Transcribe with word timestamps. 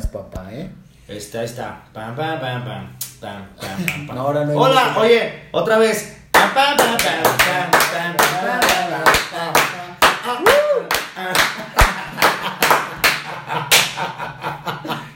papá, 0.00 0.46
¿eh? 0.50 0.70
Está, 1.08 1.44
está. 1.44 1.82
Pam, 1.92 2.16
pam, 2.16 2.40
pam, 2.40 2.64
pam. 2.64 2.96
Pam, 3.20 3.46
pam, 3.60 4.06
pam, 4.06 4.56
Hola, 4.56 4.94
oye, 4.98 5.48
otra 5.52 5.78
vez. 5.78 6.16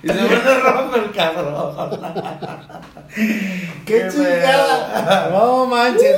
Y 0.02 0.08
se 0.08 0.14
me 0.14 0.60
rojo 0.60 0.96
el 0.96 1.12
cabrón. 1.12 2.00
¡Qué, 3.86 4.08
chingada! 4.10 5.30
No 5.30 5.66
manches, 5.66 6.16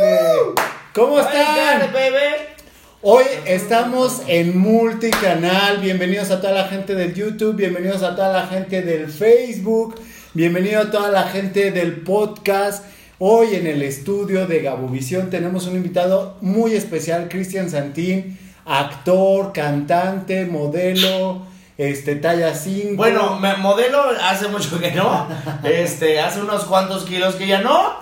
¿Cómo 0.93 1.21
están? 1.21 1.93
Bebé? 1.93 2.48
Hoy 3.01 3.27
estamos 3.47 4.23
en 4.27 4.59
multicanal. 4.59 5.79
Bienvenidos 5.79 6.33
a 6.33 6.41
toda 6.41 6.53
la 6.53 6.65
gente 6.65 6.97
del 6.97 7.15
YouTube, 7.15 7.55
bienvenidos 7.55 8.03
a 8.03 8.17
toda 8.17 8.33
la 8.33 8.49
gente 8.49 8.83
del 8.83 9.07
Facebook, 9.07 9.95
bienvenido 10.35 10.81
a 10.81 10.91
toda 10.91 11.09
la 11.13 11.23
gente 11.29 11.71
del 11.71 12.01
podcast. 12.01 12.85
Hoy 13.21 13.55
en 13.55 13.69
el 13.69 13.83
estudio 13.83 14.49
de 14.49 14.63
Gabuvisión 14.63 15.31
tenemos 15.31 15.69
un 15.69 15.77
invitado 15.77 16.39
muy 16.41 16.73
especial, 16.73 17.29
Cristian 17.29 17.71
Santín, 17.71 18.37
actor, 18.65 19.53
cantante, 19.53 20.45
modelo, 20.47 21.43
este 21.79 22.17
talla 22.17 22.55
5. 22.55 22.97
Bueno, 22.97 23.39
modelo 23.59 24.03
hace 24.23 24.49
mucho 24.49 24.81
que 24.81 24.91
no. 24.91 25.29
Este, 25.63 26.21
hace 26.21 26.41
unos 26.41 26.65
cuantos 26.65 27.05
kilos 27.05 27.37
que 27.37 27.47
ya 27.47 27.61
no. 27.61 28.01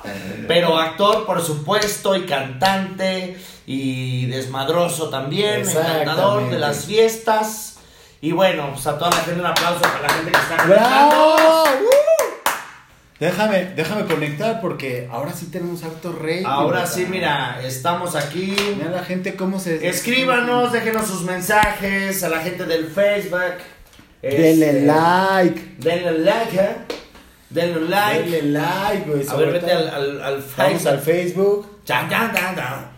Pero 0.48 0.78
actor, 0.78 1.26
por 1.26 1.42
supuesto, 1.42 2.16
y 2.16 2.24
cantante, 2.24 3.36
y 3.66 4.26
desmadroso 4.26 5.10
también, 5.10 5.68
encantador 5.68 6.48
de 6.50 6.58
las 6.58 6.86
fiestas. 6.86 7.76
Y 8.22 8.32
bueno, 8.32 8.70
pues 8.72 8.86
a 8.86 8.98
toda 8.98 9.10
la 9.10 9.18
gente 9.18 9.40
un 9.40 9.46
aplauso 9.46 9.82
para 9.82 10.02
la 10.02 10.08
gente 10.08 10.32
que 10.32 10.38
está 10.38 10.64
¡Bravo! 10.64 11.34
conectando. 11.36 11.84
¡Uh! 11.84 12.06
Déjame, 13.18 13.72
déjame 13.74 14.04
conectar 14.04 14.60
porque 14.60 15.08
ahora 15.10 15.32
sí 15.32 15.46
tenemos 15.46 15.82
harto 15.84 16.12
rey. 16.12 16.42
Ahora 16.46 16.86
sí, 16.86 17.06
mira, 17.08 17.60
estamos 17.62 18.14
aquí. 18.14 18.54
Mira 18.76 18.90
la 18.90 19.04
gente 19.04 19.36
cómo 19.36 19.58
se. 19.58 19.86
Escríbanos, 19.88 20.72
déjenos 20.72 21.06
sus 21.06 21.22
mensajes 21.22 22.22
a 22.22 22.28
la 22.28 22.40
gente 22.40 22.64
del 22.64 22.88
Facebook. 22.88 23.54
Denle 24.22 24.50
Este, 24.50 24.82
like. 24.86 25.74
Denle 25.78 26.18
like, 26.18 26.56
¿eh? 26.58 26.76
Denle 27.50 27.80
like. 27.88 28.30
Denle 28.30 28.42
like, 28.52 29.10
güey. 29.10 29.26
A 29.28 29.34
ver, 29.36 29.52
vete 29.52 29.72
al, 29.72 29.88
al, 29.88 30.22
al 30.22 30.34
Vamos 30.56 30.82
Facebook. 30.82 30.88
al 30.92 30.98
Facebook. 31.00 31.66
Chan, 31.84 32.08
chan. 32.10 32.90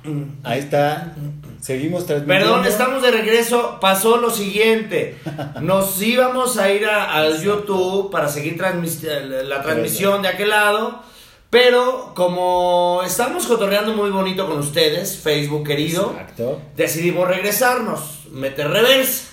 Ahí 0.44 0.58
está. 0.61 1.14
Seguimos 1.61 2.06
transmitiendo. 2.06 2.46
Perdón, 2.46 2.66
estamos 2.66 3.02
de 3.02 3.11
regreso. 3.11 3.78
Pasó 3.80 4.16
lo 4.16 4.30
siguiente. 4.30 5.16
Nos 5.61 6.00
íbamos 6.00 6.56
a 6.56 6.70
ir 6.70 6.86
al 6.86 7.42
YouTube 7.42 8.11
para 8.11 8.28
seguir 8.28 8.56
transmis- 8.56 9.02
la 9.02 9.62
transmisión 9.62 10.22
de 10.22 10.28
aquel 10.28 10.50
lado. 10.50 11.02
Pero 11.50 12.12
como 12.14 13.00
estamos 13.06 13.46
cotorreando 13.46 13.94
muy 13.94 14.11
bonito 14.11 14.46
con 14.46 14.58
ustedes, 14.58 15.16
Facebook 15.19 15.66
querido, 15.66 16.11
Exacto. 16.12 16.61
decidimos 16.77 17.27
regresarnos, 17.27 18.27
meter 18.30 18.69
reversa. 18.69 19.27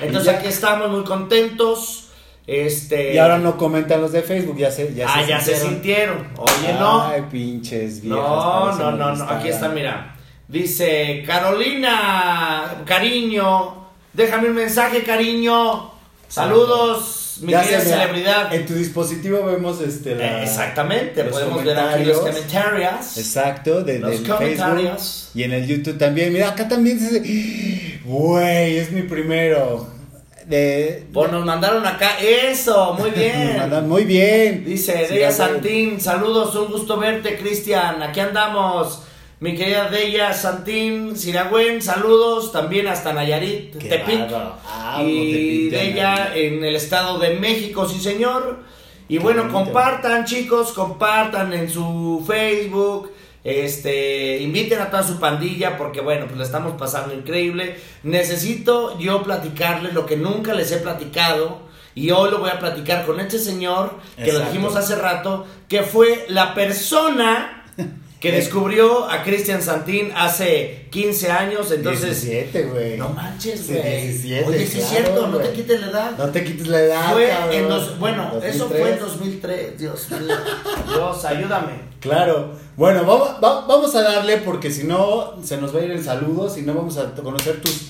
Entonces 0.00 0.34
aquí 0.34 0.48
estamos 0.48 0.90
muy 0.90 1.04
contentos. 1.04 2.06
Este. 2.46 3.14
Y 3.14 3.18
ahora 3.18 3.38
no 3.38 3.56
comentan 3.56 4.00
los 4.00 4.12
de 4.12 4.22
Facebook, 4.22 4.56
ya 4.56 4.70
se. 4.70 4.92
Ya 4.94 5.06
ah, 5.08 5.22
ya 5.26 5.40
se 5.40 5.54
sintieron. 5.56 6.28
Oye, 6.36 6.72
no. 6.78 7.02
Ay, 7.02 7.22
pinches 7.30 8.00
viejas. 8.00 8.20
No, 8.20 8.72
no, 8.72 8.90
no, 8.92 9.14
no. 9.14 9.24
Aquí 9.30 9.48
está, 9.48 9.68
mira. 9.68 10.16
Dice, 10.48 11.22
Carolina, 11.24 12.82
cariño, 12.84 13.86
déjame 14.12 14.48
un 14.48 14.56
mensaje, 14.56 15.04
cariño. 15.04 15.92
Saludos, 16.26 17.38
mi 17.42 17.52
Ya 17.52 17.62
querida 17.62 17.80
se 17.80 17.90
celebridad. 17.90 18.52
En 18.54 18.66
tu 18.66 18.74
dispositivo 18.74 19.44
vemos 19.44 19.80
este. 19.80 20.16
la- 20.16 20.40
Eh, 20.40 20.44
Exactamente, 20.44 21.22
los 21.24 21.32
podemos 21.32 21.64
ver 21.64 21.78
aquí 21.78 22.04
los 22.04 22.18
comentarios. 22.18 23.16
Exacto, 23.16 23.82
de, 23.82 23.98
Los 24.00 24.20
comentarios. 24.20 25.28
Facebook 25.30 25.30
y 25.34 25.42
en 25.44 25.52
el 25.52 25.66
YouTube 25.66 25.98
también. 25.98 26.32
Mira, 26.32 26.48
acá 26.48 26.66
también 26.68 26.98
dice, 26.98 27.89
güey, 28.10 28.76
es 28.78 28.90
mi 28.92 29.02
primero. 29.02 29.86
De, 30.46 31.04
Pues 31.12 31.30
nos 31.30 31.44
mandaron 31.44 31.86
acá, 31.86 32.18
eso, 32.18 32.94
muy 32.94 33.10
Nos 33.10 33.18
bien. 33.18 33.56
mandan 33.56 33.88
muy 33.88 34.04
bien. 34.04 34.64
Dice 34.64 35.06
Sí, 35.06 35.14
Deya. 35.14 35.30
Santín, 35.30 36.00
saludos, 36.00 36.54
un 36.56 36.66
gusto 36.72 36.96
verte, 36.96 37.38
Cristian. 37.38 38.02
Aquí 38.02 38.20
andamos. 38.20 39.02
Mi 39.38 39.54
querida 39.56 39.88
Deya 39.88 40.34
Santín, 40.34 41.16
Siragüen, 41.16 41.80
saludos 41.80 42.52
también 42.52 42.88
hasta 42.88 43.14
Nayarit, 43.14 43.74
Qué 43.78 43.88
Tepic. 43.88 44.26
Ah, 44.66 45.00
y 45.02 45.70
Tepic, 45.70 45.70
de 45.70 45.90
ella 45.92 46.14
Nayarit. 46.16 46.52
en 46.58 46.64
el 46.64 46.76
estado 46.76 47.18
de 47.18 47.30
México, 47.36 47.88
sí 47.88 47.98
señor. 48.00 48.58
Y 49.08 49.16
bueno, 49.18 49.44
bonito. 49.44 49.58
compartan 49.64 50.26
chicos, 50.26 50.72
compartan 50.72 51.54
en 51.54 51.70
su 51.70 52.22
Facebook, 52.26 53.10
este, 53.44 54.38
inviten 54.38 54.80
a 54.80 54.90
toda 54.90 55.02
su 55.02 55.18
pandilla 55.18 55.76
porque 55.76 56.00
bueno, 56.00 56.26
pues 56.26 56.38
la 56.38 56.44
estamos 56.44 56.74
pasando 56.78 57.14
increíble. 57.14 57.76
Necesito 58.02 58.98
yo 58.98 59.22
platicarles 59.22 59.94
lo 59.94 60.06
que 60.06 60.16
nunca 60.16 60.54
les 60.54 60.70
he 60.72 60.78
platicado 60.78 61.68
y 61.94 62.10
hoy 62.10 62.30
lo 62.30 62.38
voy 62.38 62.50
a 62.50 62.58
platicar 62.58 63.04
con 63.06 63.18
este 63.20 63.38
señor 63.38 63.98
que 64.16 64.26
lo 64.32 64.38
Exacto. 64.38 64.46
dijimos 64.52 64.76
hace 64.76 64.96
rato, 64.96 65.46
que 65.68 65.82
fue 65.82 66.26
la 66.28 66.54
persona 66.54 67.64
que 68.20 68.32
descubrió 68.32 69.08
a 69.08 69.22
Cristian 69.22 69.62
Santín 69.62 70.12
hace 70.14 70.86
15 70.90 71.30
años, 71.32 71.70
entonces 71.72 72.20
17, 72.22 72.62
güey. 72.64 72.96
no 72.98 73.08
manches, 73.08 73.66
güey. 73.66 74.08
17, 74.08 74.44
Oye, 74.46 74.58
sí 74.58 74.64
es 74.64 74.84
claro, 74.88 74.88
cierto, 75.04 75.26
no 75.28 75.38
te 75.38 75.52
quites 75.52 75.80
la 75.80 75.86
edad. 75.88 76.10
No 76.18 76.28
te 76.28 76.44
quites 76.44 76.66
la 76.68 76.80
edad. 76.80 77.12
fue 77.12 77.28
cabrón. 77.30 77.54
en 77.54 77.68
dos, 77.68 77.98
bueno, 77.98 78.30
eso 78.44 78.68
2003. 78.68 78.80
fue 78.80 78.90
en 78.92 78.98
2003. 79.00 79.78
Dios 79.78 80.10
mío. 80.10 80.36
Dios, 80.88 81.24
ayúdame. 81.24 81.72
Claro. 82.00 82.52
Bueno, 82.76 83.04
vamos, 83.04 83.30
va- 83.42 83.66
vamos 83.66 83.94
a 83.94 84.02
darle 84.02 84.36
porque 84.38 84.70
si 84.70 84.84
no 84.84 85.36
se 85.42 85.56
nos 85.56 85.74
va 85.74 85.80
a 85.80 85.84
ir 85.84 85.90
el 85.90 86.04
saludo, 86.04 86.48
si 86.50 86.62
no 86.62 86.74
vamos 86.74 86.98
a 86.98 87.12
conocer 87.14 87.60
tus 87.62 87.86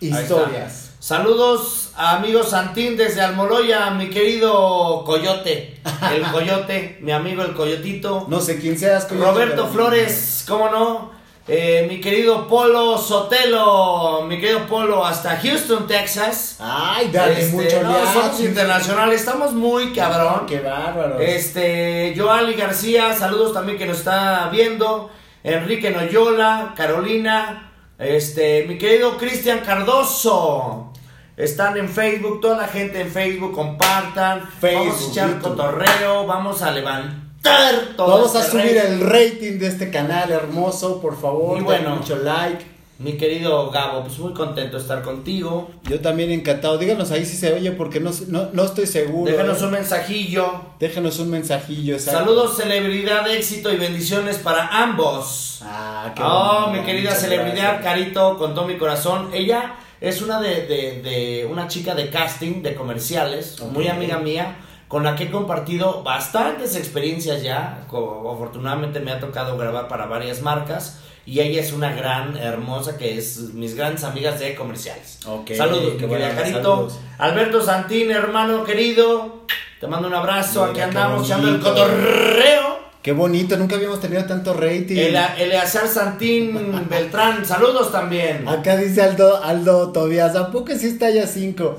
historias. 0.00 0.90
Saludos 1.00 1.87
amigo 1.98 2.44
Santín 2.44 2.96
desde 2.96 3.20
Almoloya, 3.20 3.90
mi 3.90 4.08
querido 4.08 5.02
Coyote. 5.04 5.74
El 6.14 6.22
Coyote, 6.32 6.98
mi 7.00 7.12
amigo 7.12 7.42
el 7.42 7.54
Coyotito. 7.54 8.26
No 8.28 8.40
sé 8.40 8.58
quién 8.60 8.78
seas. 8.78 9.04
Coyote, 9.04 9.26
Roberto 9.26 9.66
Flores, 9.66 10.44
¿cómo 10.46 10.70
no? 10.70 11.18
Eh, 11.50 11.86
mi 11.88 11.98
querido 12.00 12.46
Polo 12.46 12.98
Sotelo, 12.98 14.22
mi 14.28 14.38
querido 14.38 14.66
Polo, 14.66 15.04
hasta 15.04 15.38
Houston, 15.38 15.86
Texas. 15.86 16.58
Ay, 16.60 17.10
dale 17.10 17.40
Este, 17.40 17.56
mucho 17.56 17.82
no, 17.82 18.12
somos 18.12 18.40
internacionales, 18.40 19.20
estamos 19.20 19.54
muy 19.54 19.92
cabrón. 19.94 20.44
Qué 20.46 20.60
bárbaro. 20.60 21.18
Este, 21.18 22.14
Joali 22.16 22.52
García, 22.52 23.14
saludos 23.14 23.54
también 23.54 23.78
que 23.78 23.86
nos 23.86 23.98
está 23.98 24.50
viendo. 24.52 25.10
Enrique 25.42 25.90
Noyola, 25.90 26.74
Carolina, 26.76 27.72
este, 27.98 28.66
mi 28.68 28.76
querido 28.76 29.16
Cristian 29.16 29.60
Cardoso. 29.60 30.92
Están 31.38 31.76
en 31.76 31.88
Facebook, 31.88 32.40
toda 32.40 32.56
la 32.56 32.66
gente 32.66 33.00
en 33.00 33.08
Facebook, 33.12 33.52
compartan. 33.52 34.40
vamos 34.40 34.48
a 34.48 34.60
Facebook, 34.60 35.10
echar 35.12 35.28
YouTube. 35.28 35.42
cotorreo, 35.42 36.26
vamos 36.26 36.62
a 36.62 36.72
levantar 36.72 37.94
todo. 37.96 38.08
Vamos 38.08 38.34
a 38.34 38.40
este 38.40 38.50
subir 38.50 38.74
rating. 38.74 38.92
el 38.92 39.00
rating 39.08 39.58
de 39.60 39.66
este 39.68 39.88
canal 39.88 40.32
hermoso, 40.32 41.00
por 41.00 41.18
favor. 41.20 41.56
Y 41.56 41.62
bueno. 41.62 41.94
mucho 41.94 42.16
like. 42.16 42.78
Mi 42.98 43.12
querido 43.12 43.70
Gabo, 43.70 44.02
pues 44.02 44.18
muy 44.18 44.32
contento 44.32 44.76
de 44.76 44.82
estar 44.82 45.02
contigo. 45.02 45.70
Yo 45.84 46.00
también 46.00 46.32
encantado. 46.32 46.76
Díganos 46.76 47.12
ahí 47.12 47.24
si 47.24 47.36
se 47.36 47.52
oye 47.52 47.70
porque 47.70 48.00
no, 48.00 48.10
no, 48.26 48.48
no 48.52 48.64
estoy 48.64 48.88
seguro. 48.88 49.30
Déjanos 49.30 49.62
¿eh? 49.62 49.64
un 49.66 49.70
mensajillo. 49.70 50.62
Déjenos 50.80 51.20
un 51.20 51.30
mensajillo. 51.30 51.94
exacto. 51.94 52.18
Saludos, 52.18 52.56
celebridad, 52.56 53.30
éxito 53.30 53.72
y 53.72 53.76
bendiciones 53.76 54.38
para 54.38 54.66
ambos. 54.82 55.60
Ah, 55.62 56.12
qué 56.16 56.22
Oh, 56.24 56.72
mi 56.72 56.80
querida 56.80 57.14
celebridad, 57.14 57.74
gracias. 57.74 57.84
Carito, 57.84 58.36
con 58.36 58.56
todo 58.56 58.66
mi 58.66 58.76
corazón. 58.76 59.30
Ella 59.32 59.76
es 60.00 60.22
una 60.22 60.40
de, 60.40 60.66
de- 60.66 61.02
de- 61.02 61.46
una 61.50 61.68
chica 61.68 61.94
de 61.94 62.10
casting 62.10 62.62
de 62.62 62.74
comerciales, 62.74 63.60
Ok. 63.60 63.72
muy 63.72 63.88
amiga 63.88 64.18
mía, 64.18 64.56
con 64.88 65.04
la 65.04 65.14
que 65.16 65.24
he 65.24 65.30
compartido 65.30 66.02
bastantes 66.02 66.74
experiencias 66.76 67.42
ya. 67.42 67.84
Afortunadamente 67.86 69.00
me 69.00 69.10
ha 69.12 69.20
tocado 69.20 69.56
grabar 69.58 69.88
para 69.88 70.06
varias 70.06 70.40
marcas. 70.42 71.00
Y 71.26 71.40
ella 71.40 71.60
es 71.60 71.74
una 71.74 71.92
gran, 71.92 72.38
hermosa, 72.38 72.96
que 72.96 73.18
es 73.18 73.38
mis 73.52 73.74
grandes 73.74 74.02
amigas 74.04 74.40
de 74.40 74.54
comerciales. 74.54 75.18
Saludos. 75.58 76.98
Alberto 77.18 77.60
Santín, 77.60 78.10
hermano 78.10 78.64
querido. 78.64 79.42
Te 79.78 79.86
mando 79.86 80.08
un 80.08 80.14
abrazo. 80.14 80.60
Mira, 80.60 80.70
Aquí 80.70 80.80
andamos 80.80 81.26
echando 81.26 81.48
el 81.50 81.60
cotorreo. 81.60 82.77
Qué 83.08 83.12
bonito, 83.12 83.56
nunca 83.56 83.76
habíamos 83.76 84.02
tenido 84.02 84.22
tanto 84.26 84.52
rating. 84.52 84.94
El, 84.98 85.16
Eleazar 85.38 85.88
Santín 85.88 86.86
Beltrán, 86.90 87.42
saludos 87.46 87.90
también. 87.90 88.46
Acá 88.46 88.76
dice 88.76 89.00
Aldo, 89.00 89.42
Aldo 89.42 89.92
Tobias, 89.92 90.36
¿a 90.36 90.50
poco 90.50 90.72
sí 90.78 90.88
está 90.88 91.08
ya 91.08 91.26
5? 91.26 91.78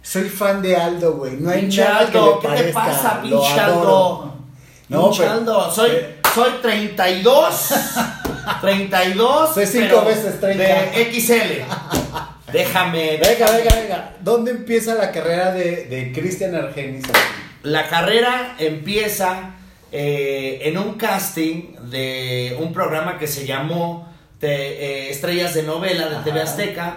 Soy 0.00 0.30
fan 0.30 0.62
de 0.62 0.74
Aldo, 0.74 1.12
güey. 1.12 1.36
No 1.36 1.50
hay 1.50 1.60
Pinche 1.60 1.84
nada 1.84 2.10
que 2.10 2.16
Aldo, 2.16 2.40
le 2.42 2.48
¿qué 2.56 2.62
te 2.62 2.72
pasa, 2.72 3.20
pinche. 3.20 3.60
Aldo? 3.60 4.34
No, 4.88 5.02
Pinche 5.10 5.18
pero- 5.24 5.32
Aldo, 5.34 5.70
soy, 5.70 5.90
soy 6.34 6.50
32. 6.62 7.74
32. 8.62 9.50
Soy 9.54 9.66
cinco 9.66 9.86
pero 9.88 10.04
veces 10.06 10.40
30. 10.40 10.64
De 10.64 11.12
XL. 11.12 12.50
Déjame. 12.50 13.18
Venga, 13.22 13.50
venga, 13.50 13.74
venga. 13.74 14.14
¿Dónde 14.22 14.52
empieza 14.52 14.94
la 14.94 15.12
carrera 15.12 15.52
de, 15.52 15.84
de 15.84 16.12
Cristian 16.18 16.54
Argenis? 16.54 17.04
La 17.62 17.88
carrera 17.88 18.56
empieza 18.58 19.56
eh, 19.92 20.60
en 20.62 20.78
un 20.78 20.94
casting 20.94 21.74
de 21.90 22.56
un 22.58 22.72
programa 22.72 23.18
que 23.18 23.26
se 23.26 23.46
llamó 23.46 24.08
de, 24.40 24.48
eh, 24.48 25.10
Estrellas 25.10 25.54
de 25.54 25.62
Novela 25.62 26.08
de 26.08 26.16
TV. 26.24 26.40
Azteca, 26.40 26.96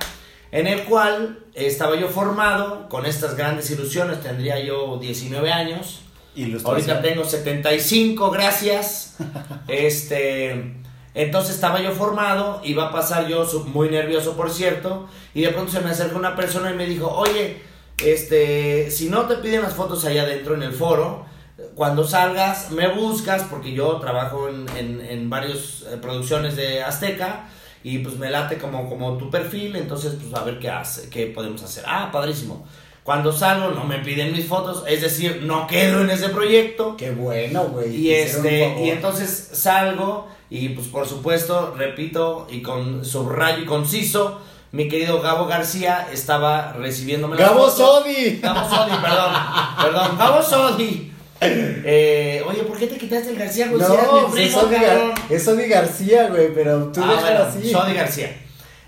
en 0.52 0.68
el 0.68 0.86
cual 0.86 1.40
estaba 1.54 1.98
yo 1.98 2.08
formado 2.08 2.88
con 2.88 3.06
estas 3.06 3.36
grandes 3.36 3.70
ilusiones, 3.70 4.22
tendría 4.22 4.60
yo 4.60 4.98
19 4.98 5.52
años. 5.52 6.04
Ahorita 6.64 7.02
tengo 7.02 7.26
75, 7.26 8.32
gracias. 8.32 9.18
Este, 9.68 10.76
entonces 11.16 11.56
estaba 11.56 11.82
yo 11.82 11.92
formado, 11.92 12.62
iba 12.64 12.86
a 12.86 12.92
pasar 12.92 13.28
yo 13.28 13.46
muy 13.66 13.90
nervioso, 13.90 14.38
por 14.38 14.52
cierto, 14.52 15.08
y 15.34 15.42
de 15.42 15.50
pronto 15.50 15.72
se 15.72 15.82
me 15.82 15.90
acercó 15.90 16.18
una 16.18 16.36
persona 16.36 16.72
y 16.72 16.76
me 16.76 16.86
dijo, 16.86 17.10
oye, 17.10 17.58
este, 17.98 18.92
si 18.92 19.10
no 19.10 19.26
te 19.26 19.36
piden 19.36 19.64
las 19.64 19.74
fotos 19.74 20.06
allá 20.06 20.24
adentro 20.24 20.56
en 20.56 20.64
el 20.64 20.72
foro, 20.72 21.26
cuando 21.76 22.06
salgas 22.06 22.72
me 22.72 22.88
buscas, 22.90 23.44
porque 23.44 23.72
yo 23.74 23.98
trabajo 23.98 24.50
en, 24.50 24.66
en, 24.78 25.02
en 25.02 25.30
varias 25.30 25.84
eh, 25.90 25.98
producciones 26.02 26.56
de 26.56 26.84
Azteca, 26.84 27.48
y 27.84 28.00
pues 28.00 28.18
me 28.18 28.32
late 28.32 28.58
como, 28.58 28.90
como 28.90 29.16
tu 29.18 29.30
perfil, 29.30 29.76
entonces 29.76 30.16
pues 30.20 30.34
a 30.34 30.44
ver 30.44 30.58
qué 30.58 30.70
hace, 30.70 31.08
qué 31.10 31.28
podemos 31.28 31.62
hacer. 31.62 31.84
Ah, 31.88 32.10
padrísimo. 32.12 32.66
Cuando 33.04 33.32
salgo 33.32 33.70
no 33.70 33.84
me 33.84 34.00
piden 34.00 34.32
mis 34.32 34.48
fotos, 34.48 34.84
es 34.88 35.02
decir, 35.02 35.44
no 35.44 35.68
quedo 35.68 36.02
en 36.02 36.10
ese 36.10 36.30
proyecto. 36.30 36.98
Qué 36.98 37.12
bueno, 37.12 37.66
güey. 37.66 37.96
Y 37.96 38.12
este, 38.12 38.84
y 38.84 38.90
entonces 38.90 39.52
salgo 39.54 40.28
y 40.50 40.70
pues 40.70 40.88
por 40.88 41.08
supuesto, 41.08 41.76
repito, 41.78 42.48
y 42.50 42.64
con 42.64 43.06
subrayo 43.06 43.62
y 43.62 43.66
conciso, 43.66 44.42
mi 44.72 44.88
querido 44.90 45.22
Gabo 45.22 45.46
García 45.46 46.08
estaba 46.12 46.74
recibiéndome 46.74 47.38
Gabo. 47.38 47.70
Sodi. 47.70 48.40
Gabo 48.42 48.68
Sodi, 48.68 48.98
perdón, 49.00 49.34
perdón, 49.80 50.18
Gabo 50.18 50.42
Sodi. 50.42 51.15
Eh, 51.42 52.42
oye, 52.48 52.64
¿por 52.64 52.78
qué 52.78 52.88
te 52.88 52.98
quitaste 52.98 53.30
el 53.32 53.38
García 53.38 53.68
mi 53.68 53.78
No, 53.78 54.28
es 54.28 54.34
primo, 54.34 54.62
cabrón? 54.62 55.12
Gar- 55.30 55.32
es 55.32 55.70
García, 55.70 56.28
güey, 56.30 56.54
pero 56.54 56.92
tú 56.92 57.02
Ah, 57.04 57.18
bueno, 57.22 57.44
así. 57.44 57.70
Sodi 57.72 57.94
García. 57.94 58.38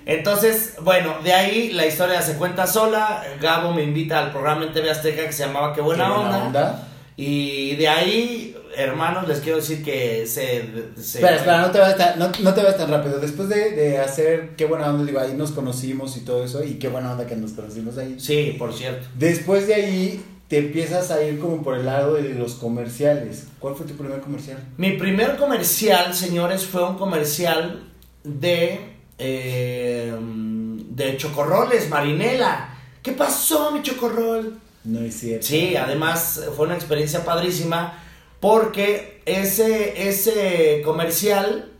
Entonces, 0.05 0.75
bueno, 0.81 1.15
de 1.23 1.33
ahí 1.33 1.73
la 1.73 1.85
historia 1.85 2.21
se 2.21 2.35
cuenta 2.35 2.65
sola. 2.65 3.23
Gabo 3.41 3.73
me 3.73 3.83
invita 3.83 4.19
al 4.19 4.31
programa 4.31 4.63
en 4.65 4.71
TV 4.73 4.89
Azteca 4.89 5.25
que 5.25 5.33
se 5.33 5.45
llamaba 5.45 5.73
Qué 5.73 5.81
buena, 5.81 6.05
Qué 6.05 6.11
buena 6.13 6.29
onda. 6.29 6.45
onda. 6.47 6.87
Y 7.17 7.75
de 7.75 7.89
ahí, 7.89 8.55
hermanos, 8.77 9.27
les 9.27 9.39
quiero 9.39 9.57
decir 9.57 9.83
que 9.83 10.25
se. 10.25 10.65
se- 10.95 11.17
Espera, 11.17 11.35
espera, 11.35 11.61
no 11.61 11.71
te 11.71 11.79
vayas 11.79 11.97
tan, 11.97 12.19
no, 12.19 12.31
no 12.39 12.53
te 12.53 12.61
vayas 12.61 12.77
tan 12.77 12.89
rápido. 12.89 13.19
Después 13.19 13.49
de, 13.49 13.71
de 13.71 13.97
hacer 13.97 14.51
qué 14.55 14.65
buena 14.65 14.87
onda, 14.89 15.03
digo, 15.03 15.19
ahí 15.19 15.33
nos 15.33 15.51
conocimos 15.51 16.15
y 16.15 16.21
todo 16.21 16.45
eso, 16.45 16.63
y 16.63 16.75
qué 16.75 16.87
buena 16.87 17.11
onda 17.11 17.27
que 17.27 17.35
nos 17.35 17.51
conocimos 17.51 17.97
ahí. 17.97 18.15
Sí, 18.19 18.55
por 18.57 18.73
cierto. 18.73 19.05
Después 19.15 19.67
de 19.67 19.73
ahí 19.75 20.25
te 20.47 20.59
empiezas 20.59 21.11
a 21.11 21.21
ir 21.23 21.39
como 21.39 21.61
por 21.61 21.77
el 21.77 21.85
lado 21.85 22.13
de 22.13 22.29
los 22.33 22.55
comerciales. 22.55 23.47
¿Cuál 23.59 23.75
fue 23.75 23.85
tu 23.85 23.95
primer 23.95 24.21
comercial? 24.21 24.63
Mi 24.77 24.93
primer 24.93 25.35
comercial, 25.37 26.13
señores, 26.13 26.65
fue 26.65 26.83
un 26.87 26.97
comercial 26.97 27.83
de. 28.23 28.79
eh, 29.17 30.15
de 30.19 31.17
chocorroles, 31.17 31.89
Marinela. 31.89 32.69
¿Qué 33.03 33.11
pasó, 33.11 33.71
mi 33.71 33.81
chocorrol? 33.81 34.57
No 34.83 34.99
es 35.01 35.19
cierto. 35.19 35.45
Sí, 35.45 35.75
además 35.75 36.41
fue 36.55 36.65
una 36.65 36.75
experiencia 36.75 37.23
padrísima 37.25 38.03
porque 38.39 39.21
ese, 39.25 40.07
ese 40.07 40.81
comercial 40.85 41.71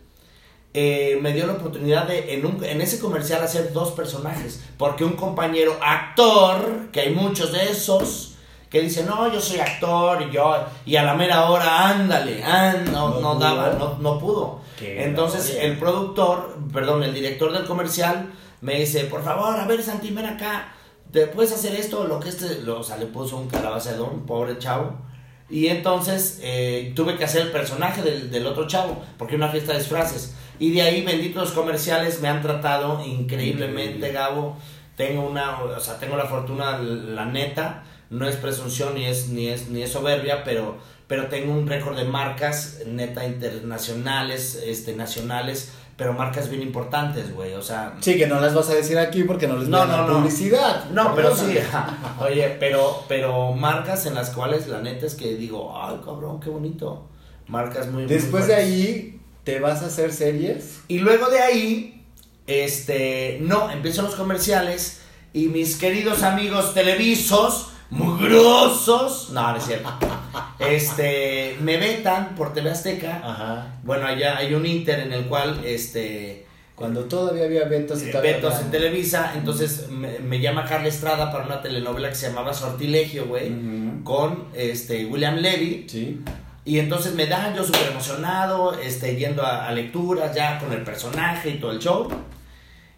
eh, 0.74 1.18
me 1.22 1.34
dio 1.34 1.48
la 1.48 1.54
oportunidad 1.54 2.08
de 2.08 2.34
en, 2.36 2.46
un- 2.46 2.64
en 2.64 2.82
ese 2.82 3.00
comercial 3.00 3.44
hacer 3.44 3.72
dos 3.74 3.92
personajes. 3.94 4.62
Porque 4.78 5.04
un 5.06 5.14
compañero 5.14 5.78
actor, 5.82 6.90
que 6.92 7.00
hay 7.02 7.14
muchos 7.16 7.52
de 7.54 7.72
esos, 7.72 8.27
que 8.70 8.82
dice, 8.82 9.04
no, 9.04 9.32
yo 9.32 9.40
soy 9.40 9.60
actor 9.60 10.22
y 10.22 10.32
yo, 10.32 10.56
y 10.86 10.96
a 10.96 11.04
la 11.04 11.14
mera 11.14 11.50
hora, 11.50 11.90
ándale, 11.90 12.44
no, 12.92 13.20
No 13.20 13.36
daba, 13.36 13.72
no, 13.80 13.98
no 14.00 14.20
pudo. 14.20 14.60
Qué 14.78 15.04
Entonces 15.04 15.58
el 15.60 15.78
productor, 15.78 16.58
perdón, 16.74 17.04
el 17.04 17.14
director 17.14 17.52
del 17.52 17.66
comercial 17.66 18.32
me 18.62 18.80
dice, 18.80 19.06
por 19.06 19.24
favor, 19.24 19.60
a 19.60 19.66
ver, 19.66 19.82
Santi, 19.82 20.12
ven 20.12 20.26
acá, 20.26 20.74
te 21.12 21.28
puedes 21.28 21.54
hacer 21.54 21.76
esto, 21.76 22.06
lo 22.06 22.20
que 22.20 22.30
este, 22.30 22.62
lo, 22.62 22.80
o 22.80 22.84
sea, 22.84 22.98
le 22.98 23.06
puso 23.06 23.38
un 23.38 23.48
calabacedón, 23.48 24.26
pobre 24.26 24.58
chavo. 24.58 24.98
Y 25.50 25.68
entonces 25.68 26.40
eh, 26.44 26.92
tuve 26.94 27.16
que 27.16 27.24
hacer 27.24 27.44
el 27.44 27.52
personaje 27.52 28.02
del, 28.02 28.30
del 28.30 28.46
otro 28.46 28.68
chavo, 28.68 29.02
porque 29.18 29.36
una 29.36 29.48
fiesta 29.48 29.72
de 29.72 29.80
disfraces. 29.80 30.36
Y 30.60 30.72
de 30.72 30.82
ahí, 30.82 31.04
benditos 31.04 31.52
comerciales, 31.52 32.20
me 32.20 32.28
han 32.28 32.42
tratado 32.42 33.04
increíblemente, 33.06 33.98
Increíble. 33.98 34.12
Gabo. 34.12 34.58
Tengo 34.98 35.30
una, 35.30 35.62
o 35.62 35.80
sea, 35.80 36.00
tengo 36.00 36.18
la 36.18 36.26
fortuna, 36.26 36.80
la 36.80 37.26
neta, 37.26 37.84
no 38.10 38.28
es 38.28 38.36
presunción 38.36 38.96
ni 38.96 39.06
es, 39.06 39.30
ni 39.30 39.48
es, 39.48 39.70
ni 39.70 39.84
es 39.84 39.92
soberbia, 39.92 40.44
pero, 40.44 40.78
pero 41.08 41.28
tengo 41.28 41.54
un 41.54 41.68
récord 41.68 41.96
de 41.96 42.04
marcas, 42.04 42.80
neta, 42.86 43.24
internacionales, 43.24 44.60
este, 44.66 44.96
nacionales, 44.96 45.72
pero 45.98 46.14
marcas 46.14 46.50
bien 46.50 46.64
importantes, 46.64 47.34
güey, 47.34 47.54
o 47.54 47.62
sea... 47.62 47.96
Sí, 48.00 48.18
que 48.18 48.26
no 48.26 48.40
las 48.40 48.56
vas 48.56 48.70
a 48.72 48.74
decir 48.74 48.98
aquí 48.98 49.24
porque 49.24 49.48
no 49.48 49.58
les 49.58 49.68
No, 49.68 49.86
no, 49.86 50.08
no. 50.08 50.18
publicidad. 50.18 50.90
No, 50.90 51.14
pero 51.16 51.36
sí. 51.36 51.58
Oye, 52.20 52.56
pero, 52.60 53.04
pero 53.08 53.54
marcas 53.54 54.08
en 54.08 54.16
las 54.16 54.32
cuales 54.32 54.68
la 54.68 54.82
neta 54.82 55.06
es 55.06 55.14
que 55.14 55.36
digo, 55.36 55.80
ay, 55.80 56.00
cabrón, 56.04 56.40
qué 56.40 56.50
bonito. 56.50 57.08
Marcas 57.48 57.86
muy 57.88 58.04
muy 58.04 58.12
Después 58.12 58.48
de 58.48 58.56
ahí, 58.56 59.22
¿te 59.44 59.60
vas 59.60 59.84
a 59.84 59.88
hacer 59.88 60.12
series? 60.12 60.82
Y 60.88 61.00
luego 61.00 61.30
de 61.30 61.40
ahí, 61.40 61.97
este, 62.48 63.38
no, 63.42 63.70
empiezan 63.70 64.06
los 64.06 64.16
comerciales 64.16 65.02
y 65.34 65.48
mis 65.48 65.76
queridos 65.76 66.24
amigos 66.24 66.74
televisos, 66.74 67.72
mugrosos, 67.90 69.30
no, 69.32 69.52
no 69.52 69.58
es 69.58 69.66
cierto, 69.66 69.90
este, 70.60 71.58
me 71.62 71.78
vetan 71.78 72.36
por 72.36 72.54
TV 72.54 72.72
Azteca. 72.72 73.22
Ajá. 73.24 73.76
Bueno, 73.84 74.08
allá 74.08 74.38
hay 74.38 74.54
un 74.54 74.66
Inter 74.66 75.00
en 75.00 75.14
el 75.14 75.26
cual, 75.26 75.62
este, 75.66 76.46
Cuando 76.76 77.02
todavía 77.06 77.46
había 77.46 77.68
todavía 77.68 78.22
Betos 78.22 78.54
en 78.54 78.60
había- 78.60 78.72
Televisa, 78.72 79.32
entonces 79.36 79.90
me, 79.90 80.20
me 80.20 80.40
llama 80.40 80.64
Carla 80.66 80.88
Estrada 80.90 81.32
para 81.32 81.46
una 81.46 81.62
telenovela 81.62 82.10
que 82.10 82.16
se 82.16 82.28
llamaba 82.30 82.54
Sortilegio, 82.54 83.26
güey, 83.26 83.52
con 84.04 84.46
este 84.54 85.06
William 85.06 85.36
Levy. 85.38 85.86
Sí. 85.90 86.22
Y 86.66 86.80
entonces 86.80 87.14
me 87.16 87.26
dan 87.28 87.56
yo 87.56 87.64
súper 87.64 87.88
emocionado, 87.92 88.78
este, 88.78 89.16
yendo 89.16 89.42
a, 89.44 89.68
a 89.68 89.72
lecturas 89.72 90.36
ya 90.36 90.60
con 90.60 90.72
el 90.74 90.84
personaje 90.84 91.50
y 91.52 91.60
todo 91.60 91.72
el 91.72 91.80
show. 91.80 92.08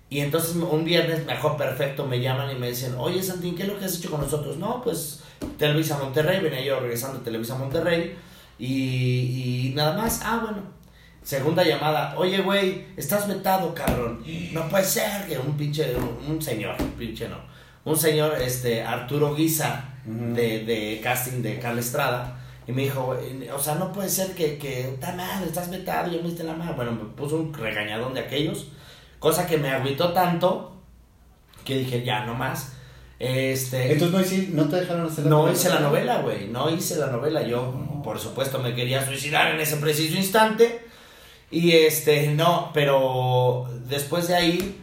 Y 0.09 0.21
entonces 0.21 0.55
un 0.55 0.83
viernes, 0.83 1.25
mejor 1.25 1.55
perfecto, 1.55 2.05
me 2.05 2.19
llaman 2.19 2.55
y 2.55 2.59
me 2.59 2.69
dicen, 2.69 2.95
oye 2.97 3.21
Santín, 3.21 3.55
¿qué 3.55 3.63
es 3.63 3.69
lo 3.69 3.77
que 3.77 3.85
has 3.85 3.97
hecho 3.97 4.09
con 4.09 4.21
nosotros? 4.21 4.57
No, 4.57 4.81
pues 4.81 5.21
Televisa 5.57 5.99
Monterrey, 5.99 6.41
venía 6.41 6.61
yo 6.61 6.79
regresando 6.79 7.19
a 7.19 7.23
Televisa 7.23 7.55
Monterrey 7.55 8.15
y, 8.57 9.69
y 9.69 9.73
nada 9.75 9.95
más, 9.95 10.21
ah, 10.23 10.41
bueno. 10.43 10.79
Segunda 11.21 11.63
llamada, 11.63 12.15
oye 12.17 12.41
güey, 12.41 12.85
estás 12.97 13.27
vetado, 13.27 13.73
cabrón. 13.75 14.23
No 14.51 14.67
puede 14.67 14.85
ser 14.85 15.27
que 15.27 15.37
un 15.37 15.55
pinche, 15.55 15.95
un, 15.95 16.31
un 16.31 16.41
señor, 16.41 16.75
pinche 16.97 17.27
no. 17.29 17.37
Un 17.85 17.97
señor, 17.97 18.41
este, 18.41 18.81
Arturo 18.81 19.35
Guisa, 19.35 19.93
de, 20.05 20.65
de 20.65 20.99
casting 21.03 21.41
de 21.41 21.59
Carla 21.59 21.81
Estrada. 21.81 22.39
Y 22.67 22.71
me 22.71 22.83
dijo, 22.83 23.15
o 23.53 23.59
sea, 23.59 23.75
no 23.75 23.91
puede 23.91 24.09
ser 24.09 24.33
que, 24.33 24.57
que, 24.57 24.97
ta 24.99 25.11
madre, 25.13 25.47
estás 25.47 25.69
vetado, 25.69 26.11
yo 26.11 26.21
me 26.21 26.29
diste 26.29 26.43
la 26.43 26.53
mano. 26.53 26.73
Bueno, 26.75 26.91
me 26.91 27.03
puso 27.03 27.37
un 27.37 27.53
regañadón 27.53 28.13
de 28.13 28.21
aquellos, 28.21 28.67
cosa 29.19 29.45
que 29.47 29.57
me 29.57 29.69
agüitó 29.69 30.13
tanto 30.13 30.73
que 31.65 31.77
dije, 31.79 32.03
ya, 32.03 32.25
no 32.25 32.33
más. 32.33 32.73
Este, 33.19 33.91
Entonces 33.91 34.11
no, 34.13 34.19
hici- 34.21 34.47
no 34.49 34.69
te 34.69 34.77
dejaron 34.77 35.05
hacer 35.05 35.25
la 35.25 35.29
no 35.29 35.37
novela? 35.39 35.53
hice 35.57 35.69
la 35.69 35.79
novela, 35.81 36.21
güey, 36.21 36.47
no 36.47 36.69
hice 36.69 36.95
la 36.95 37.07
novela. 37.07 37.41
Yo, 37.43 37.73
por 38.03 38.17
supuesto, 38.19 38.59
me 38.59 38.73
quería 38.73 39.05
suicidar 39.05 39.53
en 39.53 39.59
ese 39.59 39.75
preciso 39.77 40.15
instante. 40.15 40.85
Y 41.51 41.71
este, 41.73 42.27
no, 42.27 42.71
pero 42.73 43.67
después 43.87 44.27
de 44.29 44.35
ahí 44.35 44.81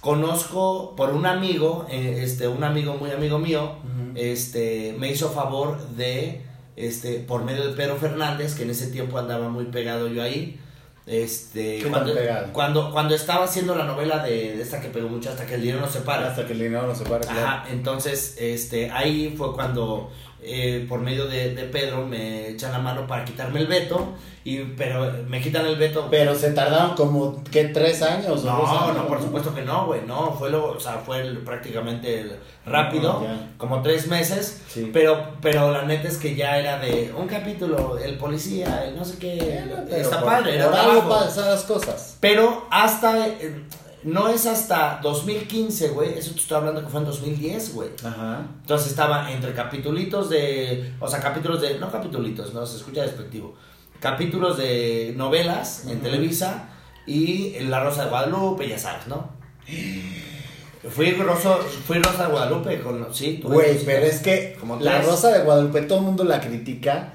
conozco 0.00 0.94
por 0.96 1.10
un 1.10 1.26
amigo, 1.26 1.86
eh, 1.90 2.20
este, 2.22 2.46
un 2.48 2.62
amigo 2.64 2.94
muy 2.96 3.10
amigo 3.10 3.38
mío, 3.38 3.72
este, 4.14 4.94
me 4.98 5.10
hizo 5.10 5.30
favor 5.30 5.88
de, 5.96 6.42
este, 6.76 7.14
por 7.18 7.44
medio 7.44 7.66
de 7.66 7.74
Pedro 7.74 7.96
Fernández, 7.96 8.54
que 8.54 8.62
en 8.62 8.70
ese 8.70 8.86
tiempo 8.88 9.18
andaba 9.18 9.48
muy 9.48 9.64
pegado 9.66 10.08
yo 10.08 10.22
ahí. 10.22 10.60
Este, 11.06 11.78
¿Qué 11.78 11.82
tan 11.84 11.92
cuando, 11.92 12.14
pegado? 12.14 12.52
cuando, 12.52 12.90
cuando 12.90 13.14
estaba 13.14 13.44
haciendo 13.44 13.76
la 13.76 13.84
novela 13.84 14.24
de, 14.24 14.56
de 14.56 14.62
esta 14.62 14.80
que 14.80 14.88
pegó 14.88 15.08
mucho 15.08 15.30
hasta 15.30 15.46
que 15.46 15.54
el 15.54 15.60
dinero 15.62 15.80
no 15.80 15.88
se 15.88 16.00
para. 16.00 16.30
Hasta 16.30 16.44
que 16.46 16.52
el 16.52 16.58
dinero 16.58 16.86
no 16.86 16.94
se 16.94 17.04
para, 17.04 17.20
claro. 17.20 17.46
Ajá, 17.46 17.66
entonces, 17.70 18.36
este, 18.40 18.90
ahí 18.90 19.32
fue 19.38 19.54
cuando, 19.54 20.10
eh, 20.42 20.84
por 20.88 21.00
medio 21.00 21.26
de, 21.26 21.54
de 21.54 21.64
Pedro, 21.64 22.06
me 22.06 22.48
echan 22.48 22.72
la 22.72 22.78
mano 22.78 23.06
para 23.06 23.24
quitarme 23.24 23.60
el 23.60 23.66
veto, 23.66 24.14
y, 24.44 24.58
pero 24.76 25.12
me 25.28 25.40
quitan 25.40 25.66
el 25.66 25.76
veto. 25.76 26.06
Pero 26.10 26.34
se 26.36 26.52
tardaron 26.52 26.94
como, 26.94 27.42
¿qué? 27.50 27.64
¿Tres 27.64 28.00
años? 28.02 28.44
no, 28.44 28.52
años? 28.64 28.96
no, 28.96 29.08
por 29.08 29.20
supuesto 29.20 29.52
que 29.54 29.62
no, 29.62 29.86
güey, 29.86 30.02
no, 30.06 30.32
fue 30.38 30.50
lo, 30.50 30.66
o 30.72 30.78
sea, 30.80 30.98
fue 31.04 31.20
el- 31.20 31.38
prácticamente 31.38 32.20
el 32.20 32.36
rápido, 32.64 33.26
como 33.58 33.82
tres 33.82 34.06
meses, 34.06 34.62
Sí. 34.68 34.90
pero, 34.92 35.30
pero 35.42 35.72
la 35.72 35.82
neta 35.82 36.06
es 36.08 36.16
que 36.18 36.36
ya 36.36 36.58
era 36.58 36.78
de 36.78 37.12
un 37.16 37.26
capítulo, 37.26 37.98
el 37.98 38.16
policía, 38.18 38.84
el 38.86 38.94
no 38.96 39.04
sé 39.04 39.18
qué, 39.18 39.64
está 39.90 40.20
por- 40.20 40.28
padre, 40.28 40.54
era 40.56 40.70
por 40.70 40.78
algo 40.78 40.92
trabajo. 41.00 41.24
pasan 41.26 41.46
las 41.50 41.64
cosas. 41.64 42.16
Pero 42.20 42.66
hasta 42.70 43.26
eh, 43.26 43.62
no 44.06 44.28
es 44.28 44.46
hasta 44.46 45.00
2015, 45.02 45.88
güey. 45.90 46.16
Eso 46.18 46.32
te 46.32 46.40
estoy 46.40 46.56
hablando 46.56 46.80
que 46.82 46.88
fue 46.88 47.00
en 47.00 47.06
2010, 47.06 47.74
güey. 47.74 47.90
Ajá. 48.04 48.46
Entonces 48.62 48.88
estaba 48.88 49.30
entre 49.32 49.52
capitulitos 49.52 50.30
de. 50.30 50.94
O 51.00 51.08
sea, 51.08 51.20
capítulos 51.20 51.60
de. 51.60 51.78
No 51.78 51.90
capitulitos, 51.90 52.54
no, 52.54 52.64
se 52.64 52.76
escucha 52.78 53.02
despectivo. 53.02 53.54
Capítulos 54.00 54.56
de 54.56 55.12
novelas 55.16 55.84
en. 55.88 56.00
Televisa 56.00 56.68
y 57.06 57.58
La 57.60 57.82
Rosa 57.84 58.04
de 58.04 58.10
Guadalupe, 58.10 58.68
ya 58.68 58.78
sabes, 58.78 59.06
¿no? 59.06 59.30
Fui, 60.88 61.10
Rosa, 61.12 61.56
fui 61.86 61.98
Rosa 61.98 62.26
de 62.26 62.32
Guadalupe 62.32 62.80
con. 62.80 63.12
Sí, 63.12 63.38
tuve 63.42 63.54
Güey, 63.54 63.84
pero 63.84 64.06
es 64.06 64.20
que 64.20 64.56
Como 64.60 64.78
la. 64.78 65.02
Rosa 65.02 65.28
de 65.32 65.42
Guadalupe 65.42 65.82
todo 65.82 65.98
el 65.98 66.04
mundo 66.04 66.22
la 66.22 66.40
critica, 66.40 67.12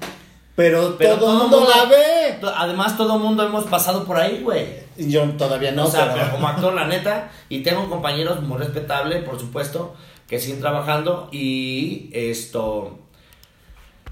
pero, 0.54 0.96
Pero 0.98 1.14
todo 1.16 1.30
el 1.32 1.38
todo 1.38 1.42
mundo 1.44 1.60
mundo- 1.60 1.74
la 1.74 1.84
ve. 1.86 2.38
Además, 2.54 2.96
todo 2.98 3.16
el 3.16 3.22
mundo 3.22 3.44
hemos 3.46 3.64
pasado 3.64 4.04
por 4.04 4.18
ahí, 4.18 4.42
güey. 4.42 4.81
Yo 4.96 5.22
todavía 5.32 5.72
no, 5.72 5.84
o 5.86 5.90
sea, 5.90 6.12
pero- 6.12 6.14
pero 6.24 6.30
como 6.32 6.48
actor, 6.48 6.74
la 6.74 6.86
neta. 6.86 7.30
Y 7.48 7.62
tengo 7.62 7.88
compañeros 7.88 8.42
muy 8.42 8.58
respetables, 8.58 9.22
por 9.24 9.38
supuesto, 9.38 9.94
que 10.28 10.38
siguen 10.38 10.60
trabajando. 10.60 11.28
Y 11.32 12.10
esto. 12.12 12.98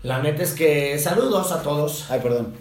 La 0.03 0.21
neta 0.21 0.43
es 0.43 0.53
que 0.53 0.99
saludos 0.99 1.53
a 1.53 1.63
todos. 1.63 2.07
Ay, 2.11 2.21
perdón. 2.21 2.55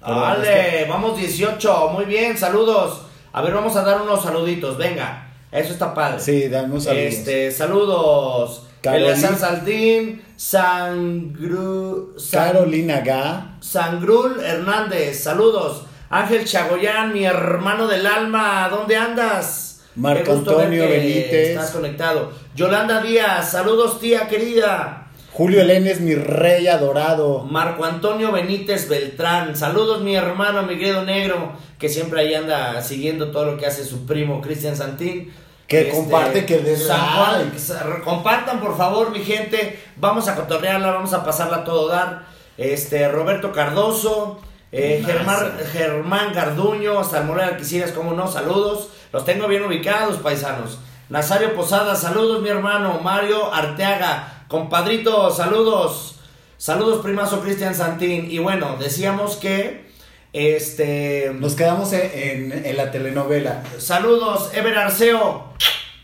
Perdón, 0.00 0.20
Vale, 0.20 0.82
es 0.82 0.88
vamos 0.88 1.18
18. 1.18 1.90
Muy 1.90 2.06
bien, 2.06 2.36
saludos. 2.38 3.02
A 3.32 3.42
ver, 3.42 3.52
vamos 3.52 3.76
a 3.76 3.82
dar 3.84 4.00
unos 4.00 4.22
saluditos. 4.22 4.78
Venga, 4.78 5.30
eso 5.52 5.72
está 5.72 5.92
padre. 5.92 6.18
Sí, 6.20 6.48
dame 6.48 6.72
un 6.74 6.80
saludo. 6.80 7.02
Este, 7.02 7.50
saludos. 7.50 8.62
Carolina. 8.80 9.08
Eleazar 9.12 9.36
Saltín, 9.36 10.22
Sangru, 10.36 12.14
San- 12.18 12.52
Carolina 12.52 13.00
Ga. 13.00 13.56
Sangrul 13.60 14.40
Hernández, 14.40 15.22
saludos. 15.22 15.82
Ángel 16.12 16.44
Chagoyán, 16.44 17.12
mi 17.12 17.24
hermano 17.24 17.86
del 17.86 18.04
alma, 18.04 18.68
¿dónde 18.68 18.96
andas? 18.96 19.82
Marco 19.94 20.32
Antonio 20.32 20.88
Benítez. 20.88 21.50
Estás 21.50 21.70
conectado. 21.70 22.32
Yolanda 22.56 23.00
Díaz, 23.00 23.52
saludos 23.52 24.00
tía 24.00 24.26
querida. 24.26 25.06
Julio 25.32 25.60
Elenes, 25.60 26.00
mi 26.00 26.16
rey 26.16 26.66
adorado. 26.66 27.44
Marco 27.44 27.84
Antonio 27.84 28.32
Benítez 28.32 28.88
Beltrán, 28.88 29.54
saludos 29.54 30.02
mi 30.02 30.16
hermano 30.16 30.64
Miguel 30.64 31.06
Negro, 31.06 31.52
que 31.78 31.88
siempre 31.88 32.22
ahí 32.22 32.34
anda 32.34 32.82
siguiendo 32.82 33.30
todo 33.30 33.44
lo 33.44 33.56
que 33.56 33.66
hace 33.66 33.84
su 33.84 34.04
primo 34.04 34.40
Cristian 34.40 34.74
Santín. 34.74 35.32
Este, 35.60 35.66
Que 35.68 35.88
comparte, 35.90 36.44
que 36.44 36.58
Juan, 36.58 37.52
like. 37.52 38.02
compartan 38.02 38.58
por 38.58 38.76
favor 38.76 39.12
mi 39.12 39.20
gente, 39.20 39.78
vamos 39.94 40.26
a 40.26 40.34
cotorrearla, 40.34 40.90
vamos 40.90 41.12
a 41.12 41.24
pasarla 41.24 41.58
a 41.58 41.64
todo 41.64 41.86
dar. 41.86 42.22
Este, 42.58 43.06
Roberto 43.06 43.52
Cardoso, 43.52 44.40
eh, 44.72 45.02
Germán, 45.04 45.52
Germán 45.72 46.32
Garduño, 46.32 47.02
Salmón 47.04 47.40
Alquiciras, 47.40 47.92
como 47.92 48.12
no, 48.12 48.26
saludos, 48.30 48.88
los 49.12 49.24
tengo 49.24 49.48
bien 49.48 49.64
ubicados 49.64 50.18
paisanos. 50.18 50.78
Nazario 51.08 51.54
Posada, 51.54 51.96
saludos 51.96 52.40
mi 52.42 52.48
hermano, 52.50 53.00
Mario 53.02 53.52
Arteaga, 53.52 54.44
compadrito, 54.48 55.30
saludos. 55.30 56.16
Saludos 56.56 57.02
primazo 57.02 57.40
Cristian 57.40 57.74
Santín. 57.74 58.30
Y 58.30 58.38
bueno, 58.38 58.76
decíamos 58.78 59.36
que 59.36 59.90
este 60.32 61.32
Nos 61.34 61.54
quedamos 61.54 61.92
en, 61.92 62.52
en- 62.52 62.64
en 62.66 62.76
la 62.76 62.90
telenovela. 62.90 63.62
Saludos, 63.78 64.50
Ever 64.54 64.76
Arceo, 64.78 65.52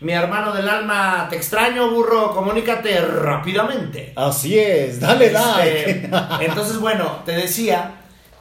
mi 0.01 0.13
hermano 0.13 0.51
del 0.51 0.67
alma, 0.67 1.27
te 1.29 1.35
extraño, 1.37 1.89
burro, 1.91 2.33
comunícate 2.33 2.99
rápidamente. 2.99 4.13
Así 4.15 4.57
es, 4.59 4.99
dale 4.99 5.27
Este, 5.27 5.39
like. 5.39 6.09
entonces, 6.45 6.79
bueno, 6.79 7.21
te 7.25 7.31
decía 7.33 7.96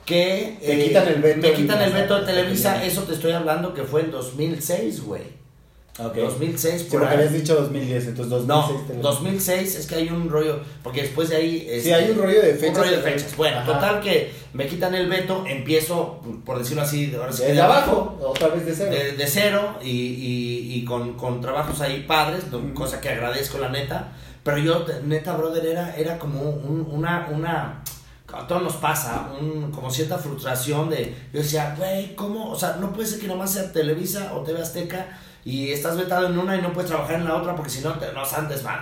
que 0.06 0.56
Te 0.64 0.84
quitan 0.84 1.08
el 1.08 1.20
veto 1.20 1.40
me 1.48 1.52
quitan 1.52 1.82
el 1.82 1.92
veto 1.92 2.18
de 2.20 2.26
Televisa, 2.26 2.82
eso 2.84 3.02
te 3.02 3.12
estoy 3.14 3.32
hablando 3.32 3.74
que 3.74 3.82
fue 3.82 4.02
en 4.02 4.10
2006, 4.12 5.02
güey. 5.04 5.36
Ok. 5.98 6.14
2006 6.14 6.82
Sí, 6.82 6.88
por 6.90 7.00
porque 7.00 7.14
ahí. 7.14 7.18
habías 7.20 7.32
dicho 7.32 7.54
2010, 7.54 8.06
entonces 8.08 8.30
2006. 8.30 8.46
No, 8.46 8.66
telenovela. 8.86 9.02
2006 9.10 9.76
es 9.76 9.86
que 9.86 9.94
hay 9.94 10.08
un 10.10 10.28
rollo, 10.28 10.60
porque 10.82 11.02
después 11.02 11.30
de 11.30 11.36
ahí... 11.36 11.66
este, 11.70 11.94
hay 11.94 12.10
un 12.10 12.18
rollo 12.18 12.42
de 12.42 12.52
Un 12.52 12.58
fechas. 12.58 12.76
rollo 12.76 12.90
de 12.98 12.98
fechas. 13.02 13.36
Bueno, 13.36 13.56
Ajá. 13.60 13.72
total 13.72 14.00
que 14.02 14.30
me 14.52 14.66
quitan 14.66 14.94
el 14.94 15.08
veto, 15.08 15.44
empiezo, 15.46 16.20
por 16.44 16.58
decirlo 16.58 16.82
así, 16.82 17.12
ahora 17.18 17.32
sí 17.32 17.44
Desde 17.44 17.62
abajo, 17.62 18.18
otra 18.22 18.48
vez 18.48 18.66
de 18.66 18.74
cero. 18.74 18.90
de, 18.90 19.12
de 19.12 19.26
cero 19.26 19.74
y, 19.82 19.88
y- 19.90 20.74
y 20.74 20.84
con, 20.84 21.14
con 21.14 21.40
trabajos 21.40 21.80
ahí 21.80 22.04
padres, 22.06 22.44
Ujú. 22.52 22.74
cosa 22.74 23.00
que 23.00 23.08
agradezco 23.08 23.56
la 23.58 23.70
neta. 23.70 24.12
Pero 24.44 24.58
yo, 24.58 24.80
de- 24.84 25.02
neta, 25.02 25.34
brother, 25.34 25.64
era, 25.64 25.96
era 25.96 26.18
como 26.18 26.42
un- 26.42 26.86
una, 26.92 27.28
una, 27.32 27.82
a 28.32 28.46
todos 28.46 28.62
nos 28.62 28.74
pasa, 28.76 29.30
un, 29.40 29.70
como 29.70 29.90
cierta 29.90 30.18
frustración 30.18 30.90
de, 30.90 31.14
yo 31.32 31.40
decía, 31.40 31.74
güey, 31.78 32.14
¿cómo? 32.16 32.50
O 32.50 32.58
sea, 32.58 32.76
no 32.80 32.92
puede 32.92 33.06
ser 33.08 33.20
que 33.20 33.28
nomás 33.28 33.52
sea 33.52 33.72
Televisa 33.72 34.34
o 34.34 34.42
TV 34.42 34.60
Azteca 34.60 35.18
y 35.44 35.70
estás 35.70 35.96
vetado 35.96 36.26
en 36.26 36.38
una 36.38 36.56
y 36.56 36.62
no 36.62 36.72
puedes 36.72 36.90
trabajar 36.90 37.16
en 37.16 37.24
la 37.24 37.36
otra 37.36 37.54
porque 37.54 37.70
si 37.70 37.80
no 37.82 37.92
te 37.94 38.12
nos 38.12 38.32
andes 38.32 38.62
mal. 38.64 38.80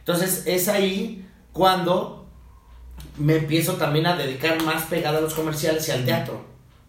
Entonces, 0.00 0.42
es 0.46 0.68
ahí 0.68 1.24
cuando 1.52 2.26
me 3.16 3.36
empiezo 3.36 3.74
también 3.74 4.06
a 4.06 4.16
dedicar 4.16 4.62
más 4.64 4.84
pegada 4.84 5.18
a 5.18 5.20
los 5.20 5.34
comerciales 5.34 5.86
y 5.88 5.92
al 5.92 6.04
teatro. 6.04 6.44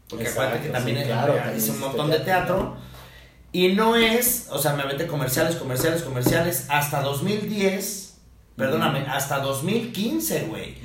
Porque 0.09 0.23
Exacto, 0.25 0.41
acuérdate 0.41 0.67
que 0.67 0.73
también 0.73 0.97
sí, 0.97 1.03
es- 1.03 1.07
claro, 1.09 1.33
hice 1.35 1.43
también 1.67 1.71
un 1.71 1.79
montón 1.79 2.09
de 2.09 2.19
teatro. 2.19 2.55
teatro. 2.55 2.77
Y 3.53 3.67
no 3.73 3.95
es, 3.95 4.47
o 4.49 4.57
sea, 4.57 4.73
me 4.73 4.83
aventé 4.83 5.07
comerciales, 5.07 5.55
comerciales, 5.55 6.01
comerciales, 6.03 6.65
hasta 6.69 7.01
2010, 7.01 8.17
perdóname, 8.55 9.01
hasta 9.07 9.39
2015, 9.39 10.45
güey. 10.49 10.75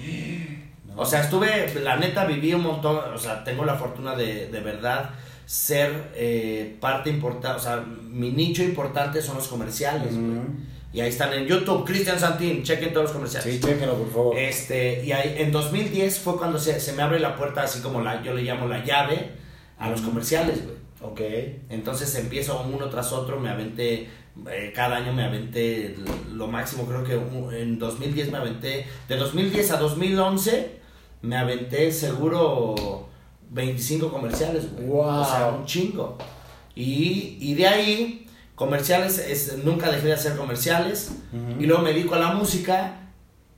O 0.96 1.04
sea, 1.04 1.22
estuve, 1.22 1.74
la 1.82 1.96
neta, 1.96 2.24
viví 2.24 2.54
un 2.54 2.62
montón, 2.62 2.96
o 3.14 3.18
sea, 3.18 3.44
tengo 3.44 3.64
la 3.64 3.74
fortuna 3.74 4.14
de, 4.14 4.48
de 4.48 4.60
verdad 4.60 5.10
ser 5.44 6.10
eh, 6.14 6.76
parte 6.80 7.10
importante, 7.10 7.56
o 7.56 7.60
sea, 7.60 7.76
mi 7.76 8.30
nicho 8.30 8.62
importante 8.62 9.22
son 9.22 9.36
los 9.36 9.46
comerciales, 9.48 10.14
güey. 10.14 10.38
Ujú. 10.38 10.46
Y 10.92 11.00
ahí 11.00 11.10
están 11.10 11.32
en 11.34 11.46
YouTube, 11.46 11.84
Cristian 11.84 12.18
Santín, 12.18 12.62
chequen 12.62 12.92
todos 12.92 13.04
los 13.04 13.12
comerciales. 13.12 13.52
Sí, 13.52 13.60
chéquenlo, 13.60 13.98
por 13.98 14.10
favor. 14.10 14.38
Este, 14.38 15.04
y 15.04 15.12
ahí, 15.12 15.34
en 15.38 15.52
2010 15.52 16.18
fue 16.20 16.38
cuando 16.38 16.58
se, 16.58 16.80
se 16.80 16.94
me 16.94 17.02
abre 17.02 17.20
la 17.20 17.36
puerta, 17.36 17.62
así 17.62 17.80
como 17.80 18.00
la, 18.00 18.22
yo 18.22 18.32
le 18.32 18.42
llamo 18.42 18.66
la 18.66 18.82
llave, 18.82 19.32
a 19.78 19.90
los 19.90 20.00
comerciales, 20.00 20.64
güey. 20.64 20.76
Ok. 21.02 21.20
Entonces 21.68 22.14
empiezo 22.14 22.66
uno 22.72 22.88
tras 22.88 23.12
otro, 23.12 23.38
me 23.38 23.50
aventé, 23.50 24.08
eh, 24.50 24.72
cada 24.74 24.96
año 24.96 25.12
me 25.12 25.24
aventé 25.24 25.94
lo 26.32 26.48
máximo, 26.48 26.86
creo 26.86 27.04
que 27.04 27.60
en 27.60 27.78
2010 27.78 28.30
me 28.30 28.38
aventé, 28.38 28.86
de 29.08 29.16
2010 29.16 29.70
a 29.72 29.76
2011 29.76 30.80
me 31.22 31.36
aventé 31.36 31.92
seguro 31.92 33.08
25 33.50 34.10
comerciales, 34.10 34.72
güey. 34.72 34.86
Wow. 34.86 35.20
O 35.20 35.24
sea, 35.24 35.48
un 35.48 35.64
chingo. 35.64 36.18
Y, 36.74 37.38
y 37.40 37.54
de 37.54 37.66
ahí, 37.66 38.26
comerciales, 38.54 39.18
es, 39.18 39.58
nunca 39.64 39.90
dejé 39.90 40.08
de 40.08 40.12
hacer 40.14 40.36
comerciales. 40.36 41.12
Y 41.58 41.66
luego 41.66 41.82
me 41.82 41.92
dedico 41.92 42.14
a 42.14 42.18
la 42.18 42.32
música 42.32 43.00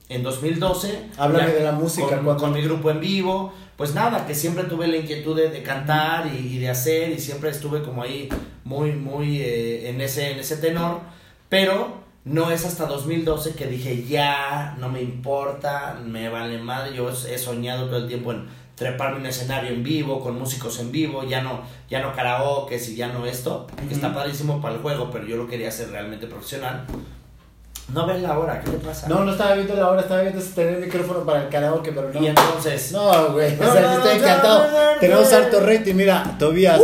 en 0.07 0.23
2012. 0.23 1.09
Háblame 1.17 1.47
ya 1.47 1.53
de 1.53 1.63
la 1.63 1.71
música, 1.73 2.21
con 2.37 2.53
mi 2.53 2.61
grupo 2.61 2.89
en 2.91 2.99
vivo. 2.99 3.53
Pues 3.77 3.93
nada, 3.93 4.25
que 4.27 4.35
siempre 4.35 4.65
tuve 4.65 4.87
la 4.87 4.97
inquietud 4.97 5.35
de, 5.35 5.49
de 5.49 5.63
cantar 5.63 6.27
y, 6.27 6.55
y 6.55 6.59
de 6.59 6.69
hacer 6.69 7.11
y 7.11 7.19
siempre 7.19 7.49
estuve 7.49 7.81
como 7.81 8.03
ahí 8.03 8.27
muy, 8.65 8.91
muy 8.91 9.41
eh, 9.41 9.89
en, 9.89 10.01
ese, 10.01 10.31
en 10.31 10.39
ese 10.39 10.57
tenor. 10.57 10.99
Pero 11.47 12.03
no 12.29 12.51
es 12.51 12.63
hasta 12.65 12.85
2012 12.85 13.55
que 13.55 13.65
dije, 13.65 14.03
ya, 14.05 14.75
no 14.79 14.87
me 14.89 15.01
importa, 15.01 15.97
me 16.05 16.29
vale 16.29 16.59
madre. 16.59 16.95
Yo 16.95 17.09
he 17.09 17.37
soñado 17.37 17.87
todo 17.87 17.97
el 17.97 18.07
tiempo 18.07 18.31
en 18.31 18.47
treparme 18.75 19.15
en 19.17 19.21
un 19.23 19.27
escenario 19.27 19.71
en 19.71 19.83
vivo, 19.83 20.21
con 20.21 20.37
músicos 20.37 20.79
en 20.79 20.91
vivo, 20.91 21.23
ya 21.23 21.41
no, 21.41 21.61
ya 21.89 22.01
no 22.01 22.13
karaoke 22.13 22.77
y 22.77 22.95
ya 22.95 23.07
no 23.07 23.25
esto, 23.25 23.67
que 23.77 23.85
Ujú. 23.87 23.95
está 23.95 24.13
padrísimo 24.13 24.61
para 24.61 24.75
el 24.75 24.81
juego, 24.81 25.09
pero 25.11 25.25
yo 25.25 25.35
lo 25.37 25.47
quería 25.47 25.67
hacer 25.69 25.89
realmente 25.89 26.27
profesional. 26.27 26.85
No 27.93 28.05
ves 28.05 28.21
la 28.21 28.37
hora, 28.37 28.61
¿qué 28.61 28.69
te 28.69 28.77
pasa? 28.77 29.07
No, 29.09 29.23
no 29.25 29.31
estaba 29.31 29.55
viendo 29.55 29.73
la 29.73 29.89
hora, 29.89 30.01
estaba 30.01 30.21
viendo 30.21 30.39
si 30.39 30.49
tenía 30.51 30.73
el 30.77 30.85
micrófono 30.85 31.25
para 31.25 31.41
el 31.43 31.49
karaoke, 31.49 31.91
pero 31.91 32.13
no. 32.13 32.21
Y 32.21 32.27
entonces, 32.27 32.91
No, 32.91 33.31
güey, 33.33 33.55
No, 33.57 33.67
o 33.67 33.73
sea, 33.73 33.81
no, 33.81 33.87
yo 33.91 33.97
estoy 33.97 34.19
no, 34.19 34.25
encantado. 34.27 34.59
no, 34.59 34.71
no, 34.71 34.93
no, 34.93 34.99
Tenemos 34.99 35.31
no. 35.31 35.37
harto 35.37 35.59
rating. 35.61 35.95
Mira, 35.95 36.35
Tobías. 36.37 36.79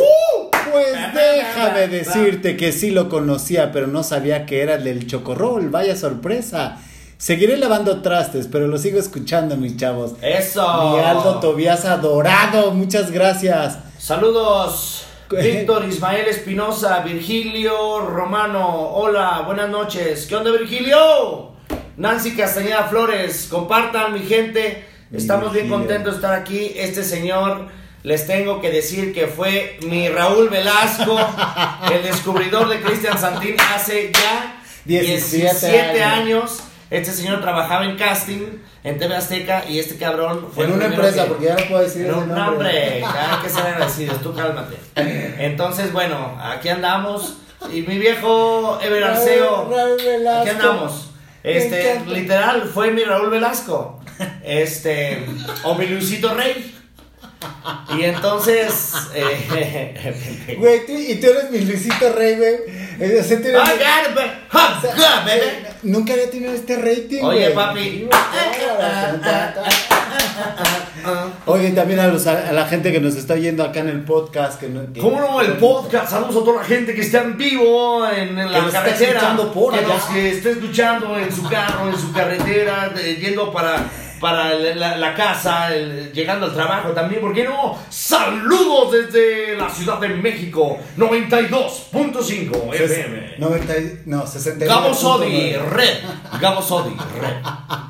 Pues 0.76 1.14
déjame 1.14 1.88
decirte 1.88 2.58
que 2.58 2.72
sí 2.72 2.92
lo 2.92 3.08
conocía, 3.08 3.72
pero 3.72 3.88
no 3.88 4.04
sabía 4.04 4.46
que 4.46 4.62
era 4.62 4.76
el 4.76 4.84
del 4.84 5.08
chocorrol. 5.08 5.70
Vaya 5.70 5.96
sorpresa. 5.96 6.80
Seguiré 7.18 7.56
lavando 7.58 8.02
trastes, 8.02 8.48
pero 8.52 8.68
lo 8.68 8.78
sigo 8.78 9.00
escuchando, 9.00 9.56
mis 9.56 9.78
chavos. 9.78 10.16
eso. 10.22 10.92
Mi 10.92 11.00
Aldo 11.00 11.40
Tobías 11.40 11.86
adorado, 11.86 12.72
muchas 12.72 13.10
gracias. 13.12 13.80
Saludos. 13.98 15.06
¿Qué? 15.30 15.38
Víctor 15.38 15.86
Ismael 15.86 16.28
Espinosa, 16.28 17.00
Virgilio 17.00 18.02
Romano, 18.02 18.90
hola, 18.92 19.42
buenas 19.46 19.70
noches. 19.70 20.28
¿Qué 20.28 20.36
onda, 20.36 20.52
Virgilio? 20.52 21.52
Nancy 21.98 22.36
Castañeda 22.36 22.84
Flores, 22.84 23.48
compartan 23.50 24.14
mi 24.14 24.20
gente. 24.20 24.86
Estamos 25.12 25.54
bien 25.54 25.70
contentos 25.70 26.14
de 26.14 26.18
estar 26.18 26.34
aquí. 26.34 26.74
Este 26.76 27.02
señor, 27.04 27.70
les 28.06 28.28
tengo 28.28 28.62
que 28.62 28.70
decir 28.70 29.14
que 29.14 29.26
fue 29.28 29.78
mi 29.82 30.08
Raúl 30.10 30.50
Velasco, 30.50 31.18
el 31.92 32.04
descubridor 32.04 32.70
de 32.70 32.80
Cristian 32.82 33.18
Santín 33.18 33.56
hace 33.74 34.12
ya 34.14 34.62
17 34.86 35.38
17 35.42 36.04
años. 36.04 36.60
Este 36.92 37.12
señor 37.12 37.42
trabajaba 37.42 37.84
en 37.86 37.98
casting 37.98 38.44
en 38.84 39.00
TV 39.00 39.16
Azteca 39.16 39.64
y 39.68 39.80
este 39.80 39.96
cabrón 39.98 40.50
fue 40.54 40.66
en 40.66 40.74
una 40.74 40.86
empresa, 40.86 41.24
que- 41.24 41.30
porque 41.30 41.46
ya 41.46 41.56
no 41.56 41.66
puedo 41.68 41.82
decir 41.82 42.06
no, 42.06 42.20
ese 42.20 42.28
no, 42.28 42.48
hombre, 42.50 43.04
hay 43.04 43.38
que 43.44 43.50
ser 43.50 43.66
agradecidos, 43.66 44.22
tú 44.22 44.36
cálmate. 44.36 44.76
Entonces, 45.40 45.92
bueno, 45.92 46.38
aquí 46.42 46.70
andamos. 46.70 47.38
Y 47.74 47.82
mi 47.82 47.98
viejo 47.98 48.78
Ever 48.84 49.04
Arceo. 49.04 49.68
Raúl 49.76 49.98
Velasco. 49.98 50.42
Aquí 50.42 50.50
andamos. 50.52 51.10
Este, 51.42 52.02
literal, 52.06 52.70
fue 52.72 52.92
mi 52.92 53.04
Raúl 53.04 53.32
Velasco. 53.32 54.00
Este, 54.44 55.26
o 55.64 55.74
mi 55.74 55.88
Luisito 55.88 56.36
Rey. 56.36 56.75
Y 57.98 58.04
entonces. 58.04 58.94
Eh, 59.14 60.56
Güey, 60.60 60.86
tú- 60.86 60.92
y 60.98 61.16
tú 61.16 61.28
eres 61.28 61.50
mi 61.52 61.60
Luisito 61.62 62.12
Rey, 62.14 62.36
güey. 62.36 62.54
Eh, 63.00 63.20
o 63.20 63.24
sea, 63.24 63.42
tú 63.42 63.48
eres- 63.48 63.62
o 63.62 64.98
sea, 64.98 65.26
eh, 65.36 65.66
Nunca 65.84 66.14
había 66.14 66.30
tenido 66.32 66.54
este 66.54 66.78
rating, 66.78 67.24
Oye, 67.24 67.50
güey. 67.52 67.54
papi. 67.54 68.10
Oye, 71.46 71.72
también 71.72 72.00
a, 72.00 72.08
los, 72.08 72.26
a 72.28 72.52
la 72.52 72.66
gente 72.66 72.92
que 72.92 73.00
nos 73.00 73.16
está 73.16 73.36
oyendo 73.36 73.64
acá 73.64 73.80
en 73.82 73.90
el 73.90 74.02
podcast. 74.04 74.60
Que 74.60 74.68
no, 74.70 74.82
que- 74.92 75.00
¿Cómo 75.00 75.20
no? 75.20 75.42
El 75.42 75.54
podcast. 75.54 76.10
Saludos 76.12 76.38
a 76.42 76.46
toda 76.46 76.62
la 76.62 76.64
gente 76.68 76.96
que 76.96 77.02
está 77.02 77.22
en 77.22 77.38
vivo 77.38 78.08
en, 78.10 78.36
la 78.36 78.46
nos 78.46 78.68
está 78.68 78.84
carretera. 78.84 79.12
escuchando 79.12 79.54
por 79.54 79.74
que 79.74 79.80
allá. 79.80 79.88
nos 79.88 80.04
que 80.06 80.30
esté 80.32 80.52
escuchando 80.52 81.18
en 81.18 81.32
su 81.36 81.44
carro, 81.44 81.90
en 81.90 81.98
su 82.00 82.12
carretera, 82.12 82.90
de- 82.90 83.16
yendo 83.18 83.52
para, 83.52 83.84
para 84.26 84.56
la, 84.56 84.98
la 84.98 85.14
casa, 85.14 85.72
el- 85.76 86.12
llegando 86.12 86.48
al 86.48 86.54
trabajo 86.56 86.90
también. 86.90 87.22
¿Por 87.22 87.32
qué 87.32 87.44
no? 87.44 87.78
Saludos 87.90 88.92
desde 88.92 89.56
la 89.56 89.70
Ciudad 89.70 90.00
de 90.00 90.08
México, 90.10 90.80
92.5 90.98 92.72
Ses- 92.72 92.82
FM. 92.86 93.36
90 93.38 93.78
y- 93.78 94.00
no, 94.08 94.26
69. 94.26 94.66
Gabo 94.82 94.94
Sodi, 94.96 95.54
Red. 95.54 95.98
Gabo 96.42 96.62
Sodi, 96.64 96.96
Red. 97.22 97.36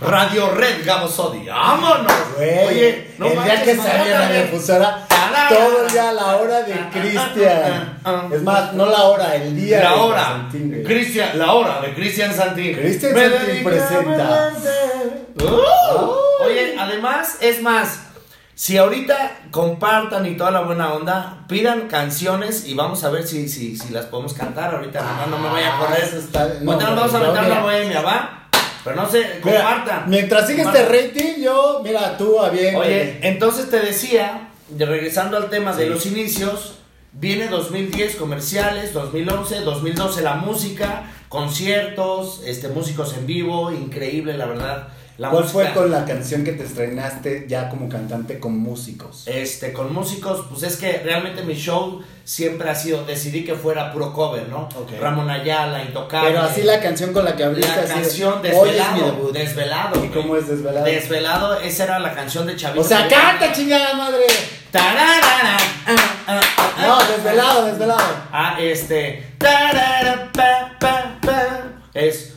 Radio 0.02 0.52
Red, 0.52 0.86
Gabo 0.86 1.08
Sodi. 1.08 1.46
¡Vámonos! 1.48 2.12
Güey, 2.36 2.68
Oye, 2.68 3.08
no 3.18 3.28
el 3.28 3.44
día 3.44 3.64
que 3.64 3.76
sale 3.78 4.10
la 4.12 4.32
difusora, 4.34 5.08
todo 5.48 5.86
el 5.86 5.92
día 5.94 6.10
a 6.10 6.12
la 6.12 6.36
hora 6.36 6.62
de 6.64 6.74
Cristian. 6.92 8.00
Es 8.34 8.42
más, 8.44 8.74
no 8.74 8.86
la 8.88 9.04
hora, 9.04 9.36
el 9.36 9.56
día 9.56 9.84
La 9.84 9.92
de 9.92 10.00
hora. 10.02 10.50
Cristian, 10.86 11.40
la 11.40 11.54
hora 11.54 11.80
de 11.80 11.94
Cristian 11.94 12.34
Santín. 12.36 12.76
Cristian 12.76 13.14
Santín 13.16 13.64
presenta. 13.64 14.52
verte. 14.52 16.25
Oye, 16.46 16.76
además, 16.80 17.38
es 17.42 17.62
más, 17.62 18.00
si 18.54 18.78
ahorita 18.78 19.40
compartan 19.52 20.26
y 20.26 20.36
toda 20.38 20.52
la 20.52 20.62
buena 20.62 20.94
onda, 20.94 21.46
pidan 21.48 21.88
canciones 21.88 22.66
y 22.68 22.74
vamos 22.74 23.04
a 23.04 23.10
ver 23.10 23.28
si, 23.28 23.48
si, 23.50 23.78
si 23.78 23.90
las 23.94 24.06
podemos 24.06 24.34
cantar. 24.34 24.76
Ahorita 24.76 25.02
no 25.30 25.38
me 25.38 25.50
voy 25.50 25.62
a 25.62 25.78
correr. 25.78 26.10
Ah, 26.14 26.16
está- 26.18 26.48
no, 26.62 26.72
nos 26.80 26.96
vamos 26.96 27.14
a 27.14 27.20
meter 27.20 27.48
la 27.50 27.62
bohemia, 27.62 28.02
¿va? 28.02 28.42
Pero 28.84 28.96
no 28.98 29.10
sé, 29.10 29.40
compartan. 29.42 30.04
mientras 30.10 30.48
sigue 30.48 30.62
este 30.62 30.86
rating, 30.86 31.42
yo, 31.42 31.82
mira, 31.84 32.18
tú 32.18 32.40
a 32.40 32.50
bien. 32.50 32.76
Oye, 32.76 33.20
entonces 33.24 33.70
te 33.70 33.80
decía, 33.80 34.50
de- 34.70 34.86
regresando 34.86 35.38
al 35.38 35.50
tema 35.50 35.74
de 35.74 35.88
los 35.90 36.06
inicios, 36.06 36.76
viene 37.12 37.48
2010 37.48 38.16
comerciales, 38.16 38.94
2011, 38.94 39.62
2012 39.62 40.22
la 40.22 40.36
música, 40.36 41.04
conciertos, 41.30 42.42
este 42.46 42.68
músicos 42.68 43.16
en 43.18 43.26
vivo, 43.26 43.72
increíble 43.72 44.38
la 44.38 44.46
verdad. 44.46 44.88
La 45.18 45.30
¿Cuál 45.30 45.44
música, 45.44 45.64
fue 45.64 45.74
con 45.74 45.92
la 45.92 46.04
canción 46.04 46.44
que 46.44 46.52
te 46.52 46.64
estrenaste 46.66 47.46
ya 47.48 47.70
como 47.70 47.88
cantante 47.88 48.38
con 48.38 48.58
músicos? 48.58 49.24
Este, 49.28 49.72
con 49.72 49.94
músicos, 49.94 50.46
pues 50.50 50.64
es 50.64 50.76
que 50.76 50.98
realmente 51.00 51.42
mi 51.44 51.54
show 51.56 52.04
siempre 52.26 52.70
ha 52.70 52.76
sido, 52.76 53.06
decidí 53.06 53.46
que 53.46 53.56
fuera 53.56 53.94
puro 53.94 54.12
cover, 54.12 54.50
¿no? 54.50 54.64
Ok. 54.76 54.92
Ramón 55.00 55.30
Ayala, 55.30 55.84
Intocable. 55.84 56.32
Pero 56.32 56.42
así 56.42 56.64
la 56.64 56.82
canción 56.82 57.14
con 57.14 57.24
la 57.24 57.36
que 57.36 57.46
abriste 57.46 57.74
La 57.74 57.84
así 57.84 57.94
de, 57.94 58.02
canción 58.02 58.34
Hoy 58.42 58.50
es 58.50 58.54
mi 58.54 58.60
Desvelado, 58.60 59.06
debut. 59.06 59.32
Desvelado. 59.34 60.06
¿Y 60.06 60.10
cómo 60.10 60.36
es 60.36 60.48
Desvelado? 60.50 60.86
Desvelado, 60.86 61.60
esa 61.62 61.84
era 61.86 62.00
la 62.00 62.14
canción 62.14 62.46
de 62.46 62.58
Chavito. 62.58 62.82
O 62.82 62.84
sea, 62.84 63.08
Chavito. 63.08 63.16
canta 63.16 63.52
chingada 63.54 63.94
madre. 63.94 64.26
Tararara, 64.72 65.58
ah, 65.88 65.96
ah, 66.28 66.42
ah, 66.68 66.86
No, 66.86 66.96
ah. 67.00 67.08
desvelado, 67.16 67.66
desvelado. 67.68 68.16
Ah, 68.34 68.58
este. 68.60 69.24
tarara, 69.38 70.30
pa, 70.34 70.76
pa, 70.78 71.18
pa. 71.22 71.64
Es. 71.94 72.35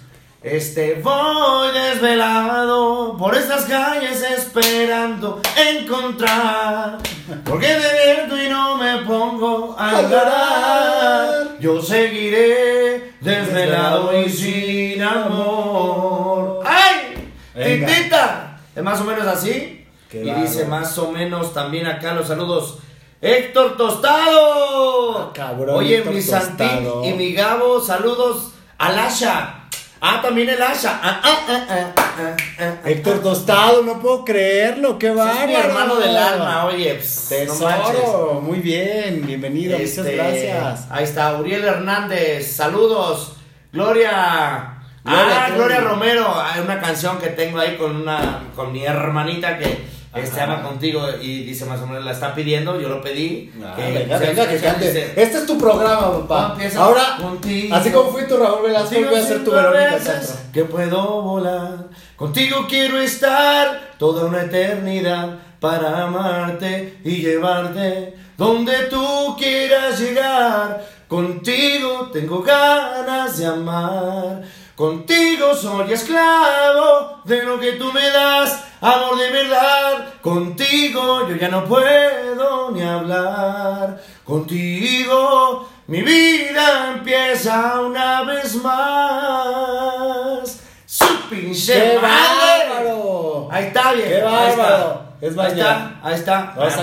Este, 0.50 0.94
voy 1.02 1.72
desvelado 1.72 3.16
por 3.18 3.34
estas 3.36 3.66
calles 3.66 4.22
esperando 4.22 5.42
encontrar. 5.56 6.96
Porque 7.44 7.66
despierto 7.66 8.42
y 8.42 8.48
no 8.48 8.78
me 8.78 8.98
pongo 9.02 9.76
a 9.78 10.00
llorar. 10.02 11.56
Yo 11.60 11.82
seguiré 11.82 13.12
desvelado 13.20 14.18
y 14.18 14.30
sin 14.30 15.02
amor. 15.02 16.62
¡Ay! 16.64 17.30
Venga. 17.54 17.86
¡Titita! 17.86 18.60
¿Es 18.74 18.82
más 18.82 19.00
o 19.02 19.04
menos 19.04 19.26
así? 19.26 19.86
Qué 20.08 20.24
y 20.24 20.32
dice 20.32 20.64
más 20.64 20.96
o 20.96 21.12
menos 21.12 21.52
también 21.52 21.86
acá 21.86 22.14
los 22.14 22.26
saludos. 22.26 22.78
Héctor 23.20 23.76
Tostado. 23.76 25.18
Ah, 25.18 25.30
cabrón, 25.34 25.76
Oye, 25.76 25.98
Héctor 25.98 26.14
mi 26.14 26.22
Santín 26.22 26.88
y 27.04 27.12
mi 27.12 27.34
Gabo, 27.34 27.82
saludos 27.82 28.52
al 28.78 28.98
Asha. 28.98 29.57
Ah, 30.00 30.20
también 30.22 30.48
el 30.48 30.62
Asha. 30.62 31.00
Ah, 31.02 31.20
ah, 31.22 31.38
ah, 31.48 31.66
ah, 31.68 31.92
ah, 31.96 32.36
ah. 32.60 32.74
Héctor 32.84 33.20
Tostado, 33.20 33.82
no 33.82 34.00
puedo 34.00 34.24
creerlo, 34.24 34.98
qué 34.98 35.10
bárbaro. 35.10 35.40
Es 35.40 35.46
mi 35.48 35.54
hermano 35.54 35.96
del 35.96 36.16
alma, 36.16 36.66
oye. 36.66 37.00
pss, 37.00 37.46
no 37.46 37.54
manches. 37.54 38.00
Tesoro, 38.00 38.40
muy 38.40 38.60
bien, 38.60 39.26
bienvenido, 39.26 39.76
Este, 39.76 40.02
muchas 40.02 40.14
gracias. 40.14 40.86
Ahí 40.90 41.04
está, 41.04 41.36
Uriel 41.36 41.64
Hernández, 41.64 42.54
saludos. 42.54 43.36
Gloria. 43.72 44.74
Gloria 45.04 45.46
ah. 45.46 45.50
Gloria 45.54 45.80
Romero. 45.80 46.40
Hay 46.40 46.60
una 46.60 46.80
canción 46.80 47.18
que 47.18 47.28
tengo 47.28 47.58
ahí 47.58 47.76
con 47.76 47.96
una 47.96 48.44
con 48.54 48.72
mi 48.72 48.84
hermanita 48.84 49.58
que 49.58 49.84
este, 50.18 50.40
ama 50.40 50.62
contigo 50.62 51.02
y 51.20 51.42
dice 51.44 51.64
más 51.64 51.80
o 51.80 51.86
menos, 51.86 52.04
la 52.04 52.12
está 52.12 52.34
pidiendo, 52.34 52.80
yo 52.80 52.88
lo 52.88 53.00
pedí. 53.02 53.52
Ah, 53.64 53.74
que- 53.76 54.06
venga, 54.18 54.46
que 54.48 54.58
cante. 54.58 54.86
dice, 54.86 55.12
Este 55.16 55.38
es 55.38 55.46
tu 55.46 55.58
programa, 55.58 56.00
"No 56.12 56.26
papá. 56.26 56.56
Ahora, 56.76 57.16
contigo". 57.20 57.74
así 57.74 57.90
como 57.90 58.10
fui 58.10 58.24
tu 58.26 58.36
Raúl 58.36 58.62
Velasco, 58.64 58.94
voy 59.08 59.14
a 59.18 59.22
ser 59.22 59.44
tu 59.44 59.50
Verónica 59.50 59.98
Castro. 60.04 60.36
que 60.52 60.64
puedo 60.64 61.22
volar. 61.22 61.84
Contigo 62.16 62.66
quiero 62.68 63.00
estar 63.00 63.92
toda 63.98 64.24
una 64.26 64.42
eternidad 64.42 65.38
para 65.60 66.04
amarte 66.04 66.98
y 67.04 67.16
llevarte 67.22 68.14
donde 68.36 68.72
tú 68.90 69.36
quieras 69.36 69.98
llegar. 70.00 70.84
Contigo 71.08 72.10
tengo 72.12 72.42
ganas 72.42 73.38
de 73.38 73.46
amar. 73.46 74.42
Contigo 74.78 75.56
soy 75.56 75.92
esclavo 75.92 77.20
de 77.24 77.42
lo 77.42 77.58
que 77.58 77.72
tú 77.72 77.92
me 77.92 78.10
das, 78.10 78.64
amor 78.80 79.18
de 79.18 79.28
verdad. 79.32 80.14
Contigo 80.22 81.28
yo 81.28 81.34
ya 81.34 81.48
no 81.48 81.64
puedo 81.64 82.70
ni 82.70 82.82
hablar. 82.82 84.00
Contigo 84.22 85.68
mi 85.88 86.02
vida 86.02 86.92
empieza 86.94 87.80
una 87.80 88.22
vez 88.22 88.54
más. 88.62 90.60
Su 90.86 91.28
pinche 91.28 91.74
¡Qué 91.74 91.98
madre. 91.98 92.68
bárbaro! 92.68 93.48
Ahí 93.50 93.64
está 93.64 93.92
bien. 93.94 94.08
¡Qué 94.10 94.22
bárbaro! 94.22 95.02
Es 95.20 95.36
ahí 95.36 95.52
está, 95.54 96.00
ahí 96.04 96.14
está. 96.14 96.54
Vamos 96.56 96.76
a, 96.76 96.82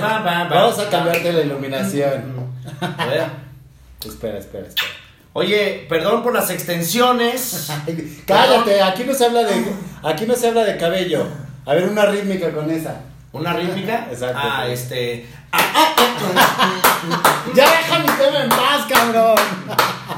vamos 0.49 0.79
a 0.79 0.89
cambiarte 0.89 1.31
la 1.31 1.41
iluminación. 1.43 2.51
A 2.81 3.05
ver. 3.05 3.25
espera, 4.05 4.39
espera, 4.39 4.67
espera. 4.67 5.05
Oye, 5.45 5.86
perdón 5.89 6.24
por 6.24 6.34
las 6.34 6.50
extensiones. 6.50 7.69
Cállate, 8.26 8.82
aquí 8.82 9.04
no 9.04 9.13
se 9.13 9.26
habla 9.26 9.43
de 9.43 9.65
aquí 10.02 10.26
no 10.26 10.34
se 10.34 10.48
habla 10.48 10.63
de 10.63 10.78
cabello. 10.78 11.28
A 11.65 11.74
ver 11.74 11.89
una 11.89 12.06
rítmica 12.06 12.52
con 12.54 12.71
esa. 12.71 13.02
¿Una 13.34 13.52
rítmica? 13.52 14.08
Exacto. 14.12 14.39
Ah, 14.41 14.65
este. 14.65 15.26
ah, 15.52 15.60
ah, 15.76 15.95
ah, 15.98 17.43
Ya 17.54 17.69
deja 17.69 18.00
mi 18.00 18.08
tema 18.13 18.43
en 18.43 18.50
paz, 18.50 18.86
cabrón. 18.88 19.36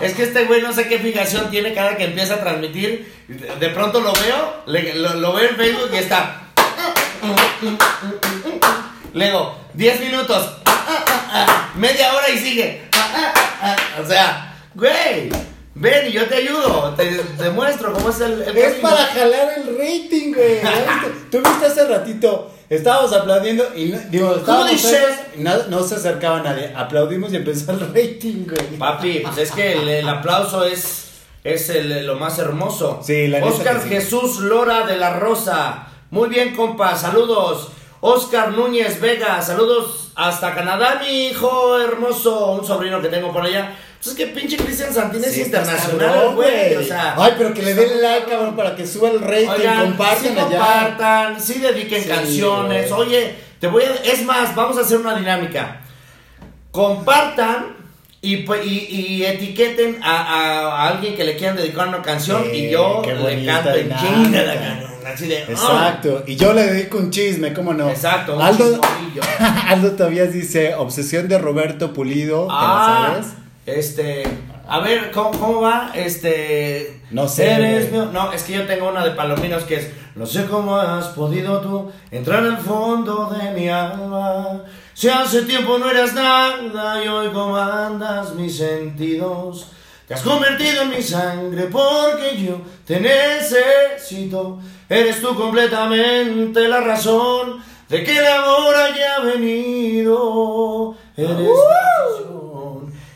Es 0.02 0.14
que 0.14 0.22
este 0.22 0.46
güey 0.46 0.62
no 0.62 0.72
sé 0.72 0.88
qué 0.88 1.00
fijación 1.00 1.50
tiene 1.50 1.74
cada 1.74 1.98
que 1.98 2.04
empieza 2.06 2.36
a 2.36 2.40
transmitir. 2.40 3.12
De, 3.60 3.70
pronto 3.70 4.00
lo 4.02 4.14
veo, 4.14 4.62
le- 4.68 4.94
lo, 4.94 5.16
lo 5.16 5.34
veo 5.34 5.50
en 5.50 5.56
Facebook 5.56 5.90
y 5.94 5.98
está. 5.98 6.42
Luego, 9.16 9.58
10 9.74 10.00
minutos. 10.00 10.58
Media 11.76 12.14
hora 12.14 12.30
y 12.30 12.38
sigue. 12.38 12.84
O 14.00 14.06
sea, 14.08 14.54
güey, 14.78 15.30
ven 15.76 16.08
y 16.08 16.12
yo 16.12 16.26
te 16.28 16.36
ayudo. 16.36 16.94
Te, 16.96 17.06
te 17.38 17.50
muestro 17.50 17.94
cómo 17.94 18.10
es 18.10 18.20
el, 18.22 18.42
el 18.44 18.58
Es 18.58 18.64
camino. 18.76 18.90
para 18.90 19.06
jalar 19.06 19.50
el 19.58 19.78
rating, 19.78 20.34
güey. 20.34 20.60
Tú 21.32 21.40
viste 21.40 21.66
hace 21.66 21.86
ratito, 21.88 22.52
estábamos 22.70 23.12
aplaudiendo 23.14 23.66
y 23.76 23.86
no, 23.86 24.00
digo, 24.10 24.36
estábamos 24.36 24.72
y 25.36 25.42
no, 25.42 25.52
no 25.70 25.84
se 25.84 25.96
acercaba 25.96 26.42
nadie. 26.42 26.72
Aplaudimos 26.76 27.34
y 27.34 27.38
empezó 27.38 27.72
el 27.72 27.80
rating, 27.82 28.46
güey. 28.48 28.78
Papi, 28.78 29.20
pues 29.26 29.38
es 29.38 29.52
que 29.52 29.74
el, 29.74 29.88
el 29.90 30.08
aplauso 30.10 30.64
es, 30.64 31.06
es 31.44 31.70
el- 31.70 32.06
lo 32.06 32.16
más 32.16 32.38
hermoso. 32.40 33.02
Sí, 33.04 33.28
la 33.28 33.44
Oscar 33.46 33.82
sí. 33.84 33.90
Jesús 33.90 34.40
Lora 34.40 34.86
de 34.86 34.98
la 34.98 35.20
Rosa. 35.20 35.88
Muy 36.12 36.30
bien, 36.30 36.56
compa, 36.56 36.96
saludos. 36.96 37.70
Oscar 38.00 38.52
Núñez 38.52 39.02
Vega, 39.02 39.42
saludos 39.42 40.12
hasta 40.16 40.54
Canadá, 40.56 41.02
mi 41.04 41.28
hijo 41.28 41.80
hermoso, 41.80 42.52
un 42.52 42.66
sobrino 42.66 43.02
que 43.02 43.10
tengo 43.10 43.34
por 43.34 43.44
allá. 43.44 43.76
Pues 44.04 44.08
es 44.08 44.14
que 44.16 44.28
pinche 44.28 44.58
Cristian 44.58 44.94
Santín 44.94 45.24
es 45.24 45.34
Sí, 45.34 45.42
internacional, 45.42 46.36
güey. 46.36 46.76
O 46.76 46.84
sea, 46.84 47.16
Ay, 47.18 47.34
pero 47.38 47.54
que 47.54 47.62
le 47.64 47.74
den 47.74 48.02
like, 48.02 48.28
cabrón, 48.30 48.56
para 48.56 48.76
que 48.76 48.86
suba 48.86 49.10
el 49.10 49.20
rating. 49.20 49.50
Oigan, 49.50 49.86
compartan 49.88 50.20
sí 50.22 50.28
allá. 50.28 50.42
compartan, 50.44 51.42
sí 51.42 51.54
dediquen 51.60 52.04
Sí, 52.04 52.10
canciones. 52.10 52.92
Oye, 52.92 53.36
te 53.60 53.68
voy 53.68 53.84
a. 53.84 53.94
Es 54.10 54.24
más, 54.24 54.56
vamos 54.56 54.78
a 54.78 54.82
hacer 54.82 54.98
una 54.98 55.16
dinámica. 55.18 55.82
Compartan 56.72 57.76
y, 58.22 58.38
pues, 58.38 58.66
y, 58.66 58.88
y 58.90 59.26
etiqueten 59.26 60.00
a, 60.04 60.22
a- 60.22 60.68
a 60.84 60.88
alguien 60.90 61.16
que 61.16 61.24
le 61.24 61.36
quieran 61.38 61.56
dedicar 61.56 61.88
una 61.88 62.02
canción 62.02 62.44
Sí, 62.52 62.58
y 62.58 62.70
yo 62.72 63.02
le 63.06 63.46
canto 63.46 63.74
en 63.76 63.96
chinga 63.96 64.44
la 64.44 64.54
canción. 64.54 64.92
Así 65.06 65.28
de, 65.28 65.38
"Ah". 65.40 65.46
Exacto. 65.50 66.24
Y 66.28 66.36
yo 66.36 66.54
le 66.54 66.66
dedico 66.66 66.98
un 66.98 67.10
chisme, 67.12 67.54
¿cómo 67.54 67.74
no? 67.74 67.90
Exacto, 67.90 68.36
un 68.36 68.42
Aldo. 68.42 68.80
Aldo 69.68 69.92
Tobías 69.94 70.34
dice, 70.34 70.76
obsesión 70.76 71.28
de 71.28 71.38
Roberto 71.40 71.94
Pulido. 71.94 72.48
¿te 72.48 72.54
la 72.54 72.58
Ah, 72.60 73.10
sabes? 73.14 73.28
Este, 73.68 74.24
a 74.68 74.80
ver, 74.80 75.12
¿cómo, 75.12 75.32
cómo 75.32 75.62
va? 75.62 75.92
Este, 75.94 77.02
No 77.12 77.28
sé, 77.28 77.52
Eres 77.52 77.90
güey. 77.92 78.02
mío. 78.02 78.10
No, 78.12 78.32
es 78.32 78.44
que 78.44 78.54
yo 78.54 78.66
tengo 78.66 78.90
una 78.90 79.04
de 79.04 79.12
Palominos 79.12 79.64
que 79.64 79.76
es, 79.76 79.92
no 80.16 80.26
sé 80.26 80.46
cómo 80.46 80.78
has 80.78 81.08
podido 81.10 81.62
tú 81.62 81.92
entrar 82.10 82.44
al 82.44 82.58
fondo 82.58 83.28
de 83.40 83.52
mi 83.52 83.70
alma. 83.70 84.64
Si 84.94 85.10
hace 85.10 85.44
tiempo 85.44 85.78
no 85.78 85.92
eras 85.92 86.14
nada 86.14 87.04
y 87.04 87.08
hoy 87.08 87.28
comandas 87.30 88.34
mis 88.34 88.58
sentidos. 88.58 89.68
Te 90.08 90.14
has 90.14 90.22
convertido 90.22 90.84
en 90.84 90.90
mi 90.90 91.02
sangre 91.02 91.64
porque 91.64 92.38
yo 92.42 92.62
te 92.86 93.00
necesito. 93.02 94.60
Eres 94.90 95.22
tú 95.22 95.36
completamente 95.36 96.66
la 96.70 96.80
razón 96.80 97.62
de 97.90 98.04
que 98.06 98.18
el 98.18 98.26
amor 98.26 98.74
haya 98.76 99.20
venido. 99.20 100.96
Eres 101.18 101.30
obsesión. 101.32 102.37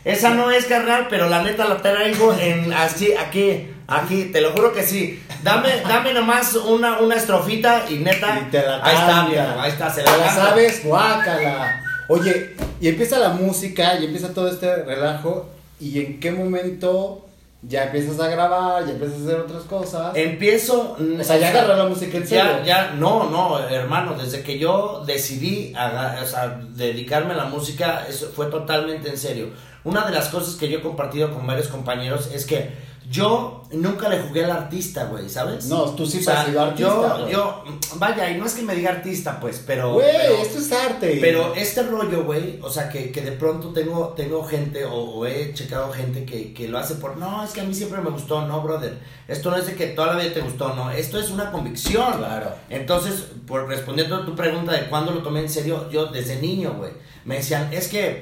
Esa 0.03 0.31
no 0.31 0.49
es 0.51 0.65
carnal, 0.65 1.07
pero 1.09 1.29
la 1.29 1.43
neta 1.43 1.65
la 1.67 1.77
traigo 1.77 2.33
en 2.39 2.73
así, 2.73 3.13
aquí, 3.13 3.67
aquí, 3.87 4.25
te 4.25 4.41
lo 4.41 4.51
juro 4.51 4.73
que 4.73 4.83
sí. 4.83 5.21
Dame, 5.43 5.69
dame 5.87 6.13
nomás 6.13 6.55
una, 6.55 6.99
una 6.99 7.15
estrofita 7.15 7.85
y 7.89 7.95
neta. 7.95 8.39
Y 8.47 8.51
te 8.51 8.61
la 8.61 8.83
ahí 8.83 8.95
está, 8.95 9.25
viejo, 9.27 9.59
ahí 9.61 9.71
está, 9.71 9.89
se 9.89 10.01
¿Te 10.03 10.09
la, 10.11 10.17
la 10.17 10.29
sabes? 10.33 10.83
Guácala. 10.83 11.81
Oye, 12.07 12.55
y 12.79 12.87
empieza 12.87 13.19
la 13.19 13.29
música 13.29 13.95
y 13.99 14.05
empieza 14.05 14.33
todo 14.33 14.49
este 14.49 14.75
relajo. 14.83 15.49
¿Y 15.79 15.99
en 15.99 16.19
qué 16.19 16.31
momento 16.31 17.27
ya 17.63 17.85
empiezas 17.85 18.19
a 18.19 18.27
grabar, 18.27 18.85
ya 18.85 18.91
empiezas 18.93 19.19
a 19.19 19.23
hacer 19.23 19.35
otras 19.39 19.63
cosas? 19.63 20.15
Empiezo. 20.15 20.97
o 20.99 21.23
sea, 21.23 21.37
ya 21.37 21.49
agarró 21.49 21.75
la 21.75 21.85
música 21.85 22.17
en 22.17 22.27
serio. 22.27 22.43
Ya, 22.59 22.63
ya, 22.65 22.91
no, 22.97 23.29
no, 23.29 23.59
hermano, 23.67 24.15
desde 24.15 24.41
que 24.41 24.57
yo 24.59 25.03
decidí 25.05 25.73
aga- 25.75 26.19
o 26.23 26.25
sea, 26.27 26.59
dedicarme 26.71 27.33
a 27.33 27.37
la 27.37 27.45
música, 27.45 28.05
eso 28.09 28.31
fue 28.35 28.47
totalmente 28.47 29.09
en 29.09 29.17
serio. 29.17 29.49
Una 29.83 30.05
de 30.05 30.11
las 30.11 30.29
cosas 30.29 30.55
que 30.55 30.69
yo 30.69 30.79
he 30.79 30.81
compartido 30.81 31.33
con 31.33 31.45
varios 31.47 31.67
compañeros 31.67 32.29
es 32.33 32.45
que 32.45 32.91
yo 33.09 33.63
nunca 33.71 34.07
le 34.07 34.21
jugué 34.21 34.45
al 34.45 34.51
artista, 34.51 35.05
güey, 35.05 35.27
¿sabes? 35.27 35.65
No, 35.65 35.83
tú 35.95 36.05
sí 36.05 36.19
O 36.19 36.21
sea, 36.21 36.41
has 36.41 36.47
sido 36.47 36.61
artista, 36.61 36.87
Yo, 36.89 37.17
güey. 37.19 37.31
yo, 37.33 37.63
vaya, 37.95 38.29
y 38.29 38.37
no 38.37 38.45
es 38.45 38.53
que 38.53 38.61
me 38.61 38.73
diga 38.75 38.91
artista, 38.91 39.37
pues, 39.39 39.61
pero... 39.65 39.93
Güey, 39.95 40.05
pero- 40.15 40.35
esto 40.37 40.59
es 40.59 40.71
arte. 40.71 41.17
pero 41.19 41.53
este 41.55 41.83
rollo, 41.83 42.23
güey, 42.23 42.59
o 42.61 42.69
sea, 42.69 42.87
que, 42.89 43.11
que 43.11 43.21
de 43.21 43.33
pronto 43.33 43.69
tengo, 43.73 44.09
tengo 44.15 44.43
gente 44.45 44.85
o, 44.85 44.93
o 44.93 45.25
he 45.25 45.51
checado 45.53 45.91
gente 45.91 46.23
que, 46.25 46.53
que 46.53 46.69
lo 46.69 46.77
hace 46.77 46.95
por, 46.95 47.17
no, 47.17 47.43
es 47.43 47.51
que 47.51 47.59
a 47.61 47.63
mí 47.65 47.73
siempre 47.73 47.99
me 48.01 48.11
gustó, 48.11 48.45
no, 48.47 48.61
brother. 48.61 48.99
Esto 49.27 49.49
no 49.51 49.57
es 49.57 49.65
de 49.65 49.75
que 49.75 49.87
toda 49.87 50.13
la 50.13 50.21
vida 50.21 50.33
te 50.35 50.41
gustó, 50.41 50.73
no, 50.73 50.89
esto 50.91 51.19
es 51.19 51.31
una 51.31 51.51
convicción. 51.51 52.17
Claro. 52.19 52.53
Entonces, 52.69 53.25
por 53.45 53.67
respondiendo 53.67 54.15
a 54.15 54.25
tu 54.25 54.35
pregunta 54.35 54.71
de 54.73 54.87
cuándo 54.87 55.11
lo 55.11 55.21
tomé 55.21 55.41
en 55.41 55.49
serio, 55.49 55.89
yo 55.89 56.05
desde 56.05 56.37
niño, 56.39 56.75
güey, 56.77 56.91
me 57.25 57.37
decían, 57.37 57.73
es 57.73 57.87
que, 57.89 58.21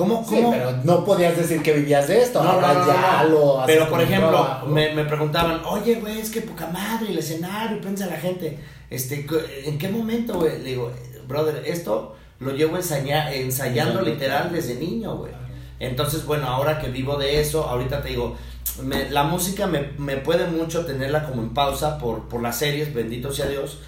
¿cómo, 0.00 0.24
Sí, 0.28 0.42
pero 0.50 0.72
no 0.84 1.04
podías 1.04 1.36
decir 1.36 1.62
que 1.62 1.72
vivías 1.72 2.08
de 2.08 2.22
esto. 2.22 2.42
No, 2.42 2.50
ahora 2.50 2.74
no, 2.74 2.80
no, 2.80 2.86
ya 2.86 3.24
lo 3.30 3.62
Pero 3.66 3.88
por 3.88 4.00
ejemplo, 4.00 4.46
me, 4.68 4.94
me 4.94 5.04
preguntaban, 5.04 5.62
oye, 5.64 5.96
güey, 5.96 6.18
es 6.20 6.30
que 6.30 6.40
poca 6.42 6.66
madre, 6.68 7.10
el 7.10 7.18
escenario, 7.18 7.80
piensa 7.80 8.06
la 8.06 8.16
gente. 8.16 8.58
Este, 8.90 9.26
¿en 9.64 9.78
qué 9.78 9.88
momento, 9.88 10.34
güey? 10.38 10.58
Le 10.58 10.70
digo, 10.70 10.90
brother, 11.28 11.62
esto 11.66 12.16
lo 12.40 12.52
llevo 12.52 12.76
ensaya- 12.76 13.32
ensayando 13.32 13.44
Ensayando. 14.00 14.02
literal 14.02 14.50
desde 14.52 14.74
niño, 14.76 15.16
güey. 15.16 15.32
Entonces, 15.78 16.24
bueno, 16.26 16.46
ahora 16.48 16.78
que 16.78 16.88
vivo 16.88 17.16
de 17.16 17.40
eso, 17.40 17.64
ahorita 17.64 18.02
te 18.02 18.08
digo, 18.10 18.36
me- 18.82 19.08
la 19.10 19.22
música 19.24 19.66
me, 19.66 19.90
me 19.98 20.16
puede 20.16 20.46
mucho 20.46 20.84
tenerla 20.86 21.24
como 21.26 21.42
en 21.42 21.54
pausa 21.54 21.98
por, 21.98 22.28
por 22.28 22.42
las 22.42 22.58
series, 22.58 22.92
bendito 22.94 23.32
sea 23.32 23.46
Dios. 23.46 23.78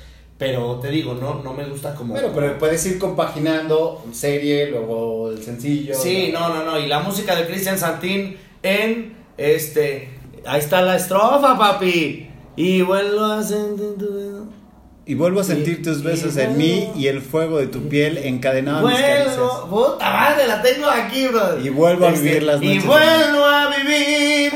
Pero 0.44 0.80
te 0.80 0.88
digo, 0.88 1.14
no, 1.14 1.40
no 1.42 1.52
me 1.54 1.64
gusta 1.66 1.94
como. 1.94 2.14
Bueno, 2.14 2.30
pero 2.34 2.58
puedes 2.58 2.84
ir 2.86 2.98
compaginando 2.98 4.04
serie, 4.12 4.68
luego 4.70 5.30
el 5.30 5.42
sencillo. 5.42 5.94
Sí, 5.94 6.30
no, 6.32 6.48
no, 6.48 6.64
no. 6.64 6.78
Y 6.80 6.86
la 6.86 6.98
música 7.00 7.36
de 7.36 7.46
Cristian 7.46 7.78
Santín 7.78 8.36
en 8.62 9.14
este. 9.36 10.10
Ahí 10.44 10.58
está 10.58 10.82
la 10.82 10.96
estrofa, 10.96 11.56
papi. 11.56 12.28
Y 12.56 12.82
vuelvo 12.82 13.24
a 13.24 13.42
sentir 13.42 13.94
tu. 13.98 14.50
Y 15.06 15.14
vuelvo 15.14 15.40
a 15.40 15.44
sentir 15.44 15.78
Y- 15.78 15.82
tus 15.82 16.02
besos 16.02 16.36
y 16.36 16.40
en 16.40 16.56
mí 16.56 16.90
y 16.96 17.06
el 17.06 17.20
fuego 17.22 17.58
de 17.58 17.66
tu 17.68 17.88
piel 17.88 18.18
encadenado 18.18 18.86
a 18.86 18.90
mis 18.90 19.00
caricias. 19.00 19.36
Vuelvo. 19.38 19.92
Puta 19.92 20.10
madre, 20.10 20.46
la 20.48 20.60
tengo 20.62 20.86
aquí, 20.88 21.28
bro. 21.28 21.60
Y 21.60 21.68
vuelvo 21.70 22.06
a 22.06 22.10
vivir 22.10 22.42
las 22.42 22.60
Y 22.62 22.66
noches 22.66 22.86
vuelvo 22.86 23.44
a 23.44 23.68
vivir 23.76 24.52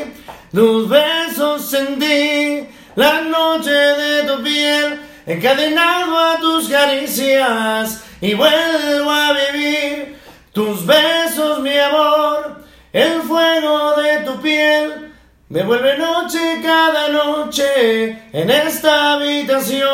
tus 0.53 0.89
besos 0.89 1.75
en 1.75 1.99
ti. 1.99 2.67
La 2.97 3.21
noche 3.23 3.71
de 3.71 4.23
tu 4.25 4.43
piel 4.43 5.01
encadenado 5.27 6.19
a 6.19 6.39
tus 6.39 6.69
caricias. 6.69 8.03
Y 8.21 8.35
vuelvo 8.35 9.11
a 9.11 9.33
vivir 9.33 10.17
tus 10.53 10.87
besos, 10.87 11.61
mi 11.61 11.77
amor. 11.77 12.65
El 12.93 13.21
fuego 13.23 13.95
de 13.97 14.19
tu 14.21 14.41
piel 14.41 15.13
me 15.49 15.63
vuelve 15.63 15.99
noche 15.99 16.61
cada 16.63 17.09
noche 17.09 18.23
en 18.33 18.51
esta 18.51 19.13
habitación. 19.13 19.87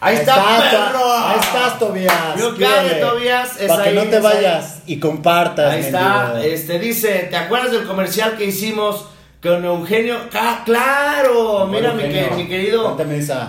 Ahí 0.00 0.16
está, 0.16 0.34
perro. 0.34 1.12
Ahí 1.16 1.38
estás, 1.40 1.78
Tobias. 1.78 2.36
Yo. 2.36 2.54
Tobias, 2.54 3.60
es 3.60 3.68
Para 3.68 3.84
que 3.84 3.92
no 3.92 4.02
te 4.02 4.16
ahí. 4.16 4.22
vayas 4.22 4.82
y 4.86 4.98
compartas. 4.98 5.72
Ahí 5.72 5.80
está, 5.80 6.42
este 6.44 6.78
dice, 6.78 7.28
¿te 7.30 7.36
acuerdas 7.36 7.72
del 7.72 7.86
comercial 7.86 8.36
que 8.36 8.44
hicimos 8.46 9.06
con 9.44 9.64
Eugenio? 9.64 10.16
Ca- 10.32 10.62
claro, 10.64 11.66
mira 11.68 11.92
mi, 11.92 12.02
Eugenio. 12.02 12.30
que- 12.30 12.34
mi 12.36 12.48
querido, 12.48 12.96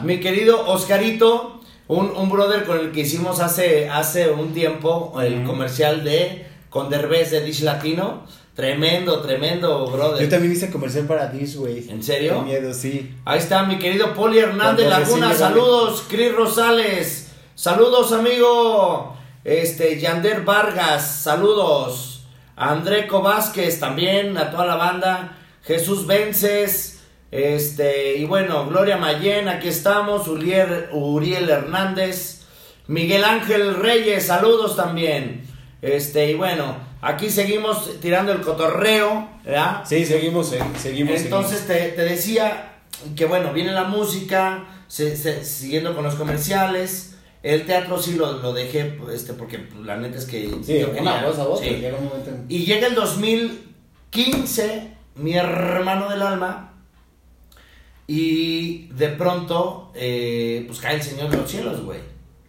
mi 0.03 0.19
querido 0.19 0.67
Oscarito, 0.67 1.62
un, 1.88 2.12
un 2.15 2.29
brother 2.29 2.65
con 2.65 2.77
el 2.79 2.91
que 2.91 3.01
hicimos 3.01 3.39
hace, 3.39 3.89
hace 3.89 4.29
un 4.29 4.53
tiempo 4.53 5.19
el 5.21 5.43
comercial 5.43 6.03
de 6.03 6.45
con 6.69 6.89
Derbez 6.89 7.31
de 7.31 7.41
Dish 7.41 7.62
Latino, 7.62 8.23
tremendo, 8.53 9.21
tremendo 9.21 9.88
brother. 9.88 10.23
Yo 10.23 10.29
también 10.29 10.51
hice 10.53 10.69
comercial 10.69 11.05
para 11.05 11.27
Dish, 11.27 11.55
güey. 11.55 11.89
¿En 11.89 12.03
serio? 12.03 12.39
Qué 12.39 12.41
miedo, 12.51 12.73
sí. 12.73 13.15
Ahí 13.23 13.39
está 13.39 13.63
mi 13.63 13.79
querido 13.79 14.13
Poli 14.13 14.39
Hernández 14.39 14.89
Laguna, 14.89 15.34
saludos, 15.34 16.03
Cris 16.10 16.34
Rosales, 16.36 17.31
saludos 17.55 18.12
amigo, 18.12 19.15
este, 19.45 19.97
Yander 19.99 20.41
Vargas, 20.41 21.21
saludos, 21.23 22.23
Andreco 22.58 23.21
Vázquez 23.21 23.79
también, 23.79 24.38
a 24.38 24.49
toda 24.51 24.65
la 24.65 24.75
banda, 24.75 25.38
Jesús 25.65 26.06
Vences, 26.08 26.99
este, 27.32 28.17
y 28.17 28.25
bueno, 28.25 28.67
Gloria 28.67 28.97
Mayen, 28.97 29.47
aquí 29.49 29.67
estamos, 29.67 30.28
Uriel, 30.28 30.88
Uriel 30.91 31.49
Hernández, 31.49 32.41
Miguel 32.88 33.23
Ángel 33.23 33.75
Reyes, 33.75 34.25
saludos 34.28 34.75
también, 34.75 35.43
este, 35.82 36.32
y 36.32 36.36
bueno, 36.36 36.78
aquí 37.01 37.30
seguimos 37.30 37.99
tirando 37.99 38.32
el 38.32 38.41
cotorreo, 38.41 39.28
¿verdad? 39.43 39.84
Sí, 39.86 40.06
seguimos, 40.06 40.54
eh, 40.54 40.60
seguimos. 40.82 41.19
Entonces 41.19 41.65
te, 41.67 41.89
te 41.89 42.04
decía 42.04 42.73
que 43.15 43.25
bueno, 43.25 43.51
viene 43.54 43.71
la 43.71 43.84
música, 43.86 44.65
se- 44.88 45.17
se- 45.17 45.43
siguiendo 45.43 45.95
con 45.95 46.04
los 46.04 46.15
comerciales. 46.15 47.12
El 47.43 47.65
teatro 47.67 48.01
sí 48.01 48.13
lo, 48.13 48.34
lo 48.39 48.54
dejé, 48.54 48.97
este, 49.13 49.34
porque 49.34 49.67
la 49.84 49.97
neta 49.97 50.17
es 50.17 50.25
que. 50.25 50.49
Sí, 50.63 50.80
yo 50.80 50.89
una 50.99 51.23
cosa 51.23 51.43
a 51.43 51.47
otra. 51.47 51.67
sí. 51.67 51.75
Llega 51.75 51.97
un 51.97 52.06
momento 52.06 52.30
en- 52.32 52.45
Y 52.49 52.65
llega 52.65 52.88
el 52.88 52.95
2015, 52.95 54.94
mi 55.15 55.34
hermano 55.34 56.10
del 56.10 56.21
alma, 56.21 56.73
y 58.08 58.88
de 58.89 59.10
pronto, 59.10 59.91
eh, 59.95 60.63
pues 60.67 60.80
cae 60.80 60.95
el 60.95 61.01
Señor 61.01 61.30
de 61.30 61.38
los 61.38 61.49
Cielos, 61.49 61.84
güey. 61.84 61.99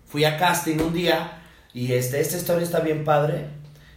Fui 0.07 0.25
a 0.25 0.37
casting 0.37 0.79
un 0.79 0.93
día, 0.93 1.43
y 1.73 1.93
este, 1.93 2.21
esta 2.21 2.37
historia 2.37 2.65
está 2.65 2.81
bien 2.81 3.05
padre. 3.05 3.47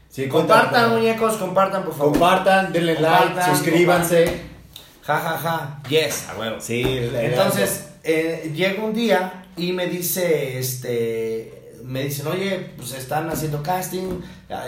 Sí, 0.10 0.28
compartan, 0.28 0.70
cuéntame. 0.70 0.96
muñecos, 0.96 1.38
compartan, 1.38 1.84
por 1.84 1.94
favor. 1.94 2.12
Compartan, 2.14 2.74
denle 2.74 3.00
like, 3.00 3.26
Compartan, 3.26 3.56
suscríbanse. 3.56 4.42
Ja, 5.04 5.20
ja, 5.20 5.38
ja. 5.38 5.82
Yes, 5.90 6.28
a 6.30 6.40
huevo. 6.40 6.60
Sí, 6.60 6.84
Entonces, 7.14 7.90
eh, 8.04 8.52
llega 8.56 8.84
un 8.84 8.94
día 8.94 9.46
y 9.58 9.72
me 9.74 9.88
dice, 9.88 10.58
este, 10.58 11.74
me 11.84 12.04
dicen, 12.04 12.28
oye, 12.28 12.72
pues 12.78 12.94
están 12.94 13.30
haciendo 13.30 13.62
casting, 13.62 14.22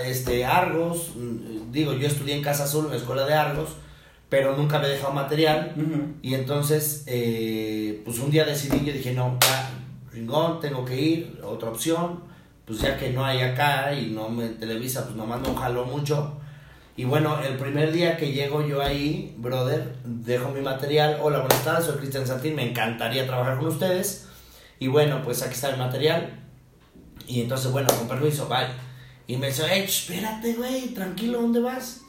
este, 0.06 0.46
Argos, 0.46 1.12
mm, 1.16 1.72
digo, 1.72 1.94
yo 1.94 2.08
estudié 2.08 2.36
en 2.36 2.44
Casa 2.44 2.66
Azul, 2.66 2.86
en 2.86 2.92
la 2.92 2.98
escuela 2.98 3.26
de 3.26 3.34
Argos, 3.34 3.70
pero 4.32 4.56
nunca 4.56 4.80
me 4.80 4.88
he 4.88 4.92
dejado 4.92 5.12
material, 5.12 5.76
y 6.22 6.36
entonces, 6.36 7.04
eh, 7.06 8.02
pues 8.06 8.18
un 8.20 8.32
día 8.32 8.46
decidí, 8.46 8.86
yo 8.86 8.94
dije, 8.94 9.12
no, 9.12 9.38
ya, 9.42 9.72
Ringón, 10.14 10.62
tengo 10.62 10.86
que 10.86 11.02
ir, 11.02 11.42
otra 11.44 11.68
opción, 11.68 12.24
pues 12.64 12.80
ya 12.80 12.98
que 12.98 13.10
no 13.10 13.26
hay 13.26 13.42
acá 13.42 13.94
y 13.94 14.12
no 14.12 14.30
me 14.30 14.48
televisa, 14.48 15.04
pues 15.04 15.18
nomás 15.18 15.42
no 15.42 15.54
jaló 15.54 15.84
mucho. 15.84 16.38
Y 16.96 17.04
bueno, 17.04 17.42
el 17.44 17.58
primer 17.58 17.92
día 17.92 18.16
que 18.16 18.32
llego 18.32 18.66
yo 18.66 18.82
ahí, 18.82 19.36
brother, 19.38 19.98
dejo 20.06 20.48
mi 20.52 20.62
material. 20.62 21.20
Hola, 21.22 21.40
buenas 21.40 21.66
tardes, 21.66 21.88
soy 21.88 21.98
Cristian 21.98 22.26
Santín, 22.26 22.56
me 22.56 22.70
encantaría 22.70 23.28
trabajar 23.28 23.58
con 23.58 23.68
ustedes. 23.68 24.30
Y 24.80 24.88
bueno, 24.88 25.22
pues 25.26 25.42
aquí 25.42 25.56
está 25.56 25.72
el 25.72 25.78
material. 25.78 26.40
Y 27.28 27.42
entonces, 27.42 27.70
bueno, 27.70 27.90
con 27.98 28.08
permiso, 28.08 28.48
bye. 28.48 28.68
Y 29.28 29.36
me 29.36 29.48
dice, 29.48 29.64
hey, 29.70 29.84
espérate, 29.86 30.54
güey, 30.54 30.94
tranquilo, 30.94 31.42
¿dónde 31.42 31.60
vas? 31.60 32.04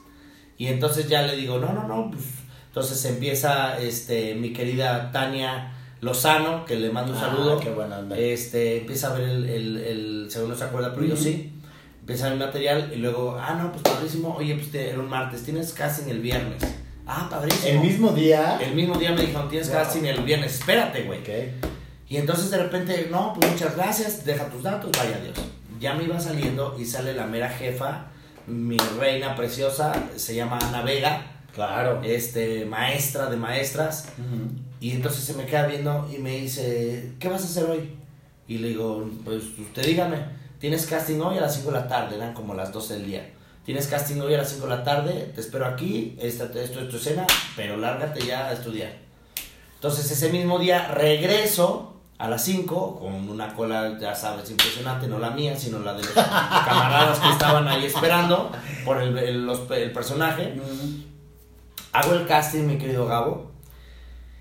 Y 0.62 0.68
entonces 0.68 1.09
ya 1.09 1.22
le 1.22 1.35
digo, 1.37 1.59
no, 1.59 1.72
no, 1.72 1.88
no, 1.88 2.11
pues. 2.11 2.22
Entonces 2.68 3.05
empieza 3.05 3.79
este, 3.81 4.35
mi 4.37 4.53
querida 4.53 5.11
Tania 5.11 5.72
Lozano, 6.01 6.64
que 6.64 6.77
le 6.77 6.90
mando 6.90 7.12
un 7.12 7.18
Ah, 7.18 7.20
saludo. 7.22 7.59
qué 7.59 7.70
buena 7.70 7.98
onda. 7.98 8.16
Este, 8.16 8.79
empieza 8.79 9.11
a 9.11 9.14
ver 9.18 9.29
el, 9.29 9.48
el, 9.48 9.77
el- 9.79 10.27
según 10.31 10.51
no 10.51 10.55
se 10.57 10.64
acuerda, 10.64 10.94
pero 10.94 11.05
yo 11.07 11.16
sí. 11.16 11.53
Empieza 12.01 12.27
a 12.27 12.31
ver 12.31 12.38
el 12.40 12.46
material 12.46 12.92
y 12.94 12.98
luego, 12.98 13.37
ah, 13.40 13.55
no, 13.61 13.72
pues 13.72 13.83
padrísimo. 13.83 14.37
Oye, 14.37 14.55
pues 14.55 14.70
te- 14.70 14.90
era 14.90 15.01
un 15.01 15.09
martes, 15.09 15.42
tienes 15.44 15.72
casting 15.72 16.09
el 16.11 16.20
viernes. 16.20 16.62
Ah, 17.09 17.27
padrísimo. 17.29 17.68
El 17.68 17.81
mismo 17.81 18.12
día. 18.12 18.59
El 18.61 18.75
mismo 18.77 18.96
día 18.96 19.11
me 19.11 19.22
dijeron, 19.22 19.48
tienes 19.48 19.68
Wow. 19.68 19.79
casting 19.79 20.05
el 20.05 20.22
viernes, 20.22 20.55
espérate, 20.61 21.03
güey. 21.03 21.18
Ok. 21.22 21.29
Y 22.09 22.18
entonces 22.18 22.51
de 22.53 22.59
repente, 22.59 23.09
no, 23.11 23.33
pues 23.37 23.51
muchas 23.51 23.75
gracias, 23.75 24.25
deja 24.25 24.44
tus 24.48 24.62
datos, 24.62 24.92
vaya 24.96 25.18
Dios. 25.18 25.37
Ya 25.81 25.94
me 25.94 26.05
iba 26.05 26.20
saliendo 26.20 26.77
y 26.79 26.85
sale 26.85 27.14
la 27.14 27.27
mera 27.27 27.48
jefa, 27.51 28.12
mi 28.46 28.76
reina 28.98 29.35
preciosa, 29.37 29.92
se 30.16 30.35
llama 30.35 30.59
Ana 30.59 30.83
Vega, 30.83 31.26
Claro. 31.55 32.00
este, 32.02 32.64
maestra 32.64 33.28
de 33.31 33.37
maestras. 33.37 34.07
Y 34.81 34.92
entonces 34.92 35.22
se 35.24 35.35
me 35.35 35.46
queda 35.46 35.66
viendo 35.66 36.09
y 36.12 36.18
me 36.18 36.31
dice, 36.38 37.12
¿qué 37.20 37.28
vas 37.28 37.42
a 37.42 37.44
hacer 37.44 37.64
hoy? 37.64 37.94
Y 38.48 38.59
le 38.59 38.68
digo, 38.68 39.09
pues 39.24 39.44
usted 39.59 39.85
dígame, 39.87 40.16
tienes 40.59 40.87
casting 40.87 41.20
hoy 41.20 41.38
a 41.38 41.42
las 41.42 41.55
5 41.57 41.70
de 41.70 41.78
la 41.78 41.88
tarde, 41.88 42.16
eran 42.16 42.35
como 42.35 42.55
las 42.55 42.72
12 42.72 42.94
del 42.94 43.07
día. 43.07 43.31
Tienes 43.64 43.87
casting 43.87 44.20
hoy 44.20 44.35
a 44.35 44.38
las 44.38 44.48
5 44.50 44.64
de 44.66 44.76
la 44.76 44.83
tarde, 44.83 45.31
te 45.35 45.40
espero 45.40 45.66
aquí, 45.66 46.16
esta, 46.20 46.46
esto 46.46 46.81
es 46.81 46.88
tu 46.88 46.96
escena, 46.96 47.26
pero 47.55 47.76
lárgate 47.76 48.26
ya 48.26 48.48
a 48.48 48.52
estudiar. 48.52 48.92
Entonces 49.76 50.11
ese 50.11 50.31
mismo 50.33 50.59
día 50.59 50.88
regreso 50.88 52.00
a 52.18 52.29
las 52.29 52.44
5 52.44 53.01
con 53.01 53.29
una 53.29 53.53
cola, 53.55 53.98
ya 54.01 54.14
sabes, 54.14 54.48
impresionante, 54.51 55.09
no 55.09 55.18
la 55.18 55.31
mía, 55.31 55.57
sino 55.57 55.81
la 55.81 55.94
de 55.94 56.03
los 56.03 56.12
camaradas 56.14 57.18
que 57.18 57.29
estaban 57.31 57.66
ahí 57.66 57.85
esperando 57.87 58.51
por 58.85 59.03
el, 59.03 59.16
el- 59.18 59.44
los- 59.46 59.68
el 59.72 59.90
personaje. 59.92 60.55
Hago 61.92 62.14
el 62.14 62.27
casting, 62.27 62.62
mi 62.66 62.79
querido 62.79 63.07
Gabo. 63.07 63.51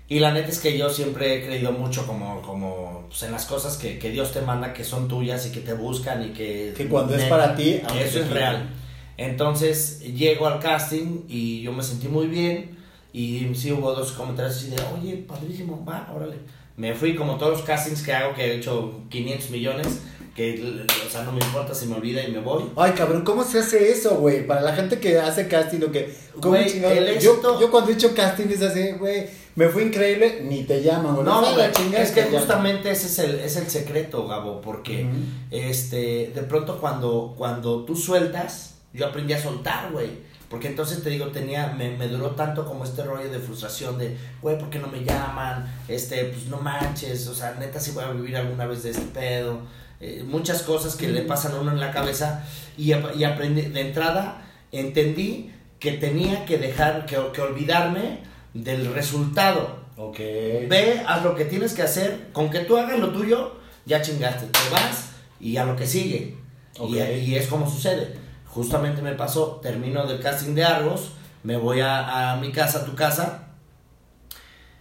Y 0.08 0.18
la 0.20 0.32
neta 0.32 0.48
es 0.48 0.58
que 0.58 0.76
yo 0.76 0.90
siempre 0.90 1.36
he 1.38 1.46
creído 1.46 1.72
mucho 1.72 2.06
como, 2.06 2.42
como 2.42 3.04
pues, 3.08 3.22
en 3.22 3.32
las 3.32 3.46
cosas 3.46 3.76
que, 3.78 3.98
que 3.98 4.10
Dios 4.10 4.32
te 4.32 4.42
manda, 4.42 4.72
que 4.74 4.84
son 4.84 5.08
tuyas 5.08 5.46
y 5.46 5.52
que 5.52 5.60
te 5.60 5.72
buscan 5.74 6.22
y 6.22 6.28
que... 6.32 6.74
Que 6.76 6.86
cuando 6.88 7.14
es 7.14 7.22
neta, 7.22 7.30
para 7.36 7.54
ti, 7.56 7.80
Eso 7.98 8.20
es 8.20 8.30
real. 8.30 8.68
Entonces 9.16 10.00
llego 10.00 10.46
al 10.46 10.58
casting 10.60 11.22
y 11.28 11.62
yo 11.62 11.72
me 11.72 11.82
sentí 11.82 12.08
muy 12.08 12.26
bien. 12.26 12.78
Y 13.14 13.54
sí 13.54 13.72
hubo 13.72 13.92
dos 13.94 14.12
comentarios 14.12 14.56
así 14.56 14.68
de, 14.70 14.76
oye, 14.98 15.16
padrísimo, 15.16 15.82
va, 15.84 16.10
órale. 16.14 16.36
Me 16.76 16.94
fui 16.94 17.14
como 17.14 17.36
todos 17.36 17.52
los 17.58 17.62
castings 17.62 18.02
que 18.02 18.12
hago, 18.12 18.34
que 18.34 18.44
he 18.44 18.56
hecho 18.56 19.00
500 19.10 19.50
millones, 19.50 19.86
que, 20.34 20.82
o 21.06 21.10
sea, 21.10 21.22
no 21.24 21.32
me 21.32 21.44
importa 21.44 21.74
si 21.74 21.86
me 21.86 21.96
olvida 21.96 22.22
y 22.26 22.32
me 22.32 22.40
voy. 22.40 22.64
Ay, 22.76 22.92
cabrón, 22.92 23.22
¿cómo 23.22 23.44
se 23.44 23.58
hace 23.58 23.92
eso, 23.92 24.16
güey? 24.16 24.46
Para 24.46 24.62
la 24.62 24.74
gente 24.74 24.98
que 24.98 25.18
hace 25.18 25.46
casting 25.48 25.80
o 25.86 25.92
que... 25.92 26.14
¿cómo 26.40 26.56
Güey, 26.56 26.82
el 26.82 27.18
yo, 27.20 27.34
éxito- 27.34 27.60
yo 27.60 27.70
cuando 27.70 27.90
he 27.90 27.94
hecho 27.94 28.14
casting 28.14 28.46
es 28.48 28.62
así, 28.62 28.92
güey, 28.92 29.26
me 29.54 29.68
fue 29.68 29.84
increíble, 29.84 30.40
ni 30.44 30.62
te 30.64 30.82
llaman, 30.82 31.14
güey. 31.16 31.26
No, 31.26 31.42
güey, 31.54 31.66
es 31.94 32.10
que 32.12 32.22
llaman. 32.22 32.38
justamente 32.38 32.90
ese 32.90 33.06
es 33.08 33.18
el, 33.18 33.40
es 33.40 33.56
el 33.56 33.68
secreto, 33.68 34.26
Gabo, 34.26 34.62
porque 34.62 35.06
este, 35.50 36.32
de 36.34 36.42
pronto 36.48 36.78
cuando, 36.80 37.34
cuando 37.36 37.84
tú 37.84 37.94
sueltas, 37.94 38.76
yo 38.94 39.06
aprendí 39.06 39.34
a 39.34 39.42
soltar, 39.42 39.92
güey. 39.92 40.31
Porque 40.52 40.68
entonces 40.68 41.02
te 41.02 41.08
digo, 41.08 41.28
tenía, 41.28 41.68
me, 41.68 41.96
me 41.96 42.08
duró 42.08 42.32
tanto 42.32 42.66
como 42.66 42.84
este 42.84 43.02
rollo 43.02 43.30
de 43.30 43.38
frustración 43.38 43.96
de, 43.96 44.18
güey, 44.42 44.58
¿por 44.58 44.68
qué 44.68 44.78
no 44.78 44.86
me 44.86 45.02
llaman? 45.02 45.66
Este, 45.88 46.26
pues 46.26 46.44
no 46.48 46.58
manches, 46.58 47.26
o 47.26 47.34
sea, 47.34 47.54
neta 47.58 47.80
sí 47.80 47.92
voy 47.92 48.04
a 48.04 48.10
vivir 48.10 48.36
alguna 48.36 48.66
vez 48.66 48.82
de 48.82 48.90
este 48.90 49.06
pedo. 49.06 49.60
Eh, 49.98 50.22
muchas 50.26 50.60
cosas 50.62 50.94
que 50.94 51.08
le 51.08 51.22
pasan 51.22 51.52
a 51.52 51.60
uno 51.60 51.72
en 51.72 51.80
la 51.80 51.90
cabeza 51.90 52.44
y, 52.76 52.92
y 52.92 53.24
aprendí, 53.24 53.62
de 53.62 53.80
entrada, 53.80 54.42
entendí 54.72 55.54
que 55.80 55.92
tenía 55.92 56.44
que 56.44 56.58
dejar, 56.58 57.06
que, 57.06 57.16
que 57.32 57.40
olvidarme 57.40 58.18
del 58.52 58.92
resultado. 58.92 59.80
Ok. 59.96 60.18
Ve, 60.18 61.02
haz 61.06 61.24
lo 61.24 61.34
que 61.34 61.46
tienes 61.46 61.72
que 61.72 61.80
hacer. 61.80 62.28
Con 62.34 62.50
que 62.50 62.60
tú 62.60 62.76
hagas 62.76 62.98
lo 62.98 63.08
tuyo, 63.10 63.56
ya 63.86 64.02
chingaste. 64.02 64.46
Te 64.48 64.70
vas 64.70 65.12
y 65.40 65.56
a 65.56 65.64
lo 65.64 65.76
que 65.76 65.86
sigue. 65.86 66.36
Y, 66.76 67.00
Ok. 67.00 67.08
y 67.26 67.34
es 67.36 67.46
como 67.46 67.70
sucede. 67.70 68.20
Justamente 68.52 69.00
me 69.00 69.14
pasó, 69.14 69.60
termino 69.62 70.06
del 70.06 70.20
casting 70.20 70.54
de 70.54 70.62
Argos, 70.62 71.12
me 71.42 71.56
voy 71.56 71.80
a, 71.80 72.32
a 72.32 72.36
mi 72.36 72.52
casa, 72.52 72.80
a 72.80 72.84
tu 72.84 72.94
casa. 72.94 73.48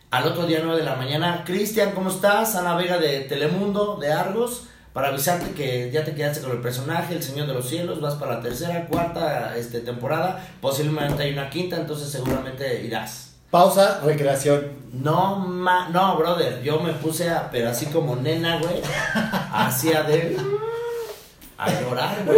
Al 0.10 0.28
otro 0.28 0.46
día, 0.46 0.60
9 0.62 0.82
de 0.82 0.86
la 0.86 0.96
mañana, 0.96 1.44
Cristian, 1.46 1.92
¿cómo 1.92 2.10
estás? 2.10 2.58
Ana 2.58 2.76
Vega 2.76 2.98
de 2.98 3.22
Telemundo, 3.22 3.96
de 3.96 4.12
Argos, 4.12 4.64
para 4.92 5.08
avisarte 5.08 5.52
que 5.52 5.90
ya 5.90 6.04
te 6.04 6.14
quedaste 6.14 6.42
con 6.42 6.52
el 6.52 6.60
personaje, 6.60 7.16
El 7.16 7.24
Señor 7.24 7.48
de 7.48 7.54
los 7.54 7.70
Cielos, 7.70 8.02
vas 8.02 8.16
para 8.16 8.36
la 8.36 8.42
tercera, 8.42 8.88
cuarta 8.88 9.56
este, 9.56 9.80
temporada, 9.80 10.46
posiblemente 10.60 11.24
hay 11.24 11.32
una 11.32 11.50
quinta, 11.50 11.78
entonces 11.78 12.10
seguramente 12.10 12.84
irás. 12.84 13.36
Pausa, 13.52 14.02
recreación. 14.04 14.72
No, 14.92 15.38
ma, 15.38 15.88
no, 15.88 16.18
brother, 16.18 16.62
yo 16.62 16.82
me 16.82 16.92
puse 16.92 17.30
a, 17.30 17.50
pero 17.50 17.70
así 17.70 17.86
como 17.86 18.18
nena, 18.18 18.60
güey, 18.60 18.82
hacia 19.54 20.04
de, 20.04 20.36
a 21.58 21.82
llorar, 21.82 22.18
güey. 22.26 22.38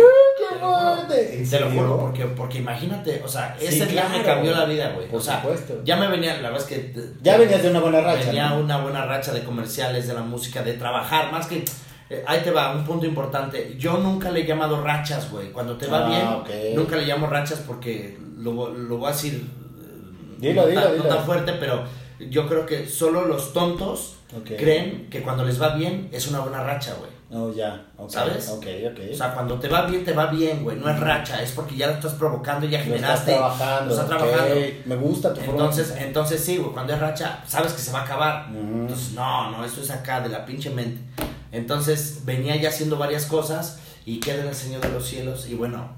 ¡Qué 1.08 1.48
Te 1.50 1.60
lo 1.60 1.70
juro. 1.72 1.98
porque, 2.00 2.26
porque 2.26 2.58
imagínate, 2.60 3.22
o 3.24 3.28
sea, 3.28 3.56
Sí, 3.60 3.66
ese 3.68 3.86
día 3.88 4.04
me 4.10 4.22
claro. 4.22 4.26
cambió 4.26 4.52
la 4.52 4.66
vida, 4.66 4.92
güey. 4.96 5.08
Por 5.08 5.20
O 5.20 5.24
sea, 5.24 5.42
supuesto. 5.42 5.82
ya 5.84 5.96
me 5.98 6.08
venía, 6.08 6.36
la 6.42 6.50
verdad 6.50 6.60
es 6.62 6.66
que... 6.68 6.94
Ya 7.22 7.38
venías 7.38 7.62
de 7.64 7.70
una 7.70 7.80
buena 7.80 8.02
racha, 8.02 8.26
Venía 8.28 8.50
¿no? 8.50 8.60
una 8.60 8.78
buena 8.78 9.06
racha 9.06 9.32
de 9.34 9.44
comerciales, 9.44 10.08
de 10.08 10.14
la 10.14 10.22
música, 10.22 10.64
de 10.64 10.74
trabajar, 10.74 11.32
más 11.32 11.48
que... 11.48 11.64
eh, 12.10 12.24
ahí 12.28 12.42
te 12.44 12.52
va, 12.52 12.74
un 12.76 12.84
punto 12.86 13.06
importante. 13.06 13.76
Yo 13.78 13.98
nunca 13.98 14.30
le 14.32 14.42
he 14.42 14.46
llamado 14.46 14.82
rachas, 14.82 15.30
güey. 15.32 15.52
Cuando 15.52 15.78
te 15.78 15.88
va 15.88 16.06
Ah, 16.06 16.44
bien, 16.48 16.76
nunca 16.76 16.96
le 16.96 17.06
llamo 17.06 17.28
rachas 17.28 17.60
porque 17.66 18.18
lo, 18.38 18.70
lo 18.70 18.98
voy 18.98 19.10
a 19.10 19.12
decir... 19.14 19.34
eh, 19.82 20.36
Dilo, 20.40 20.62
no, 20.64 20.68
dilo, 20.68 20.82
tan, 20.82 20.92
dilo. 20.94 21.04
no 21.06 21.10
tan 21.16 21.26
fuerte, 21.26 21.54
pero 21.60 21.84
yo 22.30 22.48
creo 22.48 22.66
que 22.66 22.88
solo 22.88 23.26
los 23.26 23.54
tontos 23.54 24.16
creen 24.58 25.08
que 25.10 25.22
cuando 25.22 25.44
les 25.46 25.62
va 25.62 25.76
bien 25.76 26.10
es 26.12 26.28
una 26.28 26.40
buena 26.40 26.64
racha, 26.64 26.96
güey. 26.98 27.12
No, 27.34 27.52
ya. 27.52 27.84
ok, 27.98 28.12
¿Sabes? 28.12 28.48
Ok, 28.50 28.66
ok. 28.92 29.00
O 29.12 29.16
sea, 29.16 29.34
cuando 29.34 29.60
te 29.60 29.68
va 29.68 29.88
bien, 29.88 30.06
te 30.06 30.14
va 30.14 30.28
bien, 30.28 30.64
güey. 30.64 30.78
No 30.78 30.88
es 30.88 31.00
racha, 31.00 31.42
es 31.42 31.52
porque 31.52 31.76
ya 31.76 31.88
lo 31.88 31.94
estás 31.94 32.14
provocando 32.14 32.68
y 32.68 32.70
ya 32.70 32.78
Lo 32.78 32.84
estás 32.96 33.00
generaste. 33.26 33.32
trabajando. 33.32 33.96
Lo 33.96 34.02
estás 34.02 34.06
ok, 34.06 34.18
trabajando. 34.28 34.56
Me 34.86 34.96
gusta 34.98 35.34
tu 35.34 35.42
forma. 35.42 35.52
Entonces, 35.62 35.94
entonces 35.98 36.44
sí, 36.44 36.58
güey, 36.58 36.72
cuando 36.74 36.94
es 36.94 37.00
racha, 37.00 37.44
sabes 37.48 37.74
que 37.74 37.82
se 37.82 37.92
va 37.92 38.02
a 38.02 38.04
acabar. 38.04 38.48
Entonces, 38.54 39.14
no, 39.14 39.50
no, 39.50 39.66
esto 39.66 39.82
es 39.82 39.90
acá 39.90 40.22
de 40.22 40.30
la 40.30 40.46
pinche 40.46 40.70
mente. 40.70 41.02
Entonces, 41.52 42.22
venía 42.24 42.56
ya 42.56 42.70
haciendo 42.70 42.98
varias 42.98 43.26
cosas 43.26 43.80
y 44.06 44.20
queda 44.20 44.42
en 44.44 44.50
el 44.50 44.56
Señor 44.56 44.82
de 44.82 44.90
los 44.90 45.06
Cielos 45.08 45.48
y 45.50 45.56
bueno, 45.56 45.90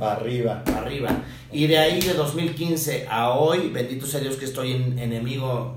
Arriba. 0.00 0.62
arriba. 0.76 1.10
Y 1.52 1.66
de 1.66 1.78
ahí, 1.78 2.00
de 2.00 2.14
2015 2.14 3.06
a 3.10 3.30
hoy, 3.30 3.68
bendito 3.70 4.06
sea 4.06 4.20
Dios 4.20 4.36
que 4.36 4.46
estoy 4.46 4.72
en 4.72 4.98
enemigo. 4.98 5.76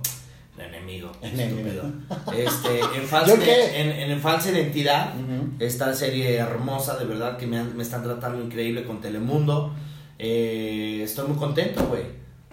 Enemigo, 0.57 1.11
Enemigo. 1.21 1.81
estúpido. 1.81 1.91
Este, 2.37 2.79
en 2.99 3.07
falsa, 3.07 3.33
en, 3.33 4.11
en 4.11 4.19
falsa 4.21 4.51
identidad, 4.51 5.13
Ujú. 5.15 5.53
esta 5.59 5.93
serie 5.93 6.35
hermosa, 6.35 6.97
de 6.97 7.05
verdad, 7.05 7.37
que 7.37 7.47
me, 7.47 7.57
han- 7.57 7.75
me 7.75 7.83
están 7.83 8.03
tratando 8.03 8.43
increíble 8.43 8.83
con 8.83 9.01
Telemundo. 9.01 9.73
Eh, 10.19 11.01
estoy 11.03 11.27
muy 11.27 11.37
contento, 11.37 11.85
güey. 11.87 12.03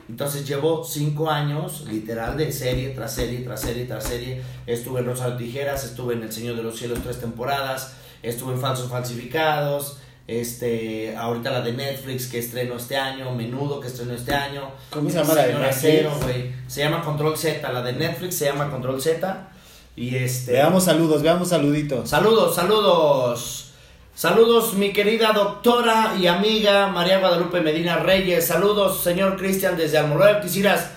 Entonces 0.09 0.49
llevo 0.49 0.83
cinco 0.83 1.31
años, 1.31 1.85
literal, 1.89 2.37
de 2.37 2.51
serie 2.51 2.89
tras 2.91 3.15
serie, 3.15 3.41
tras 3.41 3.61
serie, 3.61 3.85
tras 3.85 4.03
serie. 4.05 4.43
Estuve 4.67 5.01
en 5.01 5.07
Rosa 5.07 5.31
de 5.31 5.37
Tijeras, 5.45 5.85
estuve 5.85 6.15
en 6.15 6.23
El 6.25 6.33
Señor 6.33 6.57
de 6.57 6.65
los 6.65 6.77
Cielos 6.79 6.99
tres 7.05 7.21
temporadas, 7.21 7.95
estuve 8.23 8.55
en 8.55 8.61
Falsos 8.61 8.89
Falsificados, 8.91 9.99
este, 10.27 11.17
ahorita 11.17 11.51
la 11.51 11.61
de 11.61 11.73
Netflix 11.73 12.27
que 12.29 12.39
estreno 12.39 12.77
este 12.77 12.97
año, 12.97 13.33
Menudo 13.35 13.81
que 13.81 13.89
estreno 13.89 14.15
este 14.15 14.35
año. 14.35 14.71
¿Cómo 14.91 15.11
se 15.11 15.19
llama 15.19 15.35
la 15.35 15.47
de 15.47 15.55
Netflix? 15.55 16.55
Se 16.69 16.81
llama 16.83 17.03
Control 17.03 17.37
Z, 17.37 17.73
la 17.73 17.83
de 17.83 17.93
Netflix 17.95 18.37
se 18.37 18.45
llama 18.47 18.71
Control 18.71 19.01
Z. 19.01 19.49
Y 19.97 20.15
este... 20.17 20.53
Veamos 20.53 20.85
saludos, 20.85 21.23
veamos 21.23 21.49
saluditos. 21.49 22.09
Saludos, 22.09 22.55
saludos. 22.55 23.67
Saludos, 24.15 24.75
mi 24.75 24.93
querida 24.93 25.33
doctora 25.33 26.15
y 26.21 26.27
amiga 26.27 26.89
María 26.89 27.21
Guadalupe 27.21 27.61
Medina 27.61 27.97
Reyes. 27.97 28.47
Saludos, 28.47 29.03
señor 29.03 29.37
Cristian, 29.37 29.77
desde 29.77 29.99
Almoloya, 29.99 30.41
Quisieras. 30.41 30.91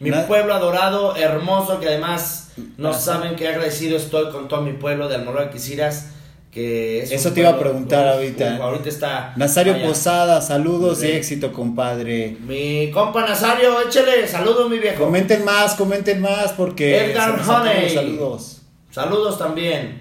Mi 0.00 0.10
pueblo 0.10 0.52
adorado, 0.52 1.16
hermoso, 1.16 1.78
que 1.78 1.86
además 1.86 2.52
no 2.76 2.92
saben 2.92 3.36
qué 3.36 3.48
agradecido 3.48 3.96
estoy 3.96 4.30
con 4.32 4.48
todo 4.48 4.60
mi 4.60 4.72
pueblo 4.72 5.08
de 5.08 5.14
Almoloya, 5.14 5.50
Quisieras. 5.50 6.10
Que 6.56 7.02
es 7.02 7.12
Eso 7.12 7.34
te 7.34 7.40
iba 7.40 7.50
a 7.50 7.58
preguntar 7.58 8.08
ahorita. 8.08 8.56
ahorita 8.56 8.88
está. 8.88 9.34
Nazario. 9.36 9.78
Posada, 9.82 10.40
saludos 10.40 11.04
y 11.04 11.08
éxito, 11.08 11.52
compadre. 11.52 12.38
Mi 12.46 12.90
compa 12.90 13.26
Nazario, 13.26 13.78
échele. 13.86 14.26
Saludos, 14.26 14.70
mi 14.70 14.78
viejo. 14.78 15.04
Comenten 15.04 15.44
más, 15.44 15.74
comenten 15.74 16.18
más 16.18 16.52
porque 16.52 17.10
Edgar 17.10 17.38
Honey. 17.46 17.90
saludos. 17.90 18.62
Saludos 18.90 19.38
también. 19.38 20.00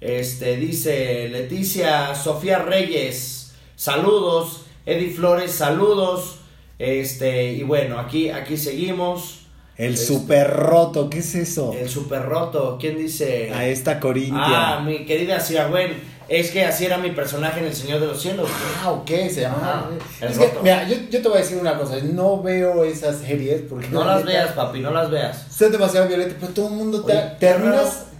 Este 0.00 0.56
dice 0.56 1.28
Leticia 1.28 2.14
Sofía 2.14 2.60
Reyes. 2.60 3.52
Saludos. 3.76 4.62
Eddie 4.86 5.10
Flores, 5.10 5.52
saludos. 5.52 6.36
Este, 6.78 7.52
y 7.52 7.62
bueno, 7.62 7.98
aquí, 7.98 8.30
aquí 8.30 8.56
seguimos. 8.56 9.43
El 9.76 9.94
Este, 9.94 10.06
super 10.06 10.50
roto, 10.50 11.10
¿qué 11.10 11.18
es 11.18 11.34
eso? 11.34 11.74
El 11.78 11.88
super 11.88 12.22
roto. 12.22 12.76
¿Quién 12.80 12.96
dice? 12.96 13.52
A 13.52 13.66
esta 13.66 13.92
Ah, 13.92 14.00
Corintia. 14.00 14.80
mi 14.84 15.04
querida 15.04 15.40
Ciagüen. 15.40 16.14
Es 16.26 16.52
que 16.52 16.64
así 16.64 16.86
era 16.86 16.96
mi 16.96 17.10
personaje 17.10 17.60
en 17.60 17.66
El 17.66 17.74
Señor 17.74 18.00
de 18.00 18.06
los 18.06 18.22
Cielos. 18.22 18.48
Ah, 18.82 18.92
ok, 18.92 19.08
se 19.30 19.42
llama. 19.42 19.90
Es 20.22 20.38
que, 20.38 20.52
mira, 20.62 20.88
yo, 20.88 20.96
yo 21.10 21.20
te 21.20 21.28
voy 21.28 21.36
a 21.36 21.40
decir 21.42 21.58
una 21.58 21.76
cosa, 21.76 21.96
no 22.02 22.40
veo 22.42 22.82
esas 22.84 23.18
series 23.18 23.62
porque 23.68 23.88
No 23.88 24.00
la 24.04 24.14
las 24.16 24.24
neta, 24.24 24.38
veas, 24.38 24.52
papi, 24.52 24.80
no 24.80 24.90
las 24.90 25.10
veas. 25.10 25.44
Son 25.54 25.70
demasiado 25.70 26.08
violentas, 26.08 26.38
pero 26.40 26.52
todo 26.54 26.68
el 26.68 26.74
mundo 26.76 27.04
te, 27.04 27.12
Oye, 27.12 27.32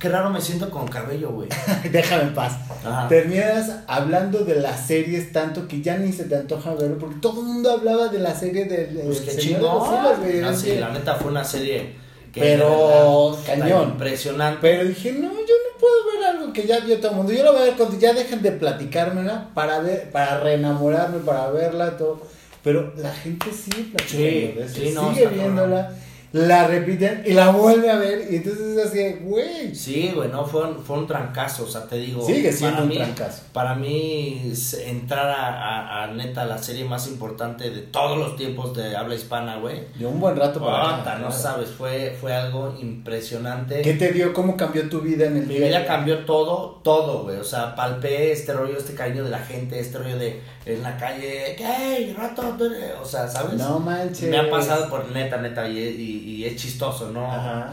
qué 0.04 0.10
raro 0.10 0.28
me 0.28 0.38
siento 0.42 0.68
con 0.68 0.86
cabello, 0.86 1.30
güey. 1.30 1.48
déjame 1.90 2.24
en 2.24 2.34
paz, 2.34 2.58
Ajá. 2.84 3.08
terminas 3.08 3.70
hablando 3.86 4.44
de 4.44 4.56
las 4.56 4.86
series 4.86 5.32
tanto 5.32 5.66
que 5.66 5.80
ya 5.80 5.96
ni 5.96 6.12
se 6.12 6.24
te 6.24 6.36
antoja 6.36 6.74
verlo 6.74 6.98
porque 6.98 7.16
todo 7.22 7.40
el 7.40 7.46
mundo 7.46 7.70
hablaba 7.70 8.08
de 8.08 8.18
la 8.18 8.34
serie 8.34 8.66
del 8.66 8.98
Pues 9.06 9.20
qué 9.22 9.34
chingón. 9.36 10.20
Güey, 10.20 10.44
es 10.44 10.58
sí, 10.60 10.76
la 10.76 10.90
neta 10.90 11.14
fue 11.14 11.30
una 11.30 11.42
serie 11.42 11.94
que 12.34 12.40
Pero, 12.40 13.38
cañón. 13.46 13.92
impresionante. 13.92 14.58
Pero 14.60 14.84
dije, 14.84 15.12
no, 15.12 15.22
yo 15.30 15.30
no 15.38 15.78
puedo 15.80 15.94
ver 16.18 16.28
algo 16.36 16.52
que 16.52 16.66
ya 16.66 16.80
vio 16.80 16.98
todo 16.98 17.12
el 17.12 17.16
mundo. 17.16 17.32
Yo 17.32 17.42
lo 17.44 17.52
voy 17.52 17.62
a 17.62 17.64
ver 17.64 17.74
cuando 17.74 17.98
ya 17.98 18.12
dejen 18.12 18.42
de 18.42 18.52
platicármela 18.52 19.48
para 19.54 19.78
ver, 19.78 20.10
para 20.10 20.40
reenamorarme, 20.40 21.20
para 21.20 21.48
verla, 21.50 21.96
todo. 21.96 22.20
Pero 22.62 22.92
la 22.98 23.12
gente 23.12 23.46
sigue 23.52 23.84
platicando 23.84 24.06
Sí, 24.08 24.52
de 24.52 24.64
eso, 24.66 24.74
sí, 24.74 24.90
no, 24.94 25.14
sigue 25.14 25.28
viéndola, 25.28 25.92
la 26.34 26.66
repiten 26.66 27.22
y 27.24 27.32
la 27.32 27.50
vuelve 27.50 27.88
a 27.90 27.96
ver. 27.96 28.26
Y 28.28 28.36
entonces 28.36 28.76
es 28.76 28.86
así, 28.86 29.18
güey. 29.22 29.72
Sí, 29.72 30.10
güey, 30.14 30.28
no, 30.30 30.44
fue 30.44 30.66
un, 30.68 30.78
fue 30.84 30.98
un 30.98 31.06
trancazo, 31.06 31.62
o 31.62 31.68
sea, 31.68 31.86
te 31.86 31.96
digo. 31.96 32.26
Sigue 32.26 32.52
siendo 32.52 32.78
para 32.78 32.82
un 32.82 32.88
mí- 32.88 32.96
trancazo. 32.96 33.42
Para 33.52 33.74
mí, 33.76 34.52
entrar 34.84 35.28
a, 35.28 35.46
a- 35.46 36.02
a, 36.02 36.06
neta 36.08 36.44
la 36.44 36.58
serie 36.58 36.84
más 36.84 37.06
importante 37.06 37.70
de 37.70 37.82
todos 37.82 38.18
los 38.18 38.36
tiempos 38.36 38.76
de 38.76 38.96
habla 38.96 39.14
hispana, 39.14 39.58
güey. 39.58 39.82
De 39.96 40.06
un 40.06 40.18
buen 40.18 40.34
rato 40.36 40.58
para 40.60 41.02
acá, 41.02 41.18
no 41.20 41.30
sabes, 41.30 41.68
fue, 41.70 42.16
fue 42.20 42.34
algo 42.34 42.76
impresionante. 42.80 43.82
¿Qué 43.82 43.94
te 43.94 44.10
dio? 44.12 44.32
¿Cómo 44.32 44.56
cambió 44.56 44.88
tu 44.88 45.00
vida 45.02 45.26
en 45.26 45.36
el 45.36 45.46
Mi 45.46 45.54
día? 45.54 45.66
vida 45.68 45.86
cambió 45.86 46.24
todo, 46.24 46.80
todo, 46.82 47.22
güey. 47.22 47.36
O 47.36 47.44
sea, 47.44 47.76
palpé 47.76 48.32
este 48.32 48.52
rollo, 48.52 48.76
este 48.76 48.94
cariño 48.94 49.22
de 49.22 49.30
la 49.30 49.38
gente, 49.38 49.78
este 49.78 49.98
rollo 49.98 50.18
de 50.18 50.40
en 50.66 50.82
la 50.82 50.96
calle, 50.96 51.54
¿qué? 51.56 52.14
Rato, 52.16 52.42
tú 52.58 52.64
eres-". 52.66 52.94
o 53.00 53.04
sea, 53.04 53.28
¿sabes? 53.28 53.54
No 53.54 53.78
manches. 53.78 54.30
Me 54.30 54.38
ha 54.38 54.50
pasado 54.50 54.88
por 54.88 55.10
neta, 55.10 55.36
neta, 55.38 55.68
y, 55.68 55.78
y- 55.78 56.34
y 56.36 56.44
es 56.44 56.56
chistoso, 56.56 57.10
¿no? 57.10 57.30
Ajá. 57.30 57.72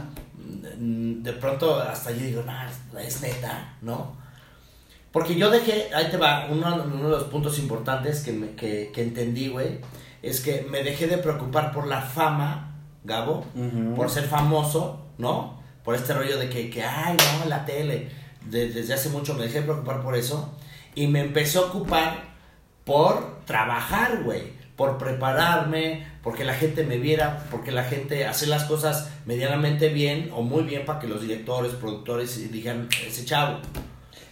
De 0.77 1.33
pronto 1.33 1.79
hasta 1.79 2.11
yo 2.11 2.17
digo, 2.25 2.43
no, 2.43 2.99
es 2.99 3.21
neta, 3.21 3.75
¿no? 3.81 4.15
Porque 5.11 5.35
yo 5.35 5.49
dejé, 5.49 5.89
ahí 5.93 6.09
te 6.09 6.17
va, 6.17 6.47
uno, 6.49 6.83
uno 6.85 7.03
de 7.05 7.09
los 7.17 7.23
puntos 7.25 7.59
importantes 7.59 8.21
que, 8.21 8.31
me- 8.31 8.51
que, 8.55 8.91
que 8.93 9.03
entendí, 9.03 9.49
güey, 9.49 9.79
es 10.21 10.39
que 10.41 10.65
me 10.69 10.83
dejé 10.83 11.07
de 11.07 11.17
preocupar 11.17 11.71
por 11.73 11.87
la 11.87 12.01
fama, 12.01 12.67
Gabo, 13.03 13.45
por 13.95 14.09
ser 14.09 14.25
famoso, 14.25 15.05
¿no? 15.17 15.59
Por 15.83 15.95
este 15.95 16.13
rollo 16.13 16.37
de 16.37 16.49
que, 16.49 16.69
que 16.69 16.83
ay, 16.83 17.17
no, 17.39 17.49
la 17.49 17.65
tele. 17.65 18.09
De- 18.45 18.69
desde 18.69 18.93
hace 18.93 19.09
mucho 19.09 19.33
me 19.33 19.43
dejé 19.43 19.59
de 19.59 19.65
preocupar 19.65 20.01
por 20.01 20.15
eso 20.15 20.53
y 20.95 21.07
me 21.07 21.21
empecé 21.21 21.57
a 21.57 21.61
ocupar 21.61 22.30
por 22.85 23.43
trabajar, 23.45 24.23
güey. 24.23 24.59
Por 24.75 24.97
prepararme, 24.97 26.07
porque 26.23 26.43
la 26.43 26.55
gente 26.55 26.83
me 26.83 26.97
viera, 26.97 27.45
porque 27.51 27.71
la 27.71 27.83
gente 27.83 28.25
hacer 28.25 28.47
las 28.47 28.63
cosas 28.63 29.09
medianamente 29.25 29.89
bien 29.89 30.31
o 30.33 30.41
muy 30.41 30.63
bien 30.63 30.85
para 30.85 30.99
que 30.99 31.07
los 31.07 31.21
directores, 31.21 31.73
productores 31.73 32.51
digan, 32.51 32.89
ese 33.05 33.23
chavo. 33.23 33.59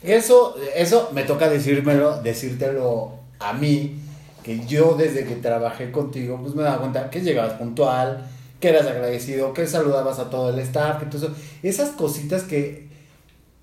Eso, 0.01 0.55
eso 0.75 1.09
me 1.13 1.23
toca 1.23 1.49
decírmelo, 1.49 2.21
decírtelo 2.21 3.19
a 3.39 3.53
mí, 3.53 3.99
que 4.43 4.65
yo 4.65 4.95
desde 4.95 5.25
que 5.25 5.35
trabajé 5.35 5.91
contigo, 5.91 6.39
pues 6.41 6.55
me 6.55 6.63
daba 6.63 6.79
cuenta 6.79 7.09
que 7.11 7.21
llegabas 7.21 7.53
puntual, 7.53 8.25
que 8.59 8.69
eras 8.69 8.87
agradecido, 8.87 9.53
que 9.53 9.67
saludabas 9.67 10.19
a 10.19 10.29
todo 10.29 10.49
el 10.49 10.59
staff, 10.59 10.99
que 10.99 11.05
todo 11.05 11.27
eso. 11.27 11.35
Esas 11.63 11.89
cositas 11.89 12.43
que 12.43 12.88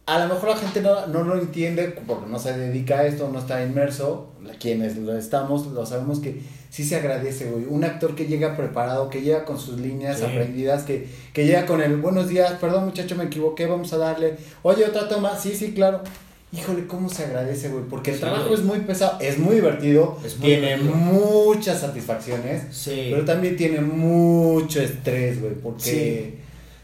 a 0.06 0.18
lo 0.24 0.32
mejor 0.34 0.50
la 0.50 0.56
gente 0.56 0.80
no, 0.82 1.06
no 1.08 1.24
lo 1.24 1.38
entiende 1.40 1.88
porque 2.06 2.26
no 2.30 2.38
se 2.38 2.56
dedica 2.56 3.00
a 3.00 3.06
esto, 3.06 3.28
no 3.32 3.38
está 3.40 3.64
inmerso. 3.64 4.32
Quienes 4.60 4.96
lo 4.96 5.16
estamos, 5.18 5.66
lo 5.68 5.84
sabemos 5.84 6.20
que 6.20 6.40
sí 6.70 6.84
se 6.84 6.94
agradece, 6.96 7.50
güey. 7.50 7.64
Un 7.68 7.82
actor 7.82 8.14
que 8.14 8.26
llega 8.26 8.56
preparado, 8.56 9.10
que 9.10 9.20
llega 9.22 9.44
con 9.44 9.58
sus 9.58 9.80
líneas 9.80 10.18
Sí. 10.18 10.24
aprendidas, 10.24 10.84
que, 10.84 11.08
que 11.32 11.44
llega 11.44 11.66
con 11.66 11.82
el 11.82 11.96
buenos 11.96 12.28
días, 12.28 12.52
perdón 12.60 12.84
muchacho, 12.86 13.16
me 13.16 13.24
equivoqué, 13.24 13.66
vamos 13.66 13.92
a 13.92 13.98
darle. 13.98 14.36
Oye, 14.62 14.84
otra 14.84 15.08
toma, 15.08 15.36
sí, 15.36 15.52
sí, 15.54 15.72
claro. 15.74 16.00
Híjole, 16.52 16.86
cómo 16.86 17.08
se 17.08 17.24
agradece, 17.24 17.68
güey, 17.70 17.82
porque 17.90 18.10
el 18.12 18.16
Sí, 18.18 18.22
trabajo 18.22 18.44
güey. 18.44 18.54
es 18.54 18.62
muy 18.64 18.78
pesado, 18.80 19.18
es 19.20 19.36
muy 19.36 19.56
divertido, 19.56 20.16
Es 20.24 20.38
muy 20.38 20.46
tiene 20.46 20.76
divertido. 20.76 20.94
muchas 20.94 21.80
satisfacciones, 21.80 22.62
Sí. 22.70 23.08
pero 23.10 23.24
también 23.24 23.56
tiene 23.56 23.80
mucho 23.80 24.80
estrés, 24.80 25.40
güey, 25.40 25.54
porque 25.54 26.34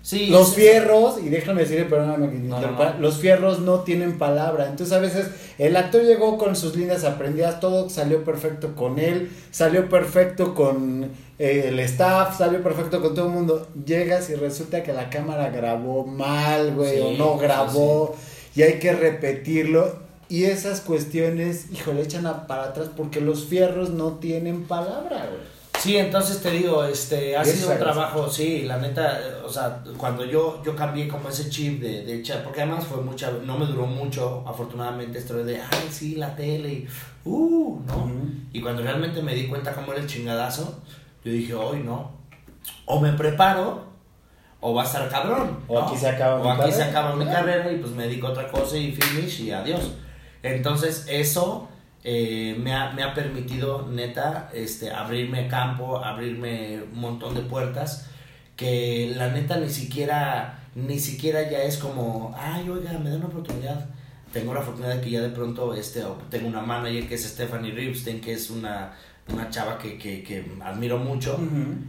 Sí, 0.03 0.27
los 0.27 0.55
fierros, 0.57 1.21
y 1.23 1.29
déjame 1.29 1.63
decirle, 1.63 1.85
perdóname 1.85 2.29
que 2.31 2.39
No, 2.39 2.61
no, 2.61 2.99
los 2.99 3.19
fierros 3.19 3.61
no 3.61 3.81
tienen 3.81 4.19
palabra. 4.19 4.67
Entonces 4.67 4.93
a 4.97 4.99
veces 5.01 5.29
el 5.59 5.77
actor 5.77 6.03
llegó 6.03 6.39
con 6.39 6.57
sus 6.57 6.75
líneas 6.75 7.05
aprendidas, 7.05 7.61
todo 7.61 7.89
salió 7.89 8.25
perfecto 8.25 8.75
con 8.75 8.99
él, 8.99 9.31
salió 9.53 9.89
perfecto 9.89 10.55
con 10.55 11.05
eh, 11.39 11.67
el 11.69 11.79
staff, 11.79 12.37
salió 12.37 12.61
perfecto 12.65 13.01
con 13.01 13.15
todo 13.15 13.27
el 13.27 13.33
mundo. 13.33 13.69
Llegas 13.87 14.29
y 14.31 14.35
resulta 14.35 14.83
que 14.83 14.93
la 14.93 15.09
cámara 15.09 15.51
grabó 15.51 16.05
mal, 16.05 16.75
güey, 16.75 16.99
o 17.01 17.13
no 17.13 17.39
grabó, 17.39 18.17
y 18.57 18.63
hay 18.63 18.81
que 18.81 18.93
repetirlo. 18.93 20.03
Y 20.29 20.45
esas 20.47 20.81
cuestiones, 20.81 21.67
híjole, 21.73 22.03
echan 22.03 22.27
a- 22.27 22.47
para 22.49 22.65
atrás 22.65 22.89
porque 22.97 23.21
los 23.21 23.45
fierros 23.45 23.91
no 23.91 24.15
tienen 24.15 24.65
palabra, 24.65 25.27
güey. 25.31 25.62
Sí, 25.83 25.97
entonces 25.97 26.41
te 26.41 26.53
digo, 26.53 26.85
este, 26.85 27.37
ha 27.37 27.45
sido 27.45 27.73
un 27.73 27.79
trabajo, 27.79 28.31
sí, 28.31 28.63
la 28.63 28.79
neta, 28.79 29.19
o 29.45 29.49
sea, 29.49 29.83
cuando 29.97 30.25
yo, 30.25 30.63
yo 30.65 30.77
cambié 30.77 31.09
como 31.09 31.29
ese 31.29 31.51
chip 31.51 31.81
de, 31.83 32.05
de 32.05 32.23
chat, 32.23 32.45
porque 32.45 32.63
además 32.63 32.85
fue 32.85 33.03
mucha, 33.03 33.33
no 33.45 33.59
me 33.59 33.67
duró 33.67 33.87
mucho, 33.87 34.45
afortunadamente, 34.47 35.19
esto 35.19 35.43
de, 35.43 35.57
ay, 35.57 35.89
sí, 35.91 36.15
la 36.15 36.37
tele, 36.37 36.73
y, 36.73 36.89
uh, 37.25 37.81
¿no? 37.85 37.97
Ujú. 37.97 38.31
Y 38.53 38.61
cuando 38.61 38.83
realmente 38.83 39.21
me 39.23 39.35
di 39.35 39.49
cuenta 39.49 39.73
cómo 39.73 39.91
era 39.93 40.01
el 40.03 40.07
chingadazo, 40.07 40.81
yo 41.25 41.33
dije, 41.33 41.53
hoy 41.55 41.81
no, 41.81 42.13
o 42.87 43.01
me 43.01 43.13
preparo, 43.15 43.91
o 44.61 44.73
va 44.75 44.83
a 44.83 44.87
estar 44.87 45.09
cabrón. 45.09 45.59
O 45.67 45.81
¿no? 45.81 45.87
aquí 45.89 45.97
se 45.97 46.09
acaba 46.09 46.37
O 46.41 46.45
mi 46.45 46.51
aquí 46.51 46.71
se 46.71 46.79
carrera. 46.79 47.01
acaba 47.01 47.17
mi 47.17 47.25
carrera 47.25 47.73
y 47.73 47.79
pues 47.79 47.91
me 47.91 48.05
dedico 48.05 48.29
a 48.29 48.31
otra 48.31 48.47
cosa 48.49 48.77
y 48.77 48.93
finish 48.93 49.41
y 49.41 49.51
adiós. 49.51 49.91
Entonces 50.45 51.05
eso 51.09 51.69
eh, 52.05 52.57
me, 52.59 52.75
ha, 52.75 52.93
me 52.93 53.03
ha 53.03 53.15
permitido 53.15 53.87
neta 53.89 54.51
este, 54.53 54.91
abrirme 54.91 55.49
campo, 55.49 55.99
abrirme 56.03 56.83
un 56.93 57.01
montón 57.01 57.35
de 57.35 57.43
puertas 57.43 58.09
que 58.57 59.13
la 59.17 59.29
neta 59.29 59.57
ni 59.57 59.71
siquiera, 59.71 60.59
ni 60.75 60.99
siquiera 60.99 61.51
ya 61.51 61.63
es 61.63 61.79
como, 61.79 62.35
ay, 62.37 62.69
oiga, 62.69 62.99
me 62.99 63.11
da 63.11 63.17
una 63.17 63.27
oportunidad. 63.27 63.89
Tengo 64.33 64.55
la 64.55 64.63
fortuna 64.63 64.89
de 64.89 65.01
que 65.01 65.11
ya 65.11 65.21
de 65.21 65.29
pronto 65.29 65.75
este, 65.75 66.03
tengo 66.31 66.49
una 66.49 66.63
manager 66.63 67.07
que 67.07 67.15
es 67.15 67.25
Stephanie 67.25 67.73
Ripstein, 67.73 68.21
que 68.21 68.33
es 68.33 68.51
una, 68.51 68.95
una 69.33 69.51
chava 69.51 69.79
que, 69.79 69.99
que, 69.99 70.23
que 70.23 70.45
admiro 70.63 70.99
mucho 70.99 71.39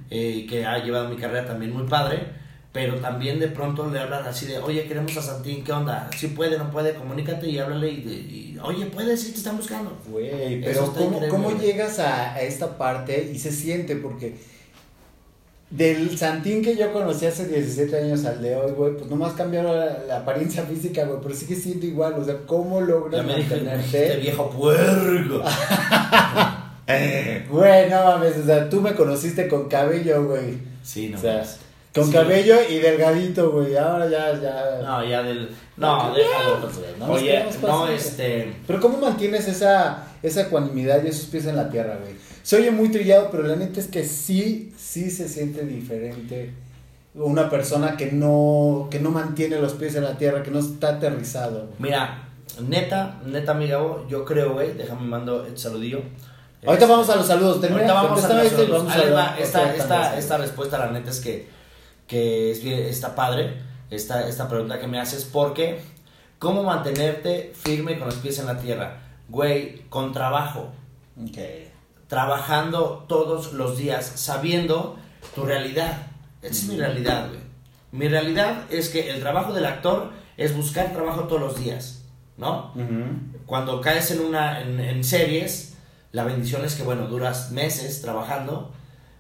eh, 0.09 0.33
y 0.37 0.45
que 0.45 0.65
ha 0.65 0.77
llevado 0.79 1.09
mi 1.09 1.15
carrera 1.15 1.45
también 1.45 1.73
muy 1.73 1.87
padre, 1.87 2.42
pero 2.73 2.95
también 2.95 3.39
de 3.39 3.49
pronto 3.49 3.87
le 3.91 3.99
hablan 3.99 4.25
así 4.25 4.47
de, 4.47 4.57
oye, 4.57 4.85
queremos 4.87 5.15
a 5.15 5.21
Santín, 5.21 5.63
¿qué 5.63 5.71
onda? 5.71 6.09
Si 6.17 6.27
puede, 6.29 6.57
no 6.57 6.71
puede, 6.71 6.95
comunícate 6.95 7.47
y 7.47 7.59
háblale 7.59 7.91
y, 7.91 8.55
y, 8.55 8.59
oye, 8.63 8.87
puede, 8.87 9.15
sí, 9.15 9.31
te 9.31 9.37
están 9.37 9.57
buscando. 9.57 9.95
Güey, 10.07 10.59
pero 10.59 10.91
¿cómo, 10.91 11.21
cómo 11.29 11.51
llegas 11.59 11.99
a, 11.99 12.33
a 12.33 12.41
esta 12.41 12.75
parte 12.75 13.29
y 13.31 13.37
se 13.37 13.51
siente? 13.51 13.95
Porque 13.95 14.35
del 15.69 16.17
Santín 16.17 16.63
que 16.63 16.75
yo 16.75 16.91
conocí 16.91 17.27
hace 17.27 17.47
17 17.47 17.95
años 17.95 18.25
al 18.25 18.41
de 18.41 18.55
hoy, 18.55 18.71
güey, 18.71 18.97
pues 18.97 19.07
nomás 19.07 19.33
cambiaron 19.33 19.77
la, 19.77 19.99
la 20.07 20.17
apariencia 20.17 20.63
física, 20.71 21.05
güey, 21.05 21.19
pero 21.21 21.35
sigue 21.35 21.55
siendo 21.55 21.85
igual, 21.85 22.15
o 22.15 22.25
sea, 22.25 22.37
¿cómo 22.47 22.81
logras 22.81 23.23
este 23.23 23.55
mantenerte? 23.55 24.17
viejo 24.17 24.49
puerco. 24.49 25.43
Güey, 27.49 27.89
no 27.89 28.03
mames, 28.03 28.37
o 28.37 28.45
sea, 28.45 28.69
tú 28.69 28.81
me 28.81 28.93
conociste 28.93 29.47
con 29.47 29.69
cabello, 29.69 30.25
güey. 30.25 30.57
Sí, 30.83 31.09
no. 31.09 31.17
o 31.17 31.21
sea. 31.21 31.43
Con 31.93 32.05
Sí. 32.05 32.11
cabello 32.13 32.55
y 32.69 32.79
delgadito, 32.79 33.51
güey, 33.51 33.75
ahora 33.77 34.09
ya, 34.09 34.33
ya... 34.41 34.79
No, 34.83 35.03
ya 35.05 35.21
del. 35.23 35.49
No, 35.77 36.09
No, 36.09 36.15
déjalo. 36.15 36.61
pues, 36.61 36.79
no 36.99 37.05
Oye, 37.11 37.45
no, 37.61 37.87
este. 37.87 38.53
Pero 38.65 38.79
¿cómo 38.79 38.97
mantienes 38.97 39.47
esa, 39.47 40.07
esa 40.23 40.41
ecuanimidad 40.41 41.03
y 41.03 41.07
esos 41.07 41.25
pies 41.25 41.45
en 41.45 41.55
la 41.55 41.69
tierra, 41.69 41.97
güey? 42.01 42.15
Se 42.41 42.57
oye 42.57 42.71
muy 42.71 42.89
trillado, 42.89 43.29
pero 43.31 43.43
la 43.43 43.55
neta 43.55 43.79
es 43.79 43.87
que 43.87 44.03
sí, 44.03 44.73
sí 44.77 45.09
se 45.11 45.29
siente 45.29 45.65
diferente 45.65 46.53
una 47.15 47.49
persona 47.49 47.95
que 47.95 48.11
no, 48.11 48.87
que 48.89 48.99
no 48.99 49.11
mantiene 49.11 49.59
los 49.59 49.73
pies 49.73 49.95
en 49.95 50.03
la 50.03 50.17
tierra, 50.17 50.41
que 50.43 50.49
no 50.51 50.59
está 50.59 50.89
aterrizado. 50.89 51.59
güey. 51.67 51.73
Mira, 51.91 52.27
neta, 52.67 53.21
neta, 53.25 53.53
mi 53.53 53.67
Gabo, 53.67 54.05
yo 54.09 54.25
creo, 54.25 54.53
güey, 54.53 54.73
déjame 54.73 55.01
mando 55.07 55.45
el 55.45 55.57
saludillo. 55.57 55.99
Ahorita 56.65 56.85
Este, 56.85 56.91
vamos 56.91 57.09
a 57.09 57.15
los 57.17 57.27
saludos. 57.27 57.61
Termina, 57.61 57.81
Ahorita 57.83 57.93
vamos 57.93 58.23
a 58.23 58.33
los 58.33 58.47
saludos. 58.51 58.69
vamos 58.69 58.93
a 58.95 59.09
va, 59.11 59.37
esta 60.17 60.37
respuesta, 60.37 60.77
la 60.79 60.91
neta, 60.91 61.11
es 61.11 61.19
que, 61.19 61.47
que 62.07 62.51
es 62.51 62.63
está 62.63 63.15
padre, 63.15 63.61
esta, 63.89 64.27
esta 64.27 64.47
pregunta 64.47 64.79
que 64.79 64.87
me 64.87 64.99
haces, 64.99 65.23
porque, 65.25 65.79
¿cómo 66.39 66.63
mantenerte 66.63 67.53
firme 67.55 67.97
con 67.97 68.07
los 68.07 68.17
pies 68.17 68.39
en 68.39 68.47
la 68.47 68.59
tierra? 68.59 69.01
Güey, 69.29 69.83
con 69.89 70.13
trabajo, 70.13 70.71
Ok. 71.21 71.37
trabajando 72.07 73.05
todos 73.07 73.53
los 73.53 73.77
días, 73.77 74.05
sabiendo 74.15 74.97
tu 75.35 75.43
realidad. 75.45 76.07
Esa 76.41 76.53
es 76.53 76.63
mi 76.65 76.75
realidad, 76.77 77.29
güey. 77.29 77.39
Mi 77.91 78.07
realidad 78.07 78.63
es 78.71 78.89
que 78.89 79.09
el 79.11 79.19
trabajo 79.19 79.53
del 79.53 79.65
actor 79.65 80.11
es 80.37 80.55
buscar 80.55 80.91
trabajo 80.93 81.21
todos 81.23 81.41
los 81.41 81.59
días. 81.59 81.99
¿no? 82.37 82.73
Cuando 83.45 83.79
caes 83.79 84.09
en 84.11 84.21
una 84.21 84.61
en, 84.61 84.79
en 84.79 85.03
series, 85.03 85.75
la 86.11 86.23
bendición 86.23 86.65
es 86.65 86.73
que 86.73 86.81
bueno, 86.83 87.07
duras 87.07 87.51
meses 87.51 88.01
trabajando, 88.01 88.71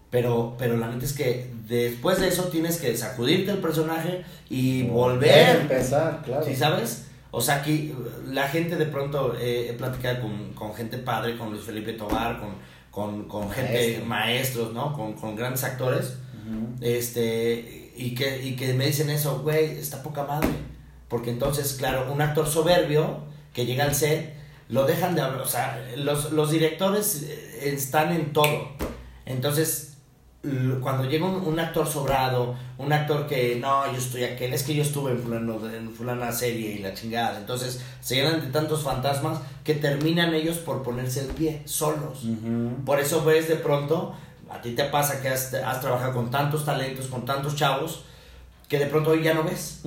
pero 0.09 0.55
pero 0.57 0.77
la 0.77 0.87
neta 0.87 1.05
es 1.05 1.13
que 1.13 1.52
después 1.67 2.19
de 2.19 2.27
eso 2.27 2.43
tienes 2.45 2.77
que 2.77 2.95
sacudirte 2.97 3.51
el 3.51 3.59
personaje 3.59 4.23
y 4.49 4.83
volver, 4.83 5.61
empezar, 5.61 6.21
claro. 6.23 6.45
¿sí 6.45 6.55
sabes? 6.55 7.05
O 7.31 7.41
sea, 7.41 7.55
aquí 7.55 7.93
la 8.29 8.47
gente 8.47 8.75
de 8.75 8.85
pronto 8.85 9.35
eh, 9.39 9.69
he 9.69 9.73
platicado 9.73 10.21
con, 10.21 10.53
con 10.53 10.75
gente 10.75 10.97
padre, 10.99 11.37
con 11.37 11.49
Luis 11.49 11.63
Felipe 11.63 11.93
Tobar, 11.93 12.39
con, 12.39 12.55
con, 12.91 13.27
con 13.27 13.49
gente 13.49 13.73
Maestro. 13.73 14.05
maestros, 14.05 14.73
¿no? 14.73 14.93
Con, 14.93 15.13
con 15.13 15.35
grandes 15.35 15.63
actores. 15.63 16.17
Este, 16.81 17.91
y 17.95 18.13
que, 18.13 18.43
y 18.45 18.55
que 18.55 18.73
me 18.73 18.85
dicen 18.85 19.09
eso, 19.09 19.39
güey, 19.39 19.77
está 19.79 20.03
poca 20.03 20.23
madre. 20.25 20.49
Porque 21.07 21.29
entonces, 21.29 21.73
claro, 21.73 22.11
un 22.11 22.21
actor 22.21 22.47
soberbio 22.47 23.21
que 23.53 23.65
llega 23.65 23.85
al 23.85 23.95
set, 23.95 24.35
lo 24.69 24.85
dejan 24.85 25.15
de 25.15 25.21
hablar, 25.21 25.41
o 25.41 25.47
sea, 25.47 25.83
los, 25.97 26.31
los 26.31 26.51
directores 26.51 27.23
eh, 27.23 27.73
están 27.73 28.11
en 28.11 28.33
todo. 28.33 28.69
Entonces, 29.25 29.92
cuando 30.81 31.05
llega 31.05 31.25
un, 31.25 31.35
un 31.35 31.59
actor 31.59 31.87
sobrado, 31.87 32.55
un 32.77 32.91
actor 32.91 33.27
que, 33.27 33.57
no, 33.61 33.89
yo 33.89 33.97
estoy 33.97 34.25
aquel, 34.25 34.53
es 34.53 34.63
que 34.63 34.75
yo 34.75 34.83
estuve 34.83 35.11
en, 35.11 35.19
fulano, 35.19 35.69
en 35.73 35.89
fulana 35.91 36.31
serie 36.33 36.71
y 36.71 36.79
la 36.79 36.93
chingada. 36.93 37.37
Entonces, 37.39 37.81
se 38.01 38.15
llenan 38.15 38.41
de 38.41 38.47
tantos 38.47 38.83
fantasmas 38.83 39.39
que 39.63 39.75
terminan 39.75 40.33
ellos 40.33 40.57
por 40.57 40.83
ponerse 40.83 41.21
el 41.21 41.27
pie, 41.27 41.61
solos. 41.63 42.23
Por 42.85 42.99
eso 42.99 43.23
ves 43.23 43.47
de 43.47 43.55
pronto, 43.55 44.15
a 44.49 44.61
ti 44.61 44.71
te 44.71 44.83
pasa 44.83 45.21
que 45.21 45.29
has, 45.29 45.53
has 45.53 45.79
trabajado 45.79 46.13
con 46.13 46.29
tantos 46.29 46.65
talentos, 46.65 47.07
con 47.07 47.23
tantos 47.23 47.55
chavos, 47.55 48.03
que 48.67 48.79
de 48.79 48.87
pronto 48.87 49.11
hoy 49.11 49.23
ya 49.23 49.33
no 49.33 49.45
ves. 49.45 49.81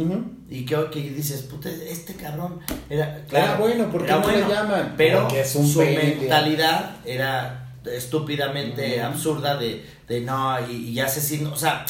Y 0.48 0.64
que 0.64 0.74
hoy 0.74 0.88
que 0.88 1.00
dices, 1.00 1.42
puta, 1.42 1.68
este 1.68 2.14
cabrón 2.14 2.60
era. 2.88 3.26
Era 3.30 3.56
bueno, 3.56 3.90
¿por 3.90 4.06
qué 4.06 4.12
era 4.12 4.20
no 4.20 4.30
le 4.30 4.40
llaman? 4.48 4.94
Pero 4.96 5.22
Porque 5.22 5.42
es 5.42 5.54
un 5.54 5.66
su 5.66 5.80
pene, 5.80 6.16
mentalidad 6.18 6.96
era 7.04 7.74
estúpidamente 7.84 9.00
absurda 9.00 9.56
de, 9.56 9.84
de 10.08 10.20
no, 10.20 10.56
y, 10.68 10.72
y 10.90 10.94
ya 10.94 11.08
se 11.08 11.20
signo. 11.20 11.52
O 11.52 11.56
sea, 11.56 11.84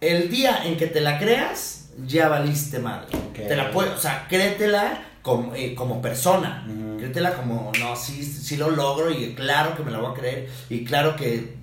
el 0.00 0.30
día 0.30 0.64
en 0.64 0.76
que 0.76 0.86
te 0.86 1.00
la 1.00 1.18
creas, 1.18 1.90
ya 2.06 2.28
valiste 2.28 2.78
madre. 2.78 3.08
Te 3.34 3.54
la 3.56 3.70
puedes, 3.70 3.92
o 3.92 3.98
sea, 3.98 4.26
créetela 4.28 5.02
como, 5.22 5.54
eh, 5.54 5.74
como 5.74 6.00
persona. 6.02 6.66
Créetela 6.98 7.34
como, 7.34 7.70
no, 7.78 7.96
sí, 7.96 8.24
sí 8.24 8.56
lo 8.56 8.70
logro 8.70 9.10
y 9.10 9.34
claro 9.34 9.76
que 9.76 9.82
me 9.82 9.90
la 9.90 9.98
voy 9.98 10.12
a 10.12 10.14
creer 10.14 10.48
y 10.68 10.84
claro 10.84 11.16
que 11.16 11.54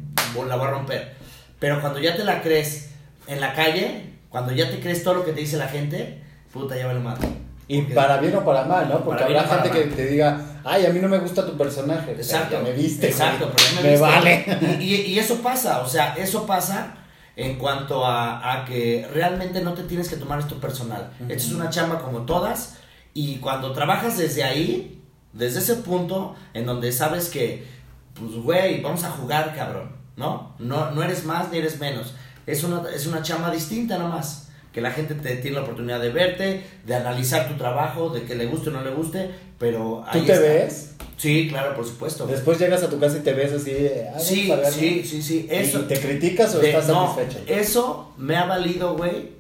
la 0.47 0.55
voy 0.55 0.67
a 0.67 0.71
romper. 0.71 1.13
Pero 1.59 1.81
cuando 1.81 1.99
ya 1.99 2.15
te 2.15 2.23
la 2.23 2.41
crees 2.41 2.91
en 3.27 3.41
la 3.41 3.53
calle, 3.53 4.13
cuando 4.29 4.51
ya 4.53 4.69
te 4.69 4.79
crees 4.79 5.03
todo 5.03 5.15
lo 5.15 5.25
que 5.25 5.33
te 5.33 5.41
dice 5.41 5.57
la 5.57 5.67
gente, 5.67 6.21
puta, 6.53 6.77
ya 6.77 6.87
vale 6.87 6.99
madre. 6.99 7.27
Y 7.67 7.81
Porque- 7.81 7.93
para 7.95 8.17
bien 8.17 8.35
o 8.35 8.43
para 8.45 8.63
mal, 8.63 8.87
¿no? 8.89 9.03
Porque 9.03 9.23
habrá 9.23 9.43
gente 9.43 9.69
que 9.71 9.85
te 9.95 10.07
diga, 10.07 10.58
ay, 10.63 10.85
a 10.85 10.89
mí 10.91 10.99
no 10.99 11.07
me 11.07 11.17
gusta 11.19 11.45
tu 11.45 11.57
personaje. 11.57 12.11
Exacto. 12.11 12.55
Ya 12.57 12.61
me 12.61 12.71
viste. 12.73 13.07
Exacto, 13.07 13.45
güey. 13.45 13.55
pero 13.57 13.69
ya 13.69 13.81
me, 13.81 13.83
me 13.83 13.89
viste. 13.91 14.57
vale. 14.59 14.77
Y, 14.83 14.95
y- 14.95 15.01
y 15.13 15.19
eso 15.19 15.35
pasa, 15.41 15.81
o 15.81 15.87
sea, 15.87 16.13
eso 16.15 16.45
pasa 16.45 16.95
en 17.35 17.57
cuanto 17.57 18.05
a, 18.05 18.53
a 18.61 18.65
que 18.65 19.07
realmente 19.13 19.61
no 19.61 19.73
te 19.73 19.83
tienes 19.83 20.09
que 20.09 20.17
tomar 20.17 20.39
esto 20.39 20.55
personal. 20.59 21.11
Ujú. 21.21 21.31
Esto 21.31 21.47
es 21.47 21.53
una 21.53 21.69
chamba 21.69 21.99
como 22.01 22.21
todas 22.25 22.77
y 23.13 23.37
cuando 23.37 23.71
trabajas 23.71 24.17
desde 24.17 24.43
ahí, 24.43 25.01
desde 25.33 25.59
ese 25.59 25.75
punto 25.75 26.35
en 26.53 26.65
donde 26.65 26.91
sabes 26.91 27.29
que, 27.29 27.65
pues, 28.13 28.33
güey, 28.35 28.81
vamos 28.81 29.03
a 29.03 29.11
jugar, 29.11 29.55
cabrón, 29.55 29.95
¿no? 30.17 30.55
No, 30.59 30.91
no 30.91 31.01
eres 31.03 31.23
más 31.25 31.49
ni 31.51 31.59
eres 31.59 31.79
menos. 31.79 32.13
Es 32.45 32.63
una, 32.63 32.81
es 32.93 33.05
una 33.05 33.21
chamba 33.21 33.51
distinta 33.51 33.97
nomás. 33.97 34.48
Que 34.73 34.81
la 34.81 34.91
gente 34.91 35.15
te 35.15 35.35
tiene 35.37 35.57
la 35.57 35.63
oportunidad 35.63 35.99
de 35.99 36.09
verte, 36.11 36.63
de 36.85 36.95
analizar 36.95 37.47
tu 37.47 37.55
trabajo, 37.55 38.09
de 38.09 38.23
que 38.23 38.35
le 38.35 38.45
guste 38.45 38.69
o 38.69 38.71
no 38.73 38.81
le 38.83 38.91
guste, 38.91 39.29
pero 39.57 40.03
¿Tú 40.11 40.19
ahí 40.19 40.25
te 40.25 40.33
está. 40.33 40.45
ves? 40.45 40.95
Sí, 41.17 41.47
claro, 41.49 41.75
por 41.75 41.85
supuesto. 41.85 42.25
Después 42.27 42.59
llegas 42.59 42.81
a 42.83 42.89
tu 42.89 42.99
casa 42.99 43.17
y 43.17 43.21
te 43.21 43.33
ves 43.33 43.51
así. 43.51 43.75
ah, 44.15 44.19
Sí, 44.19 44.35
sí, 44.45 44.49
¿no? 44.49 44.69
sí, 45.07 45.21
sí. 45.21 45.47
¿Y 45.51 45.53
Eso, 45.55 45.81
¿Te 45.81 45.99
criticas 45.99 46.53
o 46.55 46.59
de- 46.59 46.69
estás 46.69 46.87
no, 46.87 47.13
satisfecho? 47.15 47.43
Eso 47.51 48.13
me 48.17 48.37
ha 48.37 48.45
valido, 48.45 48.95
güey, 48.95 49.31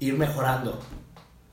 ir 0.00 0.14
mejorando. 0.14 0.78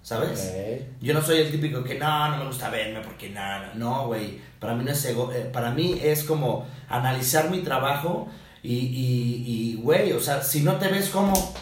¿Sabes? 0.01 0.53
Yo 1.01 1.13
no 1.13 1.21
soy 1.21 1.37
el 1.37 1.51
típico 1.51 1.83
que 1.83 1.95
no, 1.95 2.29
no 2.29 2.37
me 2.37 2.45
gusta 2.47 2.69
verme 2.69 3.01
porque 3.01 3.29
nada. 3.29 3.73
No, 3.75 4.07
güey. 4.07 4.39
Para 4.59 4.73
mí 4.73 4.83
no 4.83 4.91
es 4.91 5.05
ego. 5.05 5.31
eh, 5.31 5.47
para 5.53 5.69
mí 5.71 5.99
es 6.03 6.23
como 6.23 6.65
analizar 6.87 7.51
mi 7.51 7.59
trabajo 7.59 8.27
y, 8.63 8.75
y, 8.75 9.43
y, 9.45 9.75
güey, 9.75 10.11
o 10.13 10.19
sea, 10.19 10.41
si 10.41 10.61
no 10.61 10.77
te 10.77 10.87
ves 10.87 11.09
como. 11.09 11.53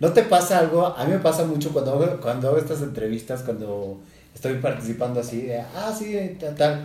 ¿No 0.00 0.12
te 0.12 0.22
pasa 0.22 0.58
algo? 0.58 0.86
A 0.86 1.04
mí 1.04 1.12
me 1.12 1.18
pasa 1.18 1.44
mucho 1.44 1.70
cuando 1.72 1.92
hago, 1.92 2.20
cuando 2.20 2.48
hago 2.48 2.58
estas 2.58 2.80
entrevistas, 2.82 3.42
cuando 3.42 4.00
estoy 4.34 4.54
participando 4.54 5.20
así, 5.20 5.42
de, 5.42 5.60
ah, 5.60 5.92
sí, 5.96 6.36
tal, 6.40 6.54
tal. 6.56 6.80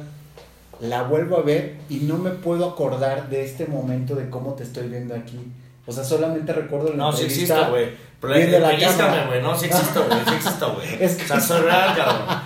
La 0.82 1.03
vuelvo 1.03 1.38
a 1.38 1.41
ver 1.41 1.78
y 1.89 1.99
no 1.99 2.18
me 2.18 2.32
puedo 2.32 2.70
acordar 2.70 3.30
de 3.30 3.45
este 3.45 3.66
momento 3.66 4.13
de 4.16 4.30
cómo 4.30 4.53
te 4.55 4.63
estoy 4.63 4.89
viendo 4.89 5.16
aquí. 5.16 5.39
O 5.88 5.91
sea, 5.93 6.03
solamente 6.03 6.51
recuerdo 6.51 6.89
la 6.89 6.95
No, 6.97 7.11
sí 7.13 7.22
entrevista. 7.24 7.53
existo, 7.53 7.72
güey. 7.72 7.89
Pero 8.20 8.34
viendo 8.34 8.59
la 8.59 8.78
cámara. 8.80 9.28
güey. 9.28 9.41
No, 9.41 9.57
sí 9.57 9.66
existo, 9.68 10.03
güey. 10.05 10.20
Sí 10.28 10.34
existo, 10.36 10.74
güey. 10.74 10.88
Es 11.03 11.16
que- 11.16 11.24
O 11.24 11.28
sea, 11.28 11.39
soy 11.39 11.61
real, 11.61 11.95
cabrón. 11.95 12.41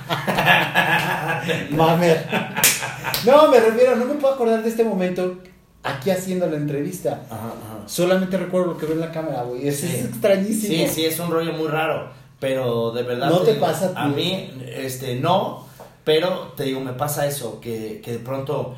Mamer. 1.71 2.25
No, 3.25 3.47
me 3.49 3.59
refiero, 3.59 3.95
no 3.95 4.05
me 4.05 4.15
puedo 4.15 4.33
acordar 4.35 4.61
de 4.61 4.69
este 4.69 4.83
momento 4.83 5.37
aquí 5.83 6.11
haciendo 6.11 6.47
la 6.47 6.57
entrevista. 6.57 7.21
Ajá, 7.29 7.47
ajá. 7.47 7.87
Solamente 7.87 8.37
recuerdo 8.37 8.73
lo 8.73 8.77
que 8.77 8.85
veo 8.85 8.95
en 8.95 9.01
la 9.01 9.11
cámara, 9.11 9.43
güey. 9.43 9.67
Es, 9.67 9.83
es 9.83 9.91
Sí. 9.91 9.97
extrañísimo. 10.07 10.87
Sí, 10.87 10.87
sí, 10.93 11.05
es 11.05 11.19
un 11.19 11.31
rollo 11.31 11.53
muy 11.53 11.67
raro. 11.67 12.09
Pero 12.39 12.91
de 12.91 13.03
verdad. 13.03 13.29
¿No 13.29 13.39
te 13.39 13.53
digo, 13.53 13.65
pasa 13.65 13.91
a 13.95 14.03
A 14.03 14.07
mí, 14.07 14.51
este, 14.75 15.15
no. 15.15 15.67
Pero 16.05 16.53
te 16.55 16.63
digo, 16.63 16.79
me 16.79 16.93
pasa 16.93 17.27
eso. 17.27 17.59
Que, 17.59 18.01
que 18.03 18.13
de 18.13 18.19
pronto, 18.19 18.75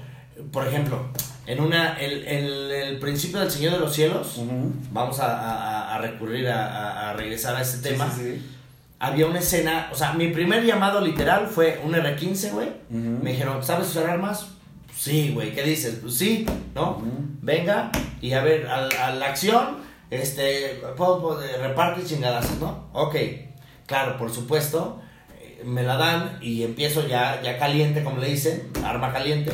por 0.52 0.68
ejemplo, 0.68 1.00
en 1.46 1.60
una. 1.62 1.94
El, 2.00 2.26
el, 2.28 2.72
el 2.72 3.00
principio 3.00 3.40
del 3.40 3.52
Señor 3.52 3.74
de 3.74 3.80
los 3.80 3.94
Cielos. 3.94 4.38
Ujú. 4.38 4.72
Vamos 4.92 5.20
a, 5.20 5.28
a- 5.38 5.96
a 5.96 5.98
recurrir 6.00 6.48
a, 6.50 7.12
a- 7.12 7.14
regresar 7.14 7.56
a 7.56 7.62
ese 7.62 7.78
Sí, 7.78 7.84
tema. 7.84 8.12
sí, 8.16 8.22
sí. 8.22 8.48
Había 9.00 9.28
una 9.28 9.40
escena. 9.40 9.90
O 9.92 9.96
sea, 9.96 10.14
mi 10.14 10.28
primer 10.30 10.64
llamado 10.66 11.00
literal 11.02 11.48
fue 11.48 11.80
un 11.84 11.94
R15, 11.94 12.52
güey. 12.52 12.68
Ujú. 12.90 13.24
Me 13.24 13.32
dijeron, 13.32 13.64
¿sabes 13.64 13.90
usar 13.90 14.10
armas? 14.10 14.48
Sí, 15.04 15.32
güey, 15.34 15.52
¿qué 15.56 15.64
dices? 15.64 15.98
Pues 16.00 16.14
sí, 16.16 16.46
¿no? 16.76 17.02
Venga, 17.42 17.92
y 18.22 18.34
a 18.34 18.44
ver, 18.44 18.68
a, 18.68 18.86
a 19.08 19.16
la 19.16 19.26
acción, 19.26 19.78
este, 20.12 20.80
puedo, 20.96 21.20
puedo- 21.20 21.42
reparte 21.60 22.04
chingadazos, 22.06 22.60
¿no? 22.60 22.88
Ok, 22.94 23.16
claro, 23.88 24.16
por 24.20 24.32
supuesto, 24.32 25.02
eh, 25.42 25.64
me 25.66 25.82
la 25.82 25.98
dan 25.98 26.38
y 26.40 26.62
empiezo 26.62 27.08
ya, 27.08 27.42
ya 27.42 27.58
caliente, 27.58 28.04
como 28.04 28.20
le 28.20 28.28
dicen, 28.28 28.70
arma 28.86 29.12
caliente, 29.12 29.52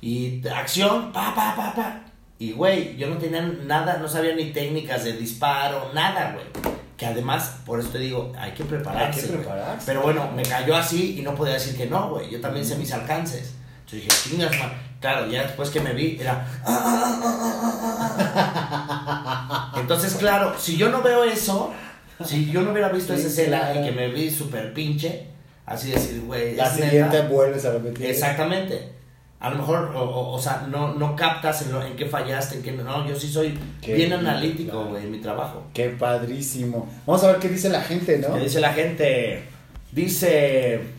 y 0.00 0.40
acción, 0.48 1.12
pa, 1.12 1.34
pa, 1.34 1.54
pa, 1.54 1.74
pa. 1.74 2.00
Y, 2.38 2.52
güey, 2.52 2.96
yo 2.96 3.10
no 3.10 3.18
tenía 3.18 3.42
nada, 3.42 3.98
no 3.98 4.08
sabía 4.08 4.34
ni 4.34 4.52
técnicas 4.52 5.04
de 5.04 5.12
disparo, 5.18 5.90
nada, 5.92 6.32
güey. 6.32 6.46
Que 6.96 7.04
además, 7.04 7.58
por 7.66 7.78
eso 7.78 7.90
te 7.90 7.98
digo, 7.98 8.32
hay 8.38 8.52
que 8.52 8.64
prepararse. 8.64 9.20
Hay 9.20 9.26
que 9.26 9.32
prepararse. 9.34 9.82
Pero 9.84 10.00
bueno, 10.00 10.30
me 10.34 10.44
cayó 10.44 10.74
así 10.74 11.18
y 11.18 11.22
no 11.22 11.34
podía 11.34 11.52
decir 11.54 11.76
que 11.76 11.84
no, 11.84 12.08
güey. 12.08 12.30
Yo 12.30 12.40
también 12.40 12.64
sé 12.64 12.76
mis 12.76 12.90
alcances. 12.92 13.54
Entonces 13.90 14.02
dije, 14.04 14.08
chingas. 14.30 14.56
Claro, 15.00 15.30
ya 15.30 15.42
después 15.44 15.70
que 15.70 15.80
me 15.80 15.92
vi, 15.94 16.18
era. 16.20 16.46
Entonces, 19.76 20.14
claro, 20.14 20.54
si 20.58 20.76
yo 20.76 20.90
no 20.90 21.02
veo 21.02 21.24
eso, 21.24 21.72
si 22.24 22.50
yo 22.50 22.62
no 22.62 22.72
hubiera 22.72 22.88
visto 22.88 23.14
Sí, 23.14 23.20
esa 23.20 23.28
escena 23.28 23.58
claro. 23.60 23.80
y 23.80 23.84
que 23.84 23.92
me 23.92 24.08
vi 24.08 24.30
súper 24.30 24.72
pinche, 24.74 25.26
así 25.66 25.90
decir, 25.92 26.20
güey. 26.22 26.56
La 26.56 26.68
siguiente 26.70 27.16
neta. 27.18 27.28
vuelves 27.28 27.64
a 27.64 27.72
repetir. 27.72 28.06
Exactamente. 28.06 28.92
A 29.40 29.50
lo 29.50 29.56
mejor, 29.58 29.92
o, 29.94 30.00
o- 30.02 30.32
o 30.34 30.38
sea, 30.40 30.66
no, 30.68 30.94
no 30.94 31.14
captas 31.14 31.62
en, 31.62 31.72
lo- 31.72 31.84
en 31.86 31.94
qué 31.94 32.06
fallaste, 32.06 32.56
en 32.56 32.62
qué 32.62 32.72
no. 32.72 33.06
Yo 33.08 33.14
sí 33.14 33.28
soy 33.32 33.56
Qué 33.80 33.94
bien 33.94 34.12
analítico, 34.12 34.86
güey, 34.86 35.04
en 35.04 35.12
mi 35.12 35.18
trabajo. 35.20 35.62
Qué 35.72 35.90
padrísimo. 35.90 36.88
Vamos 37.06 37.22
a 37.22 37.28
ver 37.28 37.36
qué 37.38 37.48
dice 37.48 37.68
la 37.68 37.82
gente, 37.82 38.18
¿no? 38.18 38.34
¿Qué 38.34 38.40
dice 38.40 38.60
la 38.60 38.72
gente? 38.72 39.44
Dice. 39.92 40.97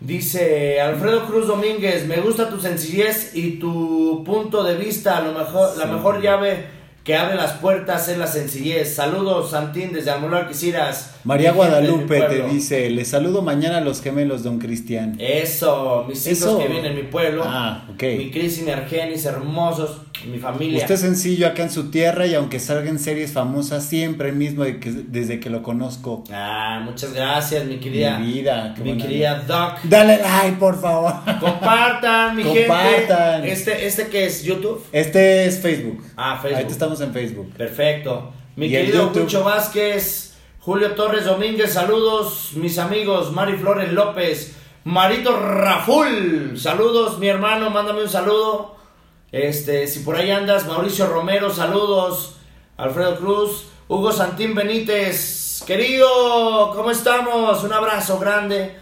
Dice 0.00 0.80
Alfredo 0.80 1.26
Cruz 1.26 1.48
Domínguez, 1.48 2.06
me 2.06 2.18
gusta 2.18 2.48
tu 2.48 2.60
sencillez 2.60 3.32
y 3.34 3.58
tu 3.58 4.22
punto 4.24 4.62
de 4.62 4.76
vista. 4.76 5.18
A 5.18 5.22
lo 5.22 5.36
mejor, 5.36 5.76
la 5.76 5.86
mejor 5.86 6.22
llave 6.22 6.78
que 7.02 7.16
abre 7.16 7.34
las 7.36 7.54
puertas 7.54 8.08
es 8.08 8.16
la 8.16 8.26
sencillez. 8.28 8.94
Saludos, 8.94 9.50
Santín, 9.50 9.92
desde 9.92 10.10
Almolar 10.10 10.46
Quisieras. 10.46 11.16
María 11.24 11.52
Guadalupe 11.52 12.20
te 12.20 12.42
dice, 12.42 12.90
les 12.90 13.08
saludo 13.08 13.42
mañana 13.42 13.78
a 13.78 13.80
los 13.80 14.00
gemelos, 14.00 14.44
don 14.44 14.58
Cristian. 14.58 15.16
Eso, 15.18 16.04
mis 16.06 16.26
hijos 16.26 16.38
Eso. 16.38 16.58
que 16.58 16.68
vienen 16.68 16.92
en 16.92 16.96
mi 16.96 17.04
pueblo. 17.04 17.42
Ah, 17.44 17.86
ok. 17.92 18.02
Mi 18.18 18.30
Cris 18.30 18.58
y 18.58 18.62
mi 18.62 18.70
Argenis, 18.70 19.24
hermosos. 19.24 20.02
Mi 20.26 20.38
familia. 20.38 20.78
Usted 20.80 20.94
es 20.94 21.00
sencillo 21.00 21.46
acá 21.46 21.62
en 21.62 21.70
su 21.70 21.90
tierra 21.90 22.26
y 22.26 22.34
aunque 22.34 22.58
salga 22.60 22.88
en 22.90 22.98
series 22.98 23.32
famosas, 23.32 23.84
siempre 23.84 24.30
el 24.30 24.36
mismo 24.36 24.64
de 24.64 24.80
que- 24.80 24.90
desde 24.90 25.38
que 25.40 25.50
lo 25.50 25.62
conozco. 25.62 26.24
Ah, 26.32 26.80
muchas 26.84 27.12
gracias, 27.12 27.64
mi 27.66 27.78
querida. 27.78 28.18
Mi 28.18 28.32
vida, 28.32 28.74
qué 28.76 28.82
mi 28.82 28.96
querida 28.96 29.42
Doc. 29.46 29.78
Dale 29.84 30.18
like, 30.22 30.56
por 30.58 30.80
favor. 30.80 31.12
Compartan, 31.40 32.36
mi 32.36 32.42
Compartan. 32.42 33.42
gente. 33.42 33.52
Este, 33.52 33.86
este 33.86 34.08
que 34.08 34.24
es 34.26 34.42
YouTube. 34.44 34.84
Este 34.92 35.46
es 35.46 35.60
Facebook. 35.60 36.02
Ah, 36.16 36.34
Facebook. 36.36 36.54
Ahorita 36.56 36.72
estamos 36.72 37.00
en 37.00 37.12
Facebook. 37.12 37.52
Perfecto. 37.56 38.32
Mi 38.56 38.66
Y 38.66 38.70
querido. 38.70 39.10
Jucho 39.10 39.44
Vázquez, 39.44 40.34
Julio 40.60 40.92
Torres 40.92 41.24
Domínguez, 41.26 41.72
saludos, 41.72 42.50
mis 42.54 42.78
amigos. 42.78 43.32
Mari 43.32 43.54
Flores 43.56 43.92
López, 43.92 44.54
Marito 44.84 45.38
Raful, 45.38 46.58
saludos, 46.58 47.18
mi 47.18 47.28
hermano, 47.28 47.70
mándame 47.70 48.02
un 48.02 48.08
saludo. 48.08 48.77
Este, 49.32 49.86
si 49.86 50.00
por 50.00 50.16
ahí 50.16 50.30
andas, 50.30 50.66
Mauricio 50.66 51.06
Romero, 51.06 51.52
saludos. 51.52 52.34
Alfredo 52.76 53.16
Cruz, 53.18 53.66
Hugo 53.88 54.12
Santín 54.12 54.54
Benítez, 54.54 55.62
querido, 55.66 56.72
¿cómo 56.74 56.90
estamos? 56.92 57.64
Un 57.64 57.72
abrazo 57.72 58.18
grande. 58.20 58.76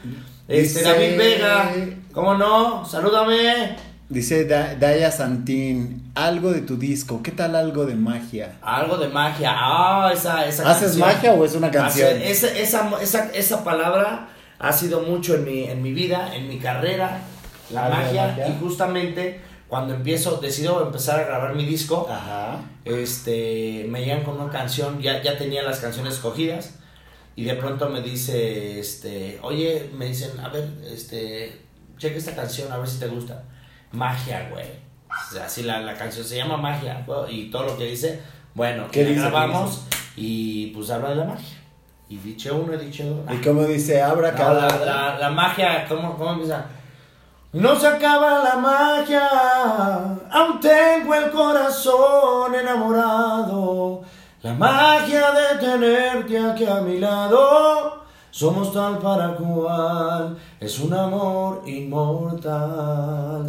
Este, 0.47 0.81
Dice- 0.81 0.83
David 0.83 1.17
Vega, 1.17 1.75
¿cómo 2.13 2.35
no? 2.35 2.85
Salúdame. 2.85 3.77
Dice 4.09 4.45
Da- 4.45 4.75
Daya 4.77 5.11
Santín, 5.11 6.13
algo 6.15 6.53
de 6.53 6.61
tu 6.61 6.77
disco, 6.77 7.23
¿qué 7.23 7.33
tal 7.33 7.57
algo 7.57 7.87
de 7.87 7.95
magia? 7.97 8.59
Algo 8.63 8.99
de 8.99 9.09
magia. 9.09 9.53
Ah, 9.57 10.11
esa, 10.13 10.47
esa 10.47 10.71
¿Haces 10.71 10.89
canción. 10.91 11.09
magia 11.09 11.33
o 11.33 11.45
es 11.45 11.55
una 11.55 11.71
canción? 11.71 12.09
Hace- 12.11 12.31
esa, 12.31 12.47
esa, 12.53 12.91
esa, 13.03 13.31
esa 13.33 13.65
palabra 13.65 14.29
ha 14.59 14.73
sido 14.73 15.01
mucho 15.01 15.35
en 15.35 15.45
mi, 15.45 15.65
en 15.65 15.83
mi 15.83 15.93
vida, 15.93 16.35
en 16.37 16.49
mi 16.49 16.59
carrera, 16.59 17.21
la 17.71 17.89
magia. 17.89 18.47
Y 18.49 18.61
justamente 18.63 19.41
cuando 19.69 19.95
empiezo, 19.95 20.37
decido 20.37 20.81
empezar 20.85 21.21
a 21.21 21.25
grabar 21.25 21.55
mi 21.55 21.65
disco, 21.65 22.07
Ajá. 22.11 22.61
este, 22.85 23.87
me 23.89 24.01
llegan 24.05 24.23
con 24.25 24.41
una 24.41 24.51
canción, 24.53 25.01
ya, 25.01 25.23
ya 25.23 25.37
tenía 25.37 25.63
las 25.63 25.81
canciones 25.81 26.15
escogidas. 26.15 26.75
Y 27.35 27.45
de 27.45 27.55
pronto 27.55 27.89
me 27.91 28.01
dice, 28.01 28.79
este, 28.81 29.39
oye, 29.43 29.91
me 29.95 30.07
dicen, 30.07 30.39
a 30.41 30.49
ver, 30.49 30.69
este, 30.91 31.61
checa 31.99 32.17
esta 32.17 32.35
canción, 32.35 32.73
a 32.73 32.79
ver 32.79 32.89
si 32.89 32.99
te 32.99 33.09
gusta. 33.09 33.43
Magia, 33.93 34.49
güey. 34.51 34.65
O 35.09 35.35
sea, 35.35 35.45
así 35.45 35.63
la, 35.63 35.81
la 35.81 35.95
canción 35.97 36.25
se 36.25 36.37
llama 36.37 36.57
Magia, 36.57 37.05
güey, 37.07 37.41
y 37.43 37.51
todo 37.51 37.65
lo 37.65 37.77
que 37.79 37.85
dice, 37.85 38.21
bueno, 38.55 38.87
¿Qué 38.91 39.05
grabamos 39.15 39.83
y 40.17 40.69
pues 40.69 40.89
habla 40.91 41.11
de 41.11 41.17
la 41.17 41.25
magia. 41.25 41.59
Y 42.09 42.17
dicho 42.19 42.57
uno, 42.57 42.73
he 42.73 42.79
dicho 42.79 43.05
dos. 43.05 43.35
Y 43.35 43.45
como 43.45 43.65
dice, 43.65 44.01
abra 44.01 44.33
No, 44.33 44.55
la, 44.55 44.69
la- 44.85 45.19
la 45.19 45.31
magia, 45.31 45.85
¿cómo, 45.89 46.17
¿cómo 46.17 46.33
empieza? 46.35 46.65
No 47.57 47.75
se 47.81 47.87
acaba 47.87 48.43
la 48.45 48.57
magia, 48.57 49.27
aún 50.31 50.61
tengo 50.61 51.15
el 51.15 51.31
corazón 51.31 52.55
enamorado. 52.55 54.03
La 54.43 54.53
magia 54.53 55.31
de 55.33 55.59
tenerte 55.67 56.39
aquí 56.39 56.67
a 56.67 56.83
mi 56.83 56.99
lado, 56.99 58.05
somos 58.31 58.75
tal 58.75 58.99
para 58.99 59.35
cual, 59.37 60.37
es 60.61 60.79
un 60.81 60.93
amor 60.93 61.63
inmortal. 61.67 63.47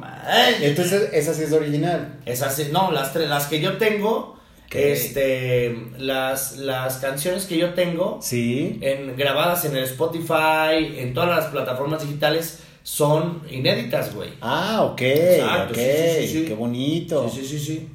Madre. 0.00 0.68
Entonces, 0.68 1.10
esa 1.12 1.34
sí 1.34 1.42
es 1.42 1.52
original. 1.52 2.20
Esas 2.24 2.54
sí, 2.54 2.68
no, 2.72 2.92
las 2.92 3.12
tres, 3.12 3.28
las 3.28 3.46
que 3.46 3.60
yo 3.60 3.78
tengo, 3.78 4.36
este, 4.70 5.90
las, 5.98 6.58
las 6.58 6.98
canciones 6.98 7.46
que 7.46 7.56
yo 7.58 7.74
tengo, 7.74 8.18
Sí. 8.22 8.78
en, 8.80 9.16
grabadas 9.16 9.64
en 9.64 9.76
el 9.76 9.82
Spotify, 9.84 10.98
en 10.98 11.12
todas 11.14 11.30
las 11.30 11.46
plataformas 11.46 12.00
digitales, 12.02 12.60
son 12.86 13.42
inéditas, 13.50 14.14
güey. 14.14 14.30
Ah, 14.40 14.84
ok, 14.84 15.00
Exacto, 15.00 15.72
ok, 15.72 15.76
sí, 15.76 15.82
sí, 15.82 16.20
sí, 16.20 16.32
sí. 16.32 16.44
qué 16.46 16.54
bonito. 16.54 17.28
Sí, 17.28 17.40
sí, 17.40 17.58
sí, 17.58 17.58
sí. 17.58 17.88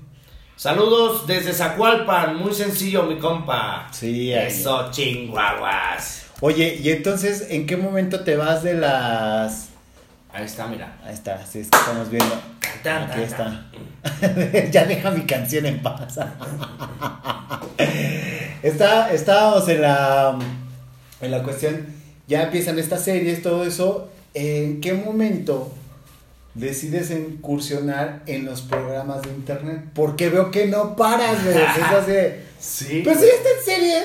Saludos 0.58 1.26
desde 1.26 1.54
Zacualpan, 1.54 2.36
muy 2.36 2.54
sencillo, 2.54 3.04
mi 3.04 3.18
compa. 3.18 3.88
Sí, 3.94 4.34
ahí. 4.34 4.48
Eso, 4.48 4.92
chinguaguas. 4.92 6.26
Oye, 6.42 6.78
y 6.84 6.90
entonces, 6.90 7.48
¿en 7.50 7.66
qué 7.68 7.78
momento 7.78 8.26
te 8.26 8.36
vas 8.36 8.64
de 8.64 8.74
las... 8.74 9.70
Ahí 10.34 10.44
está, 10.44 10.68
mira. 10.68 11.00
Ahí 11.06 11.14
está, 11.14 11.38
sí, 11.46 11.60
es 11.60 11.70
que 11.70 11.78
estamos 11.78 12.10
viendo. 12.10 12.36
Tan, 12.84 13.04
Aquí 13.04 13.22
tan, 13.30 13.72
está. 14.04 14.70
ya 14.72 14.84
deja 14.84 15.10
mi 15.12 15.22
canción 15.22 15.68
en 15.68 15.82
paz. 15.82 16.20
está, 18.62 19.14
estábamos 19.14 19.70
en 19.70 19.84
la, 19.84 20.38
en 21.22 21.32
la 21.32 21.42
cuestión, 21.44 21.88
ya 22.28 22.44
empiezan 22.44 22.78
estas 22.78 23.06
series, 23.06 23.42
todo 23.42 23.64
eso. 23.64 24.10
¿En 24.34 24.82
qué 24.82 24.94
momento 24.94 25.72
decides 26.54 27.12
incursionar 27.12 28.24
en 28.26 28.46
los 28.46 28.62
programas 28.62 29.22
de 29.24 29.30
internet? 29.30 29.82
Porque 29.94 30.30
veo 30.30 30.52
que 30.52 30.68
no 30.68 30.96
paras, 30.96 31.44
güey. 31.44 31.58
Es 31.58 31.64
así 31.64 32.12
de, 32.12 32.42
Sí. 32.60 33.02
Pues 33.04 33.20
sí, 33.20 33.26
está 33.26 33.50
en 33.50 33.66
series. 33.66 34.04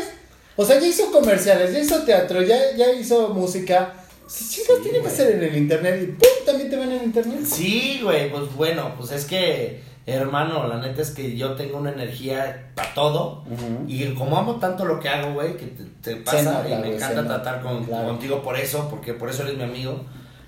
O 0.56 0.64
sea, 0.64 0.80
ya 0.80 0.86
hizo 0.86 1.12
comerciales, 1.12 1.72
ya 1.72 1.78
hizo 1.78 2.02
teatro, 2.04 2.42
ya, 2.42 2.56
ya 2.76 2.90
hizo 2.92 3.28
música. 3.28 3.92
Si 4.26 4.48
chicas, 4.48 4.76
Sí, 4.78 4.82
tiene 4.82 5.04
que 5.04 5.10
ser 5.10 5.36
en 5.36 5.44
el 5.44 5.56
internet 5.56 6.00
y 6.02 6.06
¡pum! 6.12 6.28
también 6.46 6.70
te 6.70 6.76
ven 6.76 6.92
en 6.92 7.04
internet. 7.04 7.40
Sí, 7.44 8.00
güey, 8.02 8.30
pues 8.30 8.52
bueno, 8.54 8.94
pues 8.98 9.12
es 9.12 9.26
que, 9.26 9.80
hermano, 10.06 10.66
la 10.68 10.78
neta 10.78 11.02
es 11.02 11.10
que 11.10 11.36
yo 11.36 11.54
tengo 11.54 11.78
una 11.78 11.90
energía 11.90 12.70
para 12.74 12.94
todo. 12.94 13.42
Y 13.88 14.14
como 14.14 14.38
amo 14.38 14.56
tanto 14.56 14.84
lo 14.84 15.00
que 15.00 15.08
hago, 15.08 15.34
güey, 15.34 15.56
que 15.56 15.66
te, 15.66 15.84
te 16.00 16.16
pasa 16.22 16.64
y 16.68 16.74
me 16.76 16.94
encanta 16.94 17.26
tratar 17.26 17.60
con, 17.60 17.84
claro. 17.84 18.08
contigo 18.08 18.42
por 18.42 18.56
eso, 18.58 18.88
porque 18.88 19.14
por 19.14 19.28
eso 19.30 19.42
eres 19.42 19.56
mi 19.56 19.64
amigo. 19.64 20.04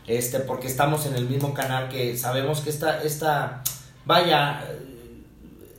Este, 0.06 0.38
porque 0.40 0.68
estamos 0.68 1.04
en 1.06 1.14
el 1.16 1.28
mismo 1.28 1.52
canal 1.52 1.88
que 1.88 2.16
sabemos 2.16 2.60
que 2.62 2.70
esta, 2.70 3.02
esta, 3.02 3.62
vaya, 4.06 4.62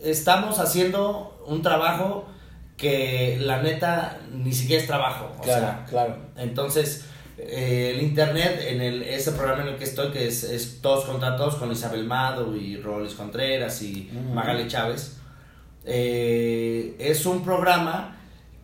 estamos 0.04 0.60
haciendo 0.60 1.42
un 1.48 1.62
trabajo 1.62 2.26
que 2.78 3.38
la 3.42 3.62
neta 3.62 4.18
ni 4.32 4.54
siquiera 4.54 4.82
es 4.82 4.88
trabajo. 4.88 5.32
O 5.38 5.42
Claro, 5.42 5.62
sea, 5.62 5.86
claro. 5.90 6.18
entonces, 6.38 7.06
eh, 7.42 7.94
el 7.96 8.02
internet, 8.04 8.62
en 8.68 8.82
el, 8.82 9.02
ese 9.04 9.32
programa 9.32 9.64
en 9.64 9.70
el 9.70 9.76
que 9.78 9.84
estoy, 9.86 10.12
que 10.12 10.28
es, 10.28 10.44
es 10.44 10.80
Todos 10.82 11.06
contra 11.06 11.36
Todos, 11.36 11.56
con 11.56 11.72
Isabel 11.72 12.04
Mado 12.06 12.56
y 12.56 12.78
Robles 12.78 13.14
Contreras 13.14 13.82
y 13.82 14.10
Ujú. 14.14 14.34
Magali 14.34 14.68
Chávez, 14.68 15.18
eh, 15.86 16.96
es 17.00 17.26
un 17.26 17.44
programa 17.44 18.16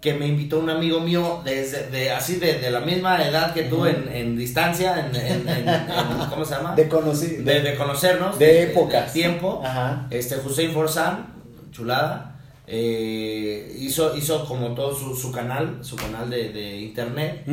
que 0.01 0.13
me 0.13 0.27
invitó 0.27 0.59
un 0.59 0.69
amigo 0.69 0.99
mío 0.99 1.41
desde 1.43 1.89
de, 1.89 2.11
así 2.11 2.35
de, 2.35 2.59
de 2.59 2.69
la 2.69 2.79
misma 2.81 3.25
edad 3.27 3.53
que 3.53 3.63
tú 3.63 3.77
Ujú. 3.77 3.85
en, 3.87 4.07
en 4.09 4.37
distancia, 4.37 4.99
en, 5.07 5.15
en- 5.15 5.49
en- 5.49 5.65
¿cómo 6.29 6.45
se 6.45 6.53
llama? 6.55 6.75
De 6.75 6.87
conocer. 6.87 7.43
de, 7.43 7.61
de 7.61 7.75
conocernos, 7.75 8.37
de 8.37 8.63
épocas. 8.63 9.11
tiempo. 9.13 9.63
Ajá. 9.65 10.05
Este 10.11 10.35
Hussein 10.37 10.71
Forzan, 10.73 11.33
chulada, 11.71 12.34
eh, 12.67 13.75
hizo, 13.79 14.15
hizo 14.17 14.45
como 14.45 14.73
todo 14.73 14.95
su, 14.95 15.15
su 15.15 15.31
canal, 15.31 15.79
su 15.83 15.95
canal 15.95 16.29
de, 16.29 16.49
de 16.49 16.77
internet, 16.81 17.43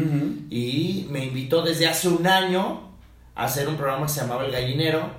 y 0.50 1.06
me 1.10 1.24
invitó 1.26 1.62
desde 1.62 1.86
hace 1.86 2.08
un 2.08 2.26
año 2.26 2.90
a 3.34 3.44
hacer 3.44 3.68
un 3.68 3.76
programa 3.76 4.06
que 4.06 4.12
se 4.12 4.20
llamaba 4.22 4.44
El 4.44 4.52
Gallinero, 4.52 5.10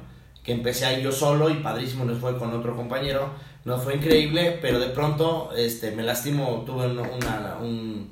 que 0.44 0.52
empecé 0.52 0.86
ahí 0.86 1.02
yo 1.02 1.12
solo 1.12 1.50
y 1.50 1.56
padrísimo 1.56 2.06
nos 2.06 2.20
fue 2.20 2.38
con 2.38 2.54
otro 2.54 2.76
compañero, 2.76 3.30
nos 3.66 3.82
fue 3.84 3.96
increíble, 3.96 4.58
pero 4.62 4.80
de 4.80 4.88
pronto 4.88 5.52
este, 5.56 5.92
me 5.92 6.04
lastimó, 6.04 6.64
tuve 6.66 6.88
una, 6.88 7.02
una- 7.04 7.58
un, 7.62 8.12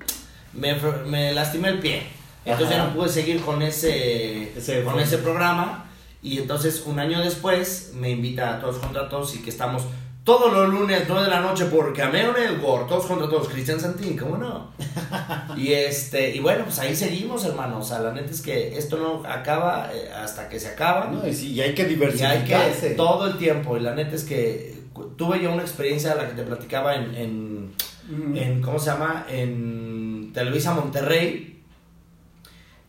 me, 0.53 0.75
me 1.07 1.33
lastimé 1.33 1.69
el 1.69 1.79
pie, 1.79 2.03
entonces 2.45 2.75
Ajá. 2.75 2.85
ya 2.85 2.89
no 2.89 2.95
pude 2.99 3.09
seguir 3.09 3.41
con 3.41 3.61
ese, 3.61 4.57
Ese- 4.57 4.83
con 4.83 4.99
ese 4.99 5.17
programa. 5.17 5.87
Y 6.23 6.37
entonces 6.37 6.83
un 6.85 6.99
año 6.99 7.19
después 7.19 7.93
me 7.95 8.11
invita 8.11 8.55
a 8.55 8.61
todos 8.61 8.77
contra 8.77 9.09
todos 9.09 9.35
y 9.35 9.39
que 9.39 9.49
estamos 9.49 9.81
todos 10.23 10.53
los 10.53 10.69
lunes 10.69 11.03
9 11.07 11.23
de 11.23 11.29
la 11.29 11.41
noche 11.41 11.65
por 11.65 11.93
Cameo 11.93 12.31
Network, 12.31 12.87
todos 12.87 13.05
contra 13.07 13.27
todos, 13.27 13.49
Cristian 13.49 13.79
Santín, 13.79 14.15
¿cómo 14.15 14.37
no? 14.37 14.71
y 15.57 15.73
este, 15.73 16.35
y 16.35 16.39
bueno, 16.39 16.65
pues 16.65 16.77
ahí 16.79 16.95
seguimos, 16.95 17.43
hermano. 17.43 17.79
O 17.79 17.83
sea, 17.83 17.99
la 17.99 18.13
neta 18.13 18.31
es 18.31 18.41
que 18.41 18.77
esto 18.77 18.97
no 18.97 19.27
acaba 19.27 19.89
eh, 19.93 20.11
hasta 20.13 20.47
que 20.47 20.59
se 20.59 20.67
acaba. 20.69 21.07
No, 21.07 21.27
y, 21.27 21.33
sí, 21.33 21.53
y 21.53 21.61
hay 21.61 21.73
que 21.73 21.81
y 21.81 21.85
hay 21.85 21.89
diversificarse. 21.91 22.89
que 22.89 22.95
todo 22.95 23.27
el 23.27 23.37
tiempo. 23.37 23.77
Y 23.77 23.79
la 23.79 23.95
neta 23.95 24.15
es 24.15 24.23
que 24.23 24.79
tuve 25.17 25.41
yo 25.41 25.51
una 25.51 25.63
experiencia 25.63 26.13
la 26.13 26.27
que 26.27 26.35
te 26.35 26.43
platicaba 26.43 26.95
en, 26.95 27.15
en, 27.15 27.73
Ujú. 28.11 28.37
en 28.37 28.61
¿cómo 28.61 28.77
se 28.77 28.91
llama? 28.91 29.25
En 29.27 30.31
Televisa 30.33 30.73
Monterrey. 30.75 31.63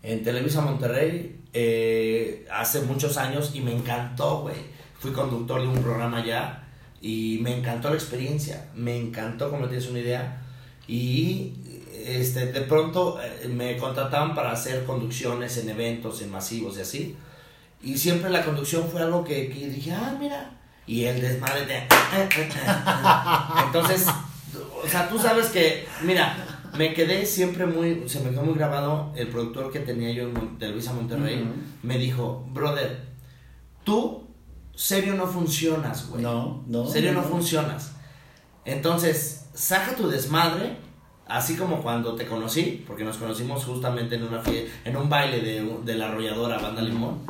En 0.03 0.23
Televisa 0.23 0.61
Monterrey 0.61 1.41
eh, 1.55 2.47
hace 2.53 2.81
muchos 2.83 3.17
años 3.17 3.53
y 3.55 3.61
me 3.61 3.73
encantó, 3.73 4.41
güey. 4.43 4.57
Fui 4.99 5.13
conductor 5.13 5.63
de 5.63 5.69
un 5.69 5.83
programa 5.83 6.19
allá 6.19 6.62
y 7.03 7.39
me 7.43 7.59
encantó 7.59 7.91
la 7.91 7.97
experiencia. 7.97 8.69
Me 8.75 8.97
encantó, 8.97 9.51
como 9.51 9.67
tienes 9.67 9.89
una 9.91 9.99
idea. 9.99 10.41
Y 10.89 11.53
este, 12.07 12.53
de 12.53 12.61
pronto 12.63 13.19
eh, 13.23 13.49
me 13.49 13.77
contrataban 13.77 14.35
para 14.35 14.53
hacer 14.53 14.85
conducciones 14.85 15.59
en 15.59 15.69
eventos, 15.69 16.23
en 16.23 16.31
masivos 16.31 16.79
y 16.79 16.81
así. 16.81 17.17
Y 17.83 17.99
siempre 17.99 18.31
la 18.31 18.45
conducción 18.45 18.89
fue 18.89 19.03
algo 19.03 19.25
que, 19.25 19.49
que 19.51 19.69
dije, 19.69 19.93
ah, 19.93 20.17
mira. 20.19 20.51
Y 20.87 21.05
el 21.05 21.21
desmadre 21.21 21.67
de... 21.67 21.83
Entonces, 23.67 24.07
o 24.85 24.89
sea, 24.89 25.09
tú 25.09 25.19
sabes 25.19 25.47
que, 25.49 25.87
mira, 26.03 26.37
me 26.77 26.93
quedé 26.95 27.25
siempre 27.27 27.67
muy, 27.67 28.09
se 28.09 28.21
me 28.21 28.31
quedó 28.31 28.43
muy 28.43 28.55
grabado 28.55 29.13
el 29.17 29.29
productor 29.29 29.71
que 29.73 29.81
tenía 29.81 30.11
yo 30.13 30.25
en 30.25 30.33
Mon- 30.35 30.59
Televisa 30.59 30.93
Monterrey. 30.93 31.45
Me 31.83 31.99
dijo, 31.99 32.47
brother, 32.53 33.01
tú 33.85 34.22
serio 34.75 35.15
no 35.15 35.27
funcionas, 35.27 36.09
güey. 36.09 36.23
No, 36.23 36.63
no. 36.67 36.87
Serio 36.87 37.13
no 37.13 37.23
no. 37.23 37.29
funcionas. 37.29 37.93
Entonces, 38.65 39.47
saca 39.55 39.95
tu 39.97 40.09
desmadre, 40.09 40.77
así 41.27 41.57
como 41.57 41.83
cuando 41.83 42.15
te 42.15 42.27
conocí, 42.27 42.85
porque 42.87 43.05
nos 43.05 43.17
conocimos 43.17 43.65
justamente 43.65 44.15
en 44.17 44.25
una 44.25 44.43
en 44.85 44.97
un 44.97 45.09
baile 45.09 45.41
de, 45.41 45.77
de 45.85 45.95
la 45.95 46.07
arrolladora 46.09 46.59
Banda 46.59 46.83
Limón. 46.83 47.21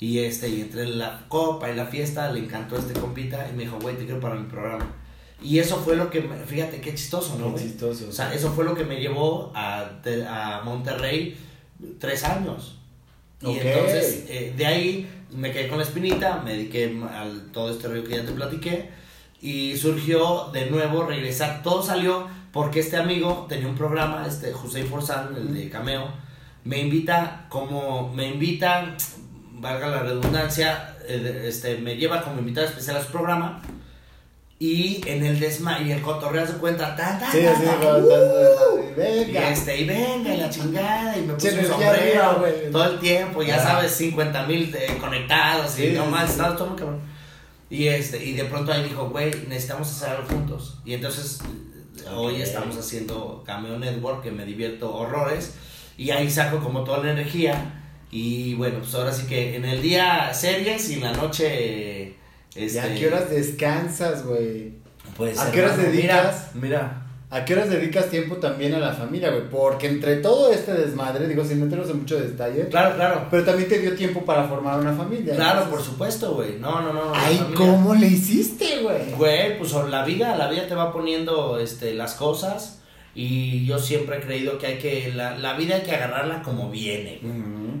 Y 0.00 0.20
este, 0.20 0.48
y 0.48 0.60
entre 0.60 0.86
la 0.86 1.24
copa 1.28 1.68
y 1.70 1.74
la 1.74 1.86
fiesta 1.86 2.30
le 2.30 2.40
encantó 2.40 2.76
este 2.76 2.98
compita 2.98 3.48
y 3.50 3.56
me 3.56 3.64
dijo, 3.64 3.78
güey, 3.80 3.96
te 3.96 4.04
quiero 4.04 4.20
para 4.20 4.36
mi 4.36 4.48
programa. 4.48 4.86
Y 5.42 5.58
eso 5.58 5.76
fue 5.76 5.96
lo 5.96 6.08
que, 6.08 6.20
me- 6.20 6.36
fíjate 6.36 6.80
qué 6.80 6.94
chistoso, 6.94 7.36
¿no? 7.38 7.54
Qué 7.54 7.62
chistoso. 7.62 8.08
O 8.08 8.12
sea, 8.12 8.32
eso 8.32 8.52
fue 8.52 8.64
lo 8.64 8.74
que 8.74 8.84
me 8.84 9.00
llevó 9.00 9.52
a, 9.54 9.88
a 10.28 10.62
Monterrey 10.64 11.36
tres 11.98 12.24
años. 12.24 12.76
Y 13.40 13.56
entonces, 13.58 14.24
eh, 14.28 14.54
de 14.56 14.66
ahí 14.66 15.10
me 15.30 15.52
quedé 15.52 15.68
con 15.68 15.78
la 15.78 15.84
espinita, 15.84 16.40
me 16.44 16.52
dediqué 16.52 17.00
al 17.12 17.50
todo 17.52 17.70
este 17.70 17.88
rollo 17.88 18.04
que 18.04 18.16
ya 18.16 18.24
te 18.24 18.32
platiqué. 18.32 18.90
Y 19.40 19.76
surgió 19.76 20.50
de 20.52 20.66
nuevo 20.70 21.04
regresar. 21.04 21.62
Todo 21.62 21.82
salió 21.82 22.26
porque 22.52 22.80
este 22.80 22.96
amigo 22.96 23.46
tenía 23.48 23.68
un 23.68 23.76
programa, 23.76 24.26
este 24.26 24.52
José 24.52 24.84
Forzán, 24.84 25.34
el 25.36 25.54
de 25.54 25.68
Cameo. 25.70 26.08
Me 26.64 26.80
invita, 26.80 27.46
como 27.48 28.12
me 28.12 28.28
invita, 28.28 28.96
valga 29.52 29.88
la 29.88 30.00
redundancia, 30.00 30.96
eh, 31.06 31.44
este, 31.46 31.78
me 31.78 31.96
lleva 31.96 32.22
como 32.22 32.40
invitado 32.40 32.66
especial 32.66 32.96
a 32.96 33.02
su 33.02 33.12
programa. 33.12 33.62
Y 34.58 35.02
en 35.06 35.24
el 35.24 35.38
desma 35.38 35.80
y 35.80 35.92
el 35.92 36.02
cotorreo 36.02 36.44
se 36.44 36.54
cuenta 36.54 36.96
Sí, 37.30 37.38
uh, 37.38 38.77
y 38.77 38.77
venga. 38.98 39.50
este, 39.50 39.80
y 39.80 39.84
venga, 39.84 40.34
y 40.34 40.36
la 40.38 40.50
chingada, 40.50 41.16
y 41.16 41.22
me 41.22 41.34
puse 41.34 41.52
un 41.52 41.58
arriba, 41.58 41.72
sombrero 41.74 42.38
güey. 42.40 42.70
todo 42.70 42.84
el 42.92 42.98
tiempo, 43.00 43.42
ya 43.42 43.56
Ah. 43.56 43.62
sabes, 43.62 43.92
50 43.92 44.42
mil 44.46 44.74
conectados, 45.00 45.70
Sí, 45.72 45.86
y 45.86 45.92
no 45.92 46.04
sí, 46.04 46.10
más, 46.10 46.24
sí. 46.26 46.30
estaba 46.32 46.56
todo 46.56 46.68
muy 46.68 46.78
cabrón. 46.78 47.00
Y, 47.70 47.86
este, 47.88 48.24
y 48.24 48.32
de 48.32 48.44
pronto 48.44 48.72
ahí 48.72 48.82
dijo, 48.84 49.08
güey, 49.10 49.30
necesitamos 49.48 49.88
hacer 49.90 50.10
algo 50.16 50.28
juntos. 50.28 50.78
Y 50.84 50.94
entonces, 50.94 51.40
hoy 52.14 52.34
Ok. 52.34 52.40
estamos 52.40 52.76
haciendo 52.76 53.42
Cameo 53.46 53.78
Network, 53.78 54.22
que 54.22 54.30
me 54.30 54.44
divierto 54.44 54.94
horrores, 54.94 55.54
y 55.96 56.10
ahí 56.10 56.30
saco 56.30 56.60
como 56.60 56.84
toda 56.84 57.04
la 57.04 57.12
energía. 57.12 57.74
Y 58.10 58.54
bueno, 58.54 58.78
pues 58.78 58.94
ahora 58.94 59.12
sí 59.12 59.26
que 59.26 59.56
en 59.56 59.64
el 59.66 59.82
día 59.82 60.32
series 60.32 60.88
y 60.90 60.94
en 60.94 61.00
la 61.02 61.12
noche. 61.12 62.14
¿Y 62.56 62.64
Este, 62.64 62.80
a 62.80 62.94
qué 62.94 63.06
horas 63.08 63.28
descansas, 63.30 64.24
güey? 64.24 64.72
pues, 65.16 65.38
a 65.38 65.50
qué 65.52 65.62
horas 65.62 65.76
dedicas? 65.76 66.50
Mira, 66.54 66.68
mira. 66.78 67.06
¿A 67.30 67.44
qué 67.44 67.52
horas 67.52 67.68
dedicas 67.68 68.08
tiempo 68.08 68.36
también 68.36 68.74
a 68.74 68.78
la 68.78 68.92
familia, 68.92 69.30
güey? 69.30 69.50
Porque 69.50 69.86
entre 69.86 70.16
todo 70.16 70.50
este 70.50 70.72
desmadre, 70.72 71.28
digo, 71.28 71.44
sin 71.44 71.62
meternos 71.62 71.90
en 71.90 71.98
mucho 71.98 72.18
detalle, 72.18 72.68
Claro, 72.68 72.94
claro. 72.96 73.26
pero 73.30 73.44
también 73.44 73.68
te 73.68 73.78
dio 73.80 73.94
tiempo 73.94 74.24
para 74.24 74.44
formar 74.44 74.80
una 74.80 74.94
familia. 74.94 75.34
Claro, 75.34 75.68
por 75.68 75.82
supuesto, 75.82 76.34
güey. 76.34 76.58
No, 76.58 76.80
no, 76.80 76.92
no. 76.92 77.12
Ay. 77.14 77.52
¿cómo 77.54 77.94
le 77.94 78.06
hiciste, 78.06 78.78
güey? 78.82 79.12
Güey, 79.12 79.58
pues 79.58 79.72
la 79.90 80.04
vida, 80.06 80.36
la 80.36 80.48
vida 80.48 80.66
te 80.66 80.74
va 80.74 80.90
poniendo 80.90 81.58
este, 81.58 81.92
las 81.92 82.14
cosas 82.14 82.80
y 83.14 83.66
yo 83.66 83.78
siempre 83.78 84.16
he 84.16 84.20
creído 84.20 84.58
que 84.58 84.66
hay 84.66 84.78
que, 84.78 85.12
la, 85.14 85.36
la 85.36 85.52
vida 85.54 85.74
hay 85.76 85.82
que 85.82 85.94
agarrarla 85.94 86.42
como 86.42 86.70
viene. 86.70 87.20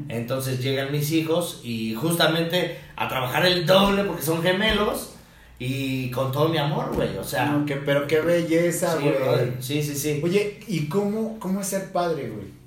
Entonces 0.08 0.62
llegan 0.62 0.92
mis 0.92 1.10
hijos 1.12 1.60
y 1.64 1.94
justamente 1.94 2.76
a 2.96 3.08
trabajar 3.08 3.46
el 3.46 3.64
doble 3.64 4.04
porque 4.04 4.22
son 4.22 4.42
gemelos 4.42 5.14
y 5.58 6.10
con 6.10 6.30
todo 6.30 6.48
mi 6.48 6.58
amor, 6.58 6.94
güey, 6.94 7.16
o 7.16 7.24
sea... 7.24 7.46
No, 7.46 7.66
que- 7.66 7.76
pero 7.76 8.06
qué 8.06 8.20
belleza, 8.20 8.96
sí, 8.98 9.04
güey. 9.04 9.52
sí, 9.60 9.82
sí, 9.82 9.94
sí. 9.96 10.20
Oye, 10.22 10.60
¿y 10.68 10.86
cómo, 10.88 11.38
cómo 11.40 11.60
es 11.60 11.66
ser 11.66 11.90
padre, 11.92 12.28
güey? 12.30 12.58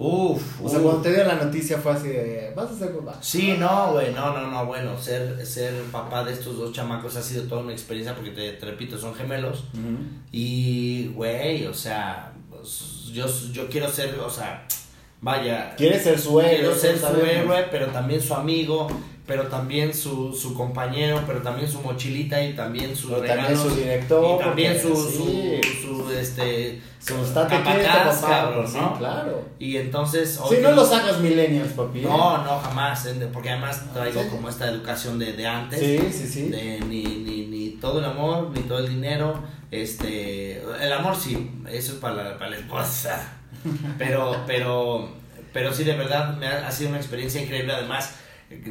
Uf, 0.00 0.60
O 0.62 0.68
sea, 0.68 0.78
uf. 0.78 0.84
cuando 0.84 1.02
te 1.02 1.12
dio 1.12 1.24
la 1.24 1.34
noticia 1.34 1.76
fue 1.78 1.90
así 1.92 2.06
de, 2.08 2.52
vas 2.54 2.70
a 2.70 2.78
ser 2.78 2.92
papá. 2.96 3.18
Sí, 3.20 3.56
no, 3.58 3.92
güey, 3.92 4.12
no, 4.14 4.32
no, 4.32 4.48
no, 4.48 4.64
bueno, 4.64 4.96
ser, 4.96 5.44
ser 5.44 5.74
papá 5.90 6.22
de 6.22 6.32
estos 6.34 6.56
dos 6.56 6.72
chamacos 6.72 7.16
ha 7.16 7.22
sido 7.22 7.42
toda 7.48 7.62
una 7.62 7.72
experiencia 7.72 8.14
porque 8.14 8.30
te, 8.30 8.52
te 8.52 8.64
repito, 8.66 8.96
son 8.96 9.12
gemelos. 9.14 9.64
Y, 10.30 11.08
güey, 11.08 11.66
o 11.66 11.74
sea, 11.74 12.32
pues, 12.48 13.06
yo, 13.12 13.26
yo 13.52 13.68
quiero 13.68 13.90
ser, 13.90 14.14
o 14.20 14.30
sea, 14.30 14.66
vaya, 15.20 15.74
Quieres 15.76 16.02
ser 16.02 16.18
su 16.18 16.40
héroe. 16.40 16.56
quiero 16.56 16.74
ser 16.74 16.98
su 16.98 17.24
héroe, 17.24 17.66
pero 17.70 17.86
también 17.86 18.20
su 18.20 18.34
amigo, 18.34 18.86
pero 19.26 19.46
también 19.48 19.92
su, 19.92 20.32
su 20.32 20.54
compañero, 20.54 21.22
pero 21.26 21.42
también 21.42 21.70
su 21.70 21.80
mochilita 21.82 22.42
y 22.42 22.54
también 22.54 22.96
sus 22.96 23.10
Pero 23.10 23.22
también 23.26 23.48
regalos. 23.48 23.62
su 23.62 23.76
director. 23.76 24.36
y 24.40 24.44
también 24.44 24.80
su, 24.80 24.96
sí, 24.96 25.60
su, 25.82 26.04
su, 26.06 26.10
este, 26.12 26.80
su 26.98 27.14
capataz, 27.34 28.20
cabrón, 28.22 28.64
pues 28.72 28.98
claro. 28.98 29.44
Y 29.58 29.76
entonces, 29.76 30.40
Si 30.48 30.56
no 30.62 30.70
lo 30.72 30.82
sacas 30.84 31.20
millennials, 31.20 31.72
papi. 31.74 31.98
¿eh? 31.98 32.02
no, 32.04 32.42
no, 32.42 32.58
jamás, 32.58 33.04
en- 33.04 33.30
porque 33.30 33.50
además 33.50 33.82
traigo 33.92 34.22
Sí. 34.22 34.28
como 34.30 34.48
esta 34.48 34.66
educación 34.68 35.18
de, 35.18 35.34
de 35.34 35.46
antes. 35.46 35.78
Sí, 35.78 35.98
sí, 36.10 36.26
sí. 36.26 36.48
de 36.48 36.80
ni, 36.88 37.02
ni, 37.02 37.46
ni 37.48 37.68
todo 37.80 37.98
el 37.98 38.06
amor, 38.06 38.50
ni 38.54 38.62
todo 38.62 38.78
el 38.78 38.88
dinero. 38.88 39.42
Este, 39.70 40.62
el 40.80 40.92
amor 40.92 41.14
sí, 41.16 41.50
eso 41.70 41.92
es 41.92 41.98
para 41.98 42.14
la, 42.14 42.38
para 42.38 42.52
la 42.52 42.56
esposa. 42.56 43.34
Pero, 43.98 44.36
pero, 44.46 45.08
pero 45.52 45.72
sí, 45.72 45.84
de 45.84 45.94
verdad, 45.96 46.36
me 46.36 46.46
ha, 46.46 46.66
ha 46.66 46.70
sido 46.72 46.90
una 46.90 46.98
experiencia 46.98 47.42
increíble. 47.42 47.72
Además, 47.72 48.14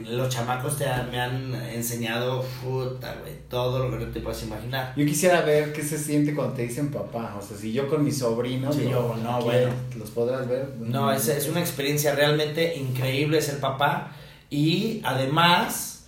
los 0.05 0.29
chamacos 0.29 0.77
te 0.77 0.85
han- 0.87 1.11
me 1.11 1.19
han 1.19 1.53
enseñado, 1.53 2.43
puta, 2.63 3.15
güey, 3.21 3.33
todo 3.47 3.87
lo 3.89 3.99
que 3.99 4.05
te 4.07 4.19
puedes 4.21 4.41
imaginar. 4.43 4.93
Yo 4.97 5.05
quisiera 5.05 5.41
ver 5.41 5.71
qué 5.71 5.83
se 5.83 5.97
siente 5.99 6.33
cuando 6.33 6.53
te 6.55 6.63
dicen 6.63 6.89
papá. 6.91 7.35
O 7.39 7.41
sea, 7.41 7.55
si 7.55 7.71
yo 7.73 7.87
con 7.87 8.03
mis 8.03 8.17
sobrinos, 8.17 8.75
Sí, 8.75 8.85
yo, 8.89 9.15
no, 9.21 9.39
bueno. 9.41 9.69
los 9.97 10.09
podrás 10.09 10.47
ver. 10.47 10.67
No, 10.79 11.11
es, 11.11 11.27
es 11.27 11.47
una 11.47 11.59
experiencia 11.59 12.15
realmente 12.15 12.75
increíble 12.75 13.39
ser 13.41 13.59
papá 13.59 14.11
y 14.49 15.01
además 15.03 16.05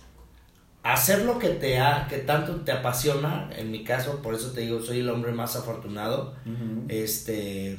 hacer 0.82 1.24
lo 1.24 1.38
que 1.38 1.50
te 1.50 1.78
ha, 1.78 2.06
que 2.08 2.16
tanto 2.18 2.56
te 2.62 2.72
apasiona, 2.72 3.50
en 3.56 3.70
mi 3.70 3.84
caso, 3.84 4.22
por 4.22 4.34
eso 4.34 4.50
te 4.52 4.62
digo, 4.62 4.80
soy 4.80 5.00
el 5.00 5.10
hombre 5.10 5.30
más 5.30 5.54
afortunado, 5.54 6.34
Ujú. 6.46 6.86
este, 6.88 7.78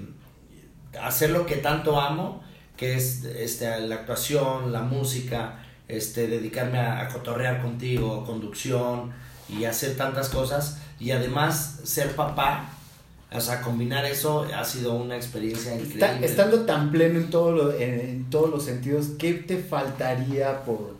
hacer 1.00 1.30
lo 1.32 1.46
que 1.46 1.58
tanto 1.58 2.00
amo, 2.00 2.42
que 2.78 2.96
es 2.96 3.24
este, 3.26 3.80
la 3.82 3.96
actuación, 3.96 4.72
la 4.72 4.82
música, 4.82 5.60
este, 5.88 6.28
dedicarme 6.28 6.80
a, 6.80 7.02
a 7.02 7.08
cotorrear 7.10 7.62
contigo, 7.62 8.26
conducción 8.26 9.12
y 9.50 9.66
hacer 9.66 9.96
tantas 9.98 10.30
cosas 10.30 10.80
y 11.00 11.12
además 11.12 11.80
ser 11.84 12.16
papá, 12.16 12.70
o 13.34 13.40
sea, 13.40 13.62
combinar 13.62 14.06
eso 14.06 14.46
ha 14.56 14.64
sido 14.66 14.94
una 14.94 15.16
experiencia 15.16 15.74
increíble. 15.76 16.26
Estando 16.26 16.62
tan 16.62 16.92
pleno 16.92 17.20
en, 17.20 17.30
todo 17.30 17.52
lo- 17.52 17.74
en, 17.74 18.00
en 18.00 18.30
todos 18.30 18.50
los 18.50 18.64
sentidos, 18.66 19.08
¿qué 19.20 19.34
te 19.34 19.58
faltaría 19.58 20.64
por 20.64 20.96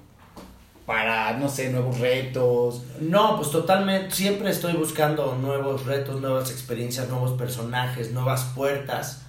para, 0.86 1.38
no 1.38 1.48
sé, 1.48 1.70
nuevos 1.72 2.00
retos? 2.00 2.84
No, 3.00 3.38
pues 3.38 3.52
totalmente, 3.52 4.14
siempre 4.14 4.50
estoy 4.50 4.74
buscando 4.74 5.36
nuevos 5.36 5.86
retos, 5.86 6.20
nuevas 6.22 6.52
experiencias, 6.52 7.08
nuevos 7.10 7.32
personajes, 7.38 8.12
nuevas 8.12 8.44
puertas. 8.56 9.21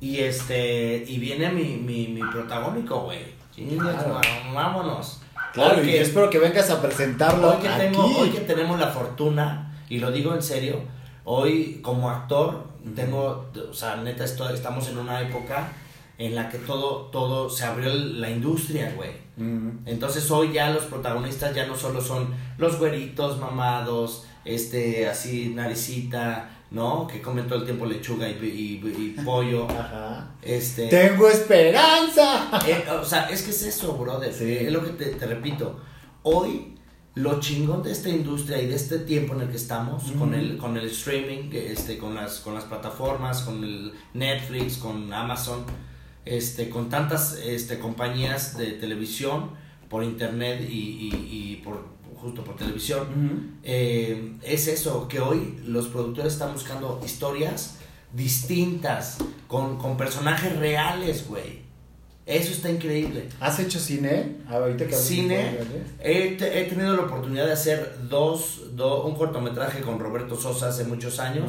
Y 0.00 0.18
este, 0.18 1.04
y 1.06 1.18
viene 1.18 1.50
mi, 1.50 1.76
mi, 1.76 2.08
mi 2.08 2.20
protagónico, 2.30 3.02
güey. 3.02 3.40
Claro. 3.54 4.20
vámonos. 4.54 5.20
Claro, 5.52 5.82
y 5.84 5.92
yo 5.92 6.00
espero 6.00 6.30
que 6.30 6.38
vengas 6.38 6.70
a 6.70 6.80
presentarlo 6.80 7.50
hoy 7.50 7.62
que, 7.62 7.68
aquí. 7.68 7.80
tengo, 7.80 8.04
hoy 8.18 8.30
que 8.30 8.40
tenemos 8.40 8.78
la 8.78 8.88
fortuna, 8.88 9.74
y 9.88 9.98
lo 9.98 10.12
digo 10.12 10.34
en 10.34 10.42
serio, 10.42 10.80
hoy 11.24 11.80
como 11.82 12.08
actor, 12.08 12.68
tengo, 12.94 13.50
o 13.68 13.74
sea, 13.74 13.96
neta, 13.96 14.24
estoy, 14.24 14.54
estamos 14.54 14.88
en 14.88 14.98
una 14.98 15.20
época 15.20 15.72
en 16.18 16.34
la 16.34 16.48
que 16.48 16.58
todo, 16.58 17.06
todo 17.06 17.50
se 17.50 17.64
abrió 17.64 17.92
la 17.92 18.30
industria, 18.30 18.92
güey. 18.94 19.10
Entonces 19.86 20.30
hoy 20.30 20.52
ya 20.52 20.70
los 20.70 20.84
protagonistas 20.84 21.54
ya 21.54 21.66
no 21.66 21.74
solo 21.74 22.02
son 22.02 22.28
los 22.58 22.78
güeritos 22.78 23.38
mamados, 23.38 24.26
este, 24.44 25.08
así 25.08 25.52
naricita, 25.54 26.50
¿no? 26.70 27.06
Que 27.06 27.20
comen 27.20 27.46
todo 27.48 27.58
el 27.60 27.64
tiempo 27.64 27.86
lechuga 27.86 28.28
y, 28.28 28.32
y- 28.44 29.16
y 29.18 29.22
pollo. 29.24 29.66
Ajá. 29.70 30.30
Este, 30.42 30.86
¡Tengo 30.88 31.28
esperanza! 31.28 32.50
eh, 32.66 32.84
o 32.90 33.04
sea, 33.04 33.28
es 33.30 33.42
que 33.42 33.50
es 33.50 33.62
eso, 33.62 33.94
brother. 33.96 34.32
Sí. 34.32 34.52
Es 34.60 34.72
lo 34.72 34.84
que 34.84 34.90
te, 34.90 35.06
te 35.06 35.26
repito. 35.26 35.80
Hoy, 36.22 36.76
lo 37.14 37.40
chingón 37.40 37.82
de 37.82 37.90
esta 37.92 38.08
industria 38.08 38.60
y 38.62 38.66
de 38.66 38.76
este 38.76 39.00
tiempo 39.00 39.34
en 39.34 39.42
el 39.42 39.48
que 39.50 39.56
estamos, 39.56 40.12
con 40.12 40.32
el, 40.34 40.56
con 40.58 40.76
el 40.76 40.86
streaming, 40.86 41.50
este, 41.52 41.98
con 41.98 42.14
las, 42.14 42.38
con 42.40 42.54
las 42.54 42.64
plataformas, 42.64 43.42
con 43.42 43.64
el 43.64 43.92
Netflix, 44.14 44.76
con 44.76 45.12
Amazon, 45.12 45.64
este, 46.24 46.68
con 46.70 46.88
tantas 46.88 47.34
este, 47.44 47.78
compañías 47.78 48.56
de 48.56 48.72
televisión, 48.72 49.50
por 49.88 50.04
internet 50.04 50.64
y, 50.70 50.74
y- 51.12 51.28
y 51.32 51.56
por 51.64 51.84
justo 52.20 52.44
por 52.44 52.56
televisión. 52.56 53.56
Eh, 53.62 54.34
es 54.42 54.66
eso, 54.68 55.08
que 55.08 55.20
hoy 55.20 55.58
los 55.66 55.86
productores 55.88 56.32
están 56.34 56.52
buscando 56.52 57.00
historias 57.04 57.76
distintas, 58.12 59.18
con, 59.48 59.78
con 59.78 59.96
personajes 59.96 60.56
reales, 60.58 61.26
güey. 61.28 61.60
Eso 62.26 62.52
está 62.52 62.70
increíble. 62.70 63.28
¿Has 63.40 63.58
hecho 63.58 63.80
cine? 63.80 64.36
Ah, 64.48 64.54
ahorita 64.56 64.86
que 64.86 64.94
Cine, 64.94 65.56
he, 66.00 66.36
he 66.38 66.64
tenido 66.68 66.94
la 66.94 67.02
oportunidad 67.02 67.46
de 67.46 67.52
hacer 67.52 67.96
dos, 68.08 68.76
do- 68.76 69.04
un 69.04 69.16
cortometraje 69.16 69.80
con 69.80 69.98
Roberto 69.98 70.36
Sosa 70.40 70.68
hace 70.68 70.84
muchos 70.84 71.18
años. 71.18 71.46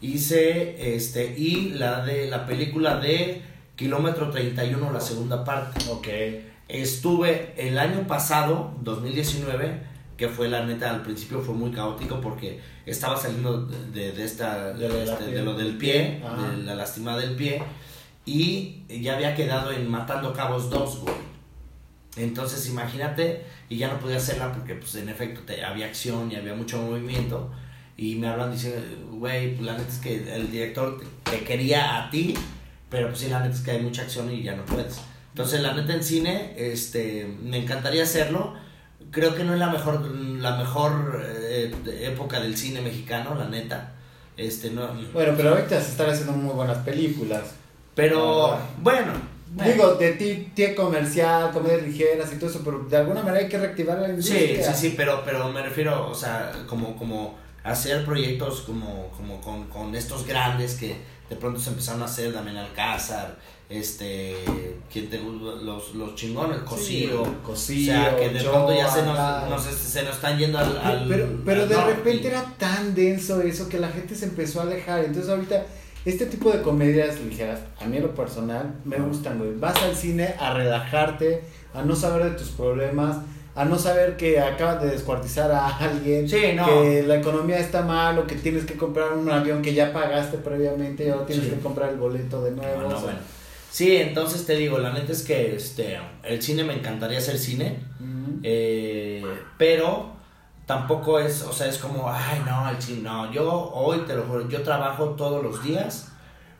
Hice 0.00 0.94
este 0.94 1.34
y 1.36 1.70
la 1.70 2.04
de 2.04 2.28
la 2.28 2.46
película 2.46 2.98
de 3.00 3.42
Kilómetro 3.74 4.30
31, 4.30 4.92
la 4.92 5.00
segunda 5.00 5.44
parte. 5.44 5.80
Ok. 5.90 6.06
Estuve 6.68 7.54
el 7.56 7.76
año 7.78 8.06
pasado, 8.06 8.72
2019, 8.82 9.93
que 10.16 10.28
fue 10.28 10.48
la 10.48 10.64
neta, 10.64 10.90
al 10.90 11.02
principio 11.02 11.40
fue 11.40 11.54
muy 11.54 11.70
caótico 11.72 12.20
porque 12.20 12.60
estaba 12.86 13.16
saliendo 13.16 13.62
de, 13.66 14.12
de 14.12 14.24
esta, 14.24 14.72
De 14.72 14.88
lo 14.88 14.94
de 14.94 15.04
este, 15.04 15.24
piel. 15.24 15.34
de 15.34 15.42
lo 15.42 15.54
del 15.54 15.76
pie, 15.76 16.22
Ajá. 16.24 16.50
de 16.50 16.62
la 16.62 16.74
lastimada 16.74 17.18
del 17.18 17.34
pie, 17.34 17.62
y 18.26 18.82
ya 19.02 19.14
había 19.16 19.34
quedado 19.34 19.72
en 19.72 19.90
Matando 19.90 20.32
Cabos 20.32 20.70
2, 20.70 20.98
güey. 21.00 21.14
Entonces 22.16 22.68
imagínate, 22.68 23.44
y 23.68 23.76
ya 23.76 23.88
no 23.88 23.98
podía 23.98 24.18
hacerla 24.18 24.52
porque 24.52 24.74
pues 24.76 24.94
en 24.94 25.08
efecto 25.08 25.40
te- 25.44 25.64
había 25.64 25.86
acción 25.86 26.30
y 26.30 26.36
había 26.36 26.54
mucho 26.54 26.80
movimiento. 26.80 27.50
y 27.96 28.16
me 28.16 28.26
hablan 28.26 28.50
diciendo, 28.50 28.80
güey, 29.12 29.54
pues 29.54 29.66
la 29.66 29.78
neta 29.78 29.88
es 29.88 29.98
que 29.98 30.34
el 30.34 30.50
director 30.50 31.00
te, 31.24 31.30
te 31.30 31.44
quería 31.44 31.96
a 32.04 32.10
ti, 32.10 32.34
pero 32.90 33.06
pues 33.08 33.20
sí, 33.20 33.28
la 33.28 33.38
neta 33.40 33.54
es 33.54 33.60
que 33.60 33.70
hay 33.70 33.82
mucha 33.82 34.02
acción 34.02 34.32
y 34.32 34.42
ya 34.42 34.56
no 34.56 34.64
puedes. 34.64 35.00
Entonces, 35.28 35.60
la 35.60 35.74
neta 35.74 35.94
en 35.94 36.02
cine, 36.02 36.54
este, 36.56 37.24
me 37.42 37.56
encantaría 37.58 38.02
hacerlo. 38.02 38.54
Creo 39.14 39.34
que 39.34 39.44
no 39.44 39.52
es 39.54 39.58
la 39.60 39.70
mejor, 39.70 40.04
la 40.04 40.56
mejor 40.56 41.22
eh, 41.24 41.72
época 42.02 42.40
del 42.40 42.56
cine 42.56 42.80
mexicano, 42.80 43.34
la 43.34 43.48
neta. 43.48 43.92
Este, 44.36 44.70
no, 44.70 44.88
Bueno, 45.12 45.34
pero 45.36 45.50
ahorita 45.50 45.80
se 45.80 45.90
están 45.92 46.10
haciendo 46.10 46.32
muy 46.32 46.52
buenas 46.54 46.78
películas. 46.78 47.42
pero 47.94 48.58
bueno, 48.78 49.12
bueno. 49.52 49.72
Digo, 49.72 49.94
de 49.94 50.12
ti, 50.14 50.74
comercial, 50.74 51.52
comedias 51.52 51.82
ligeras 51.82 52.32
y 52.32 52.36
todo 52.38 52.50
eso, 52.50 52.62
pero 52.64 52.80
de 52.90 52.96
alguna 52.96 53.22
manera 53.22 53.38
hay 53.44 53.48
que 53.48 53.56
reactivar 53.58 53.98
la 53.98 54.06
Sí, 54.06 54.10
industria. 54.10 54.72
sí, 54.74 54.88
sí, 54.88 54.94
pero, 54.96 55.22
pero 55.24 55.48
me 55.50 55.62
refiero, 55.62 56.08
o 56.10 56.14
sea, 56.14 56.50
como, 56.68 56.96
como 56.96 57.38
hacer 57.62 58.04
proyectos 58.04 58.62
como, 58.62 59.08
como 59.16 59.40
con, 59.40 59.68
con 59.68 59.94
estos 59.94 60.26
grandes 60.26 60.74
que 60.74 60.96
de 61.30 61.36
pronto 61.36 61.60
se 61.60 61.70
empezaron 61.70 62.02
a 62.02 62.06
hacer, 62.06 62.32
Damián 62.32 62.56
Alcázar, 62.56 63.36
este, 63.68 64.34
¿quién 64.92 65.08
te, 65.10 65.18
los, 65.18 65.94
los 65.94 66.14
chingones, 66.14 66.58
Cosío, 66.60 67.22
Cosío, 67.42 67.92
o 67.92 67.96
sea, 67.96 68.16
que 68.16 68.28
de 68.30 68.40
pronto 68.44 68.74
ya 68.74 68.88
se 68.88 69.02
nos, 69.02 69.18
nos- 69.50 69.62
se 69.64 70.02
nos 70.02 70.14
están 70.16 70.38
yendo 70.38 70.58
al... 70.58 70.76
al- 70.78 71.06
Pero, 71.08 71.28
pero 71.44 71.66
de 71.66 71.76
repente 71.84 72.28
era 72.28 72.44
tan 72.58 72.94
denso 72.94 73.40
eso 73.42 73.68
que 73.68 73.78
la 73.78 73.88
gente 73.88 74.14
se 74.14 74.26
empezó 74.26 74.60
a 74.60 74.64
alejar. 74.64 75.04
Entonces 75.04 75.30
ahorita 75.30 75.64
este 76.04 76.26
tipo 76.26 76.50
de 76.50 76.60
comedias 76.60 77.18
ligeras, 77.20 77.60
a 77.80 77.86
mí 77.86 77.96
en 77.96 78.02
lo 78.02 78.14
personal, 78.14 78.74
me 78.84 78.98
gustan, 78.98 79.38
güey. 79.38 79.54
Vas 79.54 79.82
al 79.82 79.96
cine 79.96 80.34
a 80.38 80.52
relajarte, 80.52 81.42
a 81.72 81.82
no 81.82 81.96
saber 81.96 82.24
de 82.24 82.30
tus 82.38 82.48
problemas, 82.50 83.16
a 83.56 83.64
no 83.64 83.78
saber 83.78 84.16
que 84.18 84.38
acabas 84.40 84.82
de 84.82 84.90
descuartizar 84.90 85.50
a 85.50 85.68
alguien, 85.78 86.28
Sí, 86.28 86.52
no. 86.54 86.66
que 86.66 87.04
la 87.04 87.16
economía 87.16 87.58
está 87.58 87.82
mal 87.82 88.18
o 88.18 88.26
que 88.26 88.34
tienes 88.34 88.66
que 88.66 88.74
comprar 88.74 89.12
un 89.14 89.30
avión 89.30 89.62
que 89.62 89.72
ya 89.72 89.92
pagaste 89.92 90.38
previamente 90.38 91.06
y 91.06 91.08
ahora 91.08 91.24
tienes 91.24 91.46
Sí. 91.46 91.52
que 91.52 91.60
comprar 91.60 91.90
el 91.90 91.96
boleto 91.96 92.42
de 92.42 92.50
nuevo. 92.50 92.82
No, 92.82 92.88
no, 92.88 92.88
o 92.88 92.90
sea, 92.90 93.00
bueno. 93.00 93.18
Sí, 93.74 93.96
entonces 93.96 94.46
te 94.46 94.54
digo, 94.54 94.78
la 94.78 94.92
neta 94.92 95.10
es 95.10 95.22
que 95.24 95.56
este, 95.56 95.98
el 96.22 96.40
cine 96.40 96.62
me 96.62 96.74
encantaría 96.74 97.18
hacer 97.18 97.36
cine, 97.40 97.76
eh, 98.44 99.20
pero 99.58 100.12
tampoco 100.64 101.18
es, 101.18 101.42
o 101.42 101.52
sea, 101.52 101.66
es 101.66 101.78
como, 101.78 102.08
ay, 102.08 102.40
no, 102.46 102.70
el 102.70 102.80
cine, 102.80 103.02
no, 103.02 103.32
yo 103.32 103.50
hoy 103.74 103.98
te 104.06 104.14
lo 104.14 104.22
juro, 104.22 104.48
yo 104.48 104.62
trabajo 104.62 105.10
todos 105.10 105.42
los 105.42 105.64
días 105.64 106.12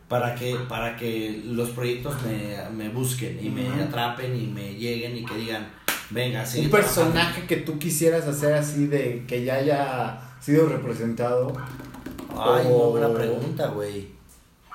para 0.09 0.35
que, 0.35 0.57
para 0.67 0.97
que 0.97 1.41
los 1.45 1.69
proyectos 1.69 2.15
me, 2.23 2.57
me 2.75 2.89
busquen 2.89 3.39
y 3.41 3.47
me 3.49 3.69
atrapen 3.81 4.35
y 4.35 4.47
me 4.47 4.73
lleguen 4.75 5.15
y 5.15 5.23
que 5.23 5.35
digan, 5.35 5.69
venga, 6.09 6.45
sigue 6.45 6.65
un 6.65 6.71
trabajando". 6.71 7.03
personaje 7.13 7.47
que 7.47 7.55
tú 7.57 7.79
quisieras 7.79 8.27
hacer 8.27 8.55
así 8.55 8.87
de 8.87 9.23
que 9.25 9.45
ya 9.45 9.55
haya 9.55 10.19
sido 10.41 10.67
representado. 10.67 11.53
Ay, 12.37 12.65
o- 12.69 12.91
muy 12.91 12.99
buena 12.99 13.13
pregunta, 13.13 13.67
güey. 13.67 14.14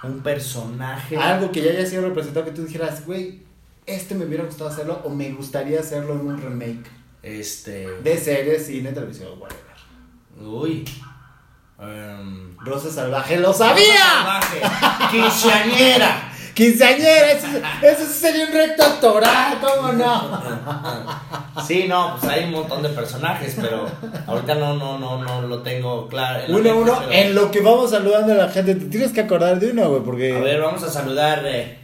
Un 0.03 0.21
personaje. 0.23 1.17
Algo 1.17 1.51
que 1.53 1.63
ya 1.63 1.71
haya 1.73 1.87
sido 1.87 2.03
representado 2.03 2.47
que 2.47 2.53
tú 2.53 2.65
dijeras, 2.65 3.05
güey, 3.07 3.43
este 3.87 4.15
me 4.15 4.25
hubiera 4.25 4.45
gustado 4.45 4.71
hacerlo 4.71 5.01
o 5.05 5.11
me 5.11 5.31
gustaría 5.33 5.81
hacerlo 5.81 6.15
en 6.15 6.21
un 6.21 6.41
remake 6.41 6.91
Este. 7.23 7.87
de 8.03 8.17
series, 8.19 8.67
cine, 8.67 8.93
televisión, 8.93 9.31
whatever. 9.39 9.61
Uy. 10.41 10.85
em, 11.79 12.57
Rosa 12.59 12.91
Salvaje, 12.91 13.39
¡lo 13.39 13.53
sabía! 13.53 13.99
Salvaje, 14.23 14.61
Quinceañera. 15.11 16.30
Quinceañera, 16.55 17.33
eso, 17.33 17.47
eso 17.83 18.07
sí 18.07 18.13
sería 18.21 18.47
un 18.47 18.53
recto 18.53 18.83
actoral, 18.85 19.59
¿cómo 19.61 19.93
no? 19.93 20.41
Sí, 21.67 21.87
no, 21.89 22.17
pues 22.19 22.33
hay 22.33 22.45
un 22.45 22.53
montón 22.53 22.83
de 22.83 22.89
personajes, 22.91 23.57
pero 23.61 23.87
ahorita 24.27 24.55
no, 24.55 24.77
no, 24.77 24.99
no, 24.99 25.19
no 25.23 25.43
lo 25.43 25.63
tengo 25.63 26.09
claro. 26.09 26.45
Uno 26.49 26.59
a 26.59 26.63
mente, 26.63 26.73
uno, 26.73 26.97
pero- 27.01 27.13
en 27.13 27.35
lo 27.35 27.51
que 27.51 27.61
vamos 27.61 27.91
saludando 27.91 28.33
a 28.33 28.37
la 28.37 28.49
gente, 28.49 28.75
te 28.75 28.87
tienes 28.87 29.13
que 29.13 29.21
acordar 29.21 29.59
de 29.61 29.71
uno, 29.71 29.89
güey, 29.91 30.03
porque... 30.03 30.37
A 30.37 30.41
ver, 30.41 30.61
vamos 30.61 30.83
a 30.83 30.91
saludar. 30.91 31.43
eh, 31.47 31.79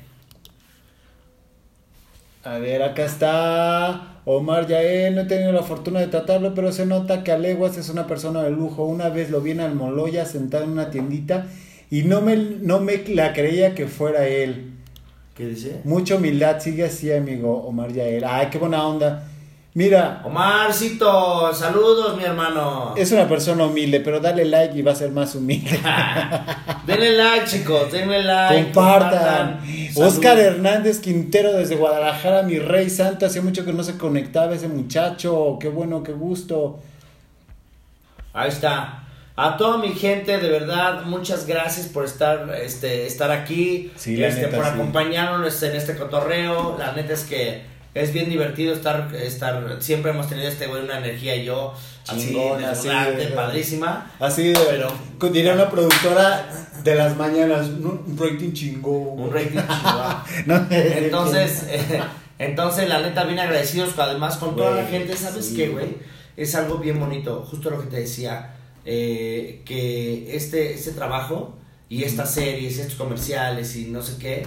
A 2.45 2.59
ver, 2.59 2.83
acá 2.83 3.05
está 3.05 4.03
Omar 4.25 4.67
Yael, 4.67 5.15
no 5.15 5.23
he 5.23 5.25
tenido 5.27 5.53
la 5.53 5.63
fortuna 5.63 6.01
de 6.01 6.07
tratarlo, 6.07 6.55
pero 6.55 6.71
se 6.73 6.87
nota 6.87 7.23
que 7.25 7.33
Aleguas 7.33 7.77
es 7.77 7.89
una 7.89 8.07
persona 8.07 8.43
de 8.43 8.51
lujo. 8.51 8.85
Una 8.85 9.09
vez 9.09 9.31
lo 9.31 9.41
vi 9.41 9.51
en 9.53 9.61
Almoloya 9.61 10.25
sentado 10.27 10.65
en 10.65 10.71
una 10.71 10.91
tiendita 10.91 11.47
y 11.91 12.03
no 12.03 12.21
me, 12.21 12.37
no 12.37 12.81
me 12.81 12.99
la 13.09 13.33
creía 13.33 13.75
que 13.75 13.87
fuera 13.87 14.27
él. 14.27 14.73
¿Qué 15.35 15.47
dice? 15.47 15.81
Mucha 15.85 16.17
humildad, 16.17 16.61
sigue 16.61 16.85
así, 16.85 17.13
amigo 17.13 17.65
Omar 17.67 17.93
Yael. 17.93 18.25
Ay, 18.25 18.49
qué 18.51 18.59
buena 18.59 18.87
onda. 18.87 19.29
Mira, 19.77 20.23
Omarcito, 20.25 21.53
saludos, 21.53 22.17
mi 22.17 22.25
hermano. 22.25 22.95
es 22.97 23.13
una 23.13 23.29
persona 23.29 23.67
humilde, 23.67 24.01
pero 24.01 24.21
dale 24.21 24.47
like 24.47 24.79
y 24.79 24.81
va 24.81 24.93
a 24.93 24.95
ser 24.95 25.11
más 25.11 25.35
humilde. 25.35 25.79
denle 26.87 27.13
like, 27.13 27.45
chicos, 27.45 27.93
denle 27.93 28.23
like. 28.23 28.73
Compartan. 28.73 29.61
Oscar 29.95 30.39
Hernández 30.39 31.01
Quintero 31.01 31.53
desde 31.53 31.77
Guadalajara, 31.77 32.43
mi 32.45 32.59
rey 32.59 32.89
santo. 32.89 33.27
Hacía 33.27 33.43
mucho 33.43 33.67
que 33.67 33.75
no 33.75 33.85
se 33.85 33.99
conectaba 33.99 34.55
ese 34.55 34.69
muchacho. 34.69 35.59
Qué 35.61 35.69
bueno, 35.69 36.03
qué 36.03 36.13
gusto. 36.13 36.79
Ahí 38.33 38.49
está. 38.49 39.06
A 39.39 39.59
toda 39.59 39.77
mi 39.77 39.91
gente, 39.93 40.39
de 40.39 40.49
verdad, 40.49 41.03
muchas 41.05 41.47
gracias 41.47 41.89
por 41.89 42.07
estar, 42.07 42.55
este, 42.63 43.07
estar 43.07 43.31
aquí, 43.31 43.93
Sí, 43.97 44.23
este, 44.23 44.43
neta, 44.43 44.57
por 44.57 44.65
sí. 44.65 44.71
acompañarnos 44.73 45.63
en 45.63 45.77
este 45.77 45.95
cotorreo. 45.95 46.77
La 46.79 46.93
neta 46.93 47.13
es 47.13 47.25
que 47.25 47.63
es 47.93 48.13
bien 48.15 48.31
divertido 48.31 48.73
estar, 48.75 49.11
estar, 49.15 49.77
siempre 49.81 50.13
hemos 50.13 50.29
tenido 50.29 50.49
este 50.49 50.67
güey 50.67 50.83
una 50.85 50.99
energía 50.99 51.37
y 51.37 51.45
yo 51.45 51.75
así, 52.09 52.29
Chingona, 52.29 52.75
sí, 52.75 52.89
desbordante, 52.89 53.27
de- 53.27 53.33
padrísima. 53.33 54.11
Así 54.21 54.49
de, 54.53 54.59
Pero- 54.71 54.93
diría 55.31 55.53
una 55.53 55.69
productora 55.71 56.47
de 56.83 56.95
las 56.95 57.15
mañanas, 57.17 57.67
un, 57.69 58.05
un 58.07 58.17
rating 58.19 58.53
chingón. 58.55 59.21
Un 59.21 59.31
rating 59.33 59.59
chingón. 59.59 60.17
No, 60.47 60.67
Entonces, 60.71 61.65
eh, 61.69 62.01
entonces 62.39 62.89
la 62.89 63.01
neta 63.01 63.25
bien 63.25 63.39
agradecidos 63.39 63.91
además 63.99 64.37
con 64.39 64.57
toda 64.57 64.71
la 64.71 64.85
gente, 64.87 65.15
¿sabes 65.15 65.47
sí, 65.49 65.57
qué, 65.57 65.69
güey? 65.69 65.97
Es 66.39 66.55
algo 66.55 66.79
bien 66.79 66.99
bonito, 67.01 67.47
justo 67.51 67.69
lo 67.71 67.81
que 67.81 67.87
te 67.89 67.97
decía, 68.01 68.56
eh, 68.87 69.63
que 69.65 70.35
este, 70.37 70.73
este 70.73 70.93
trabajo 70.93 71.57
y 71.89 72.05
estas 72.05 72.33
series, 72.33 72.79
estos 72.79 72.95
comerciales 72.97 73.77
y 73.77 73.87
no 73.87 74.01
sé 74.03 74.17
qué, 74.19 74.45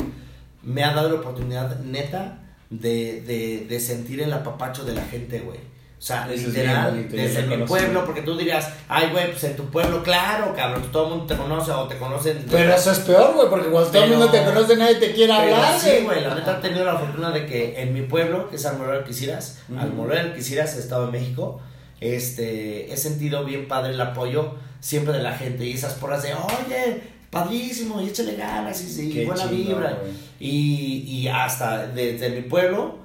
me 0.64 0.84
ha 0.84 0.94
dado 0.94 1.10
la 1.10 1.16
oportunidad 1.16 1.80
neta 1.82 2.40
de, 2.70 3.22
de, 3.22 3.66
de 3.70 3.80
sentir 3.80 4.22
el 4.22 4.32
apapacho 4.34 4.84
de 4.86 4.94
la 4.94 5.04
gente, 5.06 5.40
güey. 5.40 5.58
O 5.58 6.02
sea, 6.02 6.24
Eso 6.32 6.48
es 6.48 6.54
literal, 6.54 6.92
bonito, 6.92 7.16
desde 7.18 7.44
mi 7.44 7.58
pueblo, 7.66 8.06
porque 8.06 8.22
tú 8.22 8.38
dirías, 8.38 8.70
ay, 8.88 9.10
güey, 9.12 9.32
pues 9.32 9.44
en 9.44 9.58
tu 9.58 9.66
pueblo, 9.66 10.02
claro, 10.02 10.54
cabrón, 10.56 10.84
todo 10.94 11.04
el 11.04 11.10
mundo 11.10 11.26
te 11.26 11.36
conoce 11.36 11.72
o 11.72 11.90
te 11.90 11.98
conocen. 11.98 12.46
Pero 12.50 12.74
eso 12.74 12.92
es 12.94 13.00
peor, 13.00 13.34
güey, 13.34 13.50
porque 13.50 13.68
cuando 13.68 13.90
todo 13.90 14.04
el 14.06 14.12
mundo 14.12 14.30
te 14.32 14.42
conoce, 14.46 14.78
nadie 14.78 14.96
te 14.96 15.12
quiere 15.12 15.34
hablar. 15.34 15.78
sí, 15.78 15.90
güey, 16.06 16.22
la 16.24 16.36
neta 16.36 16.58
he 16.58 16.62
tenido 16.62 16.86
la 16.86 16.98
fortuna 16.98 17.32
de 17.32 17.46
que 17.46 17.82
en 17.82 17.94
mi 17.94 18.04
pueblo, 18.04 18.50
que 18.50 18.56
es 18.56 18.66
Almoloya 18.66 19.00
Alquiciras, 19.00 19.60
Ujú. 19.68 19.78
Almoloya 19.78 20.22
Alquiciras, 20.22 20.78
Estado 20.78 21.08
de 21.08 21.12
México, 21.12 21.60
este, 22.02 22.92
he 22.92 22.98
sentido 22.98 23.44
bien 23.46 23.68
padre 23.68 23.94
el 23.94 24.02
apoyo 24.02 24.56
siempre 24.80 25.14
de 25.14 25.22
la 25.24 25.34
gente 25.38 25.66
y 25.66 25.74
esas 25.74 25.94
porras 25.96 26.24
de, 26.24 26.34
oye, 26.34 27.02
padrísimo, 27.30 28.02
y 28.02 28.08
échale 28.10 28.36
ganas 28.36 28.82
y, 28.98 29.10
Qué 29.12 29.26
buena 29.26 29.42
chingón, 29.44 29.58
vibra. 29.68 29.98
Y, 30.40 31.04
y 31.08 31.28
hasta 31.28 31.88
desde 31.88 32.30
mi 32.30 32.42
pueblo, 32.44 32.98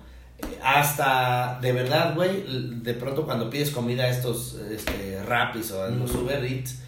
hasta 0.62 1.59
de 1.61 1.72
verdad, 1.72 2.14
güey, 2.14 2.45
de 2.82 2.95
pronto 2.95 3.24
cuando 3.24 3.51
pides 3.51 3.70
comida 3.70 4.05
a 4.05 4.09
estos 4.11 4.57
este, 4.70 5.22
rapis 5.26 5.70
o 5.72 5.82
a 5.82 5.88
los 5.88 6.11
Ujú. 6.12 6.24
Uber 6.24 6.45
Eats, 6.45 6.78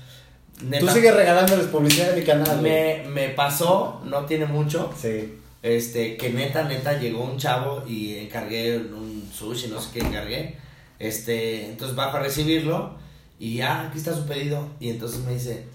Tú 0.80 0.88
sigues 0.88 1.14
regalándoles 1.14 1.66
publicidad 1.66 2.12
de 2.12 2.20
mi 2.20 2.26
canal. 2.26 2.62
me, 2.62 3.04
me 3.10 3.28
pasó, 3.28 4.00
no 4.06 4.24
tiene 4.24 4.46
mucho, 4.46 4.90
Sí. 4.98 5.34
este, 5.62 6.16
que 6.16 6.30
neta, 6.30 6.62
neta, 6.62 6.98
llegó 6.98 7.24
un 7.24 7.36
chavo 7.36 7.84
y 7.86 8.14
encargué 8.16 8.78
un 8.78 9.28
sushi, 9.34 9.68
no 9.68 9.78
sé 9.82 9.90
qué 9.92 9.98
encargué. 10.00 10.56
Este, 10.98 11.66
entonces 11.66 11.96
bajo 11.96 12.16
a 12.16 12.20
recibirlo 12.20 12.94
y 13.38 13.56
ya, 13.56 13.82
aquí 13.88 13.98
está 13.98 14.14
su 14.14 14.24
pedido. 14.26 14.68
Y 14.80 14.88
entonces 14.90 15.20
me 15.24 15.34
dice, 15.34 15.66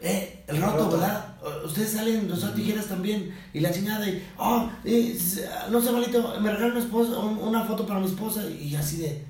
eh, 0.00 0.42
el 0.46 0.60
roto, 0.60 0.84
roto. 0.84 0.90
¿verdad? 0.98 1.34
Ustedes 1.64 1.92
salen, 1.92 2.28
los 2.28 2.54
tijeras 2.54 2.86
también. 2.86 3.34
Y 3.52 3.60
la 3.60 3.70
chingada, 3.72 4.08
y, 4.08 4.26
oh, 4.38 4.70
eh, 4.84 5.16
no 5.70 5.80
sé, 5.80 5.90
malito, 5.92 6.40
me 6.40 6.50
regaló 6.50 6.72
una, 6.74 6.84
esposa, 6.84 7.18
un- 7.18 7.38
una 7.38 7.64
foto 7.64 7.86
para 7.86 8.00
mi 8.00 8.06
esposa. 8.06 8.42
Y 8.48 8.74
así 8.76 8.98
de, 8.98 9.24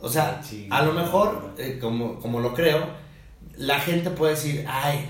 o 0.00 0.08
sea, 0.08 0.40
Sí, 0.42 0.68
a 0.70 0.82
lo 0.82 0.92
mejor, 0.92 1.54
eh, 1.58 1.78
como, 1.80 2.18
como 2.20 2.40
lo 2.40 2.54
creo, 2.54 2.86
la 3.56 3.78
gente 3.80 4.10
puede 4.10 4.34
decir, 4.34 4.64
ay, 4.68 5.06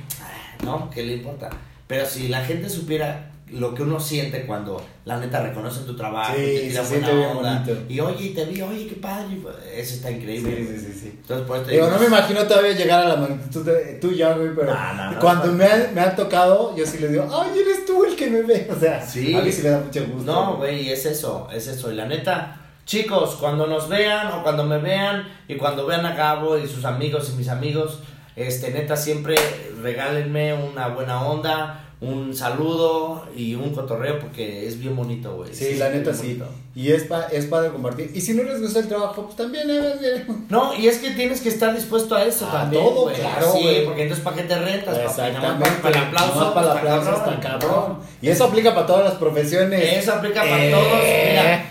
¿no? 0.65 0.89
¿Qué 0.91 1.03
le 1.03 1.15
importa? 1.17 1.51
Pero 1.87 2.07
si 2.07 2.29
la 2.29 2.45
gente 2.45 2.69
supiera 2.71 3.31
lo 3.55 3.75
que 3.75 3.83
uno 3.83 3.99
siente 4.01 4.47
cuando 4.47 4.85
la 5.05 5.19
neta 5.19 5.41
reconoce 5.43 5.81
tu 5.85 5.97
trabajo 5.97 6.35
Sí, 6.37 6.43
y 6.43 6.69
te 6.73 6.85
se 6.85 6.99
buena 7.01 7.31
onda, 7.31 7.63
bonito. 7.65 7.83
y 7.89 8.01
oye, 8.01 8.31
te 8.31 8.45
vi, 8.47 8.61
oye, 8.63 8.87
qué 8.87 8.97
padre, 8.97 9.39
eso 9.75 9.95
está 9.95 10.09
Sí, 10.09 10.15
increíble. 10.15 10.67
sí, 10.67 10.79
sí, 10.87 10.99
sí. 11.01 11.19
Entonces, 11.21 11.47
por 11.47 11.59
eso 11.59 11.67
Digo, 11.71 11.89
no 11.89 11.99
me 11.99 12.07
imagino 12.07 12.43
todavía 12.45 12.73
llegar 12.73 13.01
a 13.05 13.09
la 13.09 13.17
magnitud 13.17 13.65
de 13.65 13.95
tuya, 14.01 14.33
güey, 14.35 14.51
pero 14.55 14.75
no, 14.75 15.11
no, 15.13 15.19
cuando 15.21 15.47
no. 15.47 15.53
me, 15.55 15.65
ha, 15.65 15.91
me 15.95 16.01
ha 16.01 16.15
tocado, 16.17 16.77
yo 16.77 16.85
sí 16.87 16.99
le 16.99 17.09
digo, 17.09 17.27
ay, 17.33 17.59
eres 17.61 17.85
tú 17.87 18.05
el 18.05 18.17
que 18.17 18.29
me 18.29 18.43
ve. 18.43 18.69
O 18.75 18.79
sea, 18.79 19.01
Sí. 19.05 19.35
a 19.35 19.41
mí 19.41 19.51
sí 19.53 19.63
me 19.63 19.71
da 19.71 19.81
mucho 19.81 20.05
gusto. 20.07 20.33
No, 20.33 20.57
güey, 20.57 20.91
es 20.91 21.07
eso, 21.07 21.49
es 21.53 21.67
eso. 21.67 21.93
Y 21.93 21.95
la 21.95 22.07
neta, 22.07 22.61
chicos, 22.87 23.37
cuando 23.41 23.67
nos 23.67 23.89
vean 23.89 24.29
o 24.33 24.43
cuando 24.43 24.65
me 24.65 24.79
vean 24.79 25.29
y 25.49 25.55
cuando 25.57 25.87
vean 25.87 26.05
a 26.07 26.15
Gabo 26.15 26.59
y 26.59 26.67
sus 26.67 26.85
amigos 26.85 27.31
y 27.33 27.37
mis 27.37 27.49
amigos, 27.49 28.01
Este, 28.37 28.73
neta, 28.73 28.97
siempre 28.97 29.37
regálenme 29.81 30.55
una 30.55 30.89
buena 30.89 31.23
onda, 31.23 31.84
un 32.01 32.35
saludo 32.37 33.25
y 33.35 33.55
un 33.55 33.73
cotorreo 33.75 34.19
porque 34.19 34.67
es 34.67 34.79
bien 34.79 34.95
bonito, 34.95 35.35
güey. 35.37 35.55
Sí, 35.55 35.75
la 35.77 35.89
neta 35.89 36.13
sí. 36.13 36.41
Y 36.75 36.91
es, 36.91 37.05
pa, 37.05 37.29
es 37.33 37.47
padre 37.47 37.71
compartir. 37.71 38.11
Y 38.15 38.21
si 38.21 38.35
no 38.35 38.43
les 38.43 38.61
gusta 38.61 38.81
el 38.81 38.89
trabajo, 38.89 39.23
pues 39.25 39.37
también. 39.37 39.69
Eh, 39.71 40.27
no, 40.51 40.75
y 40.75 40.89
es 40.89 40.99
que 40.99 41.11
tienes 41.13 41.41
que 41.41 41.49
estar 41.49 41.75
dispuesto 41.75 42.15
a 42.17 42.25
eso 42.25 42.47
a 42.49 42.53
también. 42.53 42.83
todo, 42.85 43.13
claro. 43.13 43.53
Sí, 43.53 43.83
porque 43.87 44.03
entonces 44.03 44.25
¿para 44.25 44.37
qué 44.37 44.43
te 44.43 44.59
rentas? 44.59 44.99
Exactamente. 44.99 45.71
Para 45.83 45.99
el 45.99 46.05
aplauso. 46.05 46.53
para 46.55 46.73
el 46.73 46.79
aplauso 46.79 47.11
está 47.17 47.41
cabrón. 47.41 47.99
Y 48.21 48.29
eso 48.29 48.45
aplica 48.45 48.75
para 48.75 48.87
todas 48.87 49.05
las 49.05 49.15
profesiones. 49.15 49.99
Eso 50.03 50.13
aplica 50.15 50.41
para 50.43 50.67
Eh. 50.67 50.71
todos. 50.71 51.03
Mira, 51.31 51.67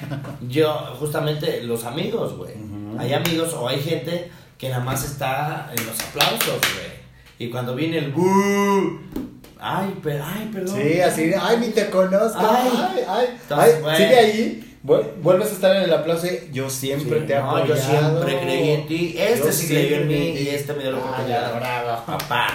yo, 0.48 0.74
justamente, 1.00 1.62
los 1.64 1.84
amigos, 1.84 2.38
güey. 2.38 2.54
Hay 2.98 3.14
amigos 3.14 3.54
o 3.54 3.68
hay 3.68 3.82
gente 3.82 4.32
que 4.58 4.70
nada 4.70 4.84
más 4.84 5.04
está 5.04 5.70
en 5.76 5.86
los 5.86 6.00
aplausos, 6.00 6.60
güey. 6.76 7.03
Y 7.40 7.50
cuando 7.50 7.76
viene 7.76 7.98
el 7.98 8.14
Ay, 9.60 9.96
pero, 10.04 10.24
ay, 10.26 10.50
perdón. 10.54 10.78
Sí, 10.82 11.00
así, 11.00 11.32
ay, 11.40 11.58
ni 11.58 11.68
te 11.70 11.90
conozco. 11.90 12.38
Ay. 12.40 12.70
Ay, 12.76 13.04
ay. 13.08 13.26
Entonces, 13.42 13.76
ay, 13.76 13.82
bueno. 13.82 13.98
Sigue 13.98 14.16
ahí. 14.18 14.76
vu- 14.84 15.04
Vuelves 15.22 15.50
a 15.50 15.54
estar 15.54 15.76
en 15.78 15.84
el 15.84 15.94
aplauso. 15.94 16.28
y 16.28 16.50
Yo 16.52 16.70
siempre 16.70 17.22
Sí, 17.22 17.28
te 17.28 17.36
no, 17.36 17.50
apoyado. 17.50 17.68
yo 17.68 17.82
siempre 17.82 18.40
creí 18.42 18.70
en 18.72 18.88
ti. 18.88 19.16
Este 19.18 19.46
Yo 19.48 19.52
sí 19.54 19.68
creyó 19.68 19.96
en 19.98 20.08
mí 20.10 20.30
y 20.32 20.50
este 20.50 20.74
me 20.74 20.84
dio 20.84 20.92
la 20.92 20.98
oportunidad. 20.98 21.46
adorado. 21.46 22.06
Papá. 22.06 22.48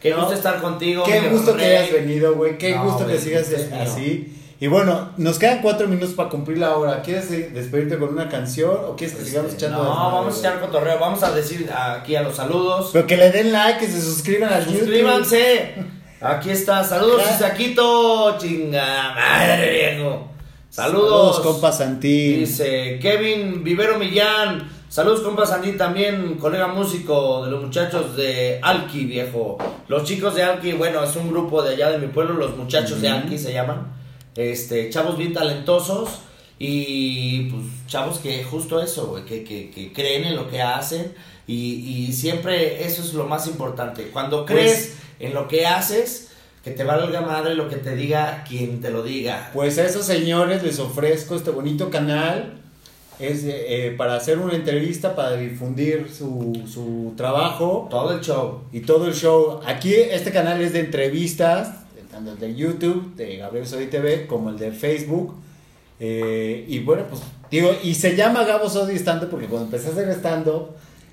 Qué 0.00 0.10
No. 0.10 0.18
gusto 0.18 0.34
estar 0.34 0.60
contigo. 0.60 1.02
Qué 1.04 1.20
gusto 1.28 1.56
que 1.56 1.64
hayas 1.64 1.92
venido, 1.92 2.34
güey. 2.36 2.56
Qué 2.58 2.76
No, 2.76 2.84
gusto 2.84 3.06
que 3.08 3.18
sigas 3.18 3.52
así. 3.80 4.32
Y 4.58 4.68
bueno, 4.68 5.10
nos 5.18 5.38
quedan 5.38 5.60
cuatro 5.60 5.86
minutos 5.86 6.14
para 6.14 6.30
cumplir 6.30 6.58
la 6.58 6.76
hora. 6.76 7.02
¿Quieres 7.02 7.30
eh, 7.30 7.50
despedirte 7.52 7.98
con 7.98 8.08
una 8.10 8.28
canción 8.28 8.74
o 8.88 8.96
quieres 8.96 9.16
que 9.16 9.24
sigamos 9.24 9.52
Este, 9.52 9.66
echando 9.66 9.84
No, 9.84 9.90
vamos 9.90 10.36
a 10.36 10.38
echar 10.38 10.60
cotorreo. 10.60 10.98
Vamos 10.98 11.22
a 11.22 11.32
decir 11.32 11.70
aquí 11.70 12.16
a 12.16 12.22
los 12.22 12.36
saludos. 12.36 12.90
Pero 12.92 13.06
que 13.06 13.18
le 13.18 13.30
den 13.30 13.52
like, 13.52 13.80
que 13.80 13.86
se 13.86 14.00
suscriban 14.00 14.50
al 14.52 14.64
YouTube. 14.64 14.80
Suscríbanse. 14.80 15.74
Aquí 16.22 16.50
está. 16.50 16.82
Saludos. 16.82 17.22
Isaquito. 17.34 18.38
Chinga 18.38 19.14
madre, 19.14 19.70
viejo. 19.70 20.30
Saludos. 20.70 21.36
Saludos, 21.36 21.40
compa 21.40 21.72
Santín. 21.72 22.40
Dice 22.40 22.98
Kevin 23.00 23.62
Vivero 23.62 23.98
Millán. 23.98 24.70
Saludos, 24.88 25.20
compa 25.20 25.44
Santín, 25.44 25.76
también 25.76 26.36
colega 26.36 26.68
músico 26.68 27.44
de 27.44 27.50
los 27.50 27.62
muchachos 27.62 28.16
de 28.16 28.60
Alki, 28.62 29.04
viejo. 29.04 29.58
Los 29.88 30.04
chicos 30.04 30.34
de 30.34 30.42
Alki, 30.42 30.72
bueno, 30.72 31.04
es 31.04 31.14
un 31.16 31.28
grupo 31.28 31.62
de 31.62 31.74
allá 31.74 31.90
de 31.90 31.98
mi 31.98 32.06
pueblo, 32.06 32.34
los 32.34 32.56
muchachos 32.56 33.02
de. 33.02 33.08
Alki 33.08 33.36
se 33.36 33.52
llaman. 33.52 33.92
Este, 34.36 34.90
chavos 34.90 35.16
bien 35.18 35.32
talentosos 35.32 36.10
y 36.58 37.50
pues 37.50 37.62
chavos 37.86 38.18
que 38.18 38.42
justo 38.44 38.80
eso, 38.82 39.06
güey, 39.08 39.24
que, 39.24 39.44
que, 39.44 39.70
que 39.70 39.92
creen 39.92 40.24
en 40.24 40.36
lo 40.36 40.48
que 40.48 40.62
hacen 40.62 41.14
y, 41.46 42.06
y 42.06 42.12
siempre 42.12 42.84
eso 42.86 43.02
es 43.02 43.14
lo 43.14 43.24
más 43.26 43.46
importante. 43.46 44.08
Cuando 44.12 44.44
Pues- 44.46 44.56
crees 44.58 44.96
en 45.20 45.34
lo 45.34 45.48
que 45.48 45.66
haces, 45.66 46.28
que 46.64 46.70
te 46.72 46.82
valga 46.84 47.20
madre 47.20 47.54
lo 47.54 47.68
que 47.68 47.76
te 47.76 47.94
diga 47.94 48.44
quien 48.46 48.80
te 48.80 48.90
lo 48.90 49.02
diga. 49.02 49.50
Pues 49.54 49.78
a 49.78 49.84
esos 49.84 50.04
señores 50.04 50.62
les 50.62 50.78
ofrezco 50.80 51.36
este 51.36 51.50
bonito 51.50 51.90
canal. 51.90 52.54
Es 53.18 53.44
eh, 53.46 53.94
para 53.96 54.16
hacer 54.16 54.38
una 54.38 54.54
entrevista, 54.54 55.16
para 55.16 55.36
difundir 55.36 56.06
su, 56.12 56.60
su 56.70 57.14
trabajo 57.16 57.86
Todo 57.90 58.12
el 58.12 58.20
show. 58.20 58.64
y 58.72 58.80
todo 58.80 59.06
el 59.06 59.14
show. 59.14 59.60
Aquí 59.64 59.94
este 59.94 60.32
canal 60.32 60.60
es 60.60 60.74
de 60.74 60.80
entrevistas, 60.80 61.70
tanto 62.16 62.32
el 62.32 62.38
de 62.38 62.54
YouTube, 62.54 63.14
de 63.14 63.36
Gabriel 63.36 63.66
Sodi 63.66 63.86
TV, 63.86 64.26
como 64.26 64.48
el 64.50 64.58
de 64.58 64.72
Facebook. 64.72 65.34
Eh, 66.00 66.64
y 66.68 66.78
bueno, 66.80 67.04
pues 67.08 67.20
digo, 67.50 67.70
y 67.82 67.94
se 67.94 68.16
llama 68.16 68.44
Gabo 68.44 68.68
Sodi 68.68 68.96
Stand 68.96 69.28
porque 69.28 69.46
cuando 69.46 69.66
empecé 69.66 69.88
a 69.88 69.92
hacer 69.92 70.08
stand 70.10 70.48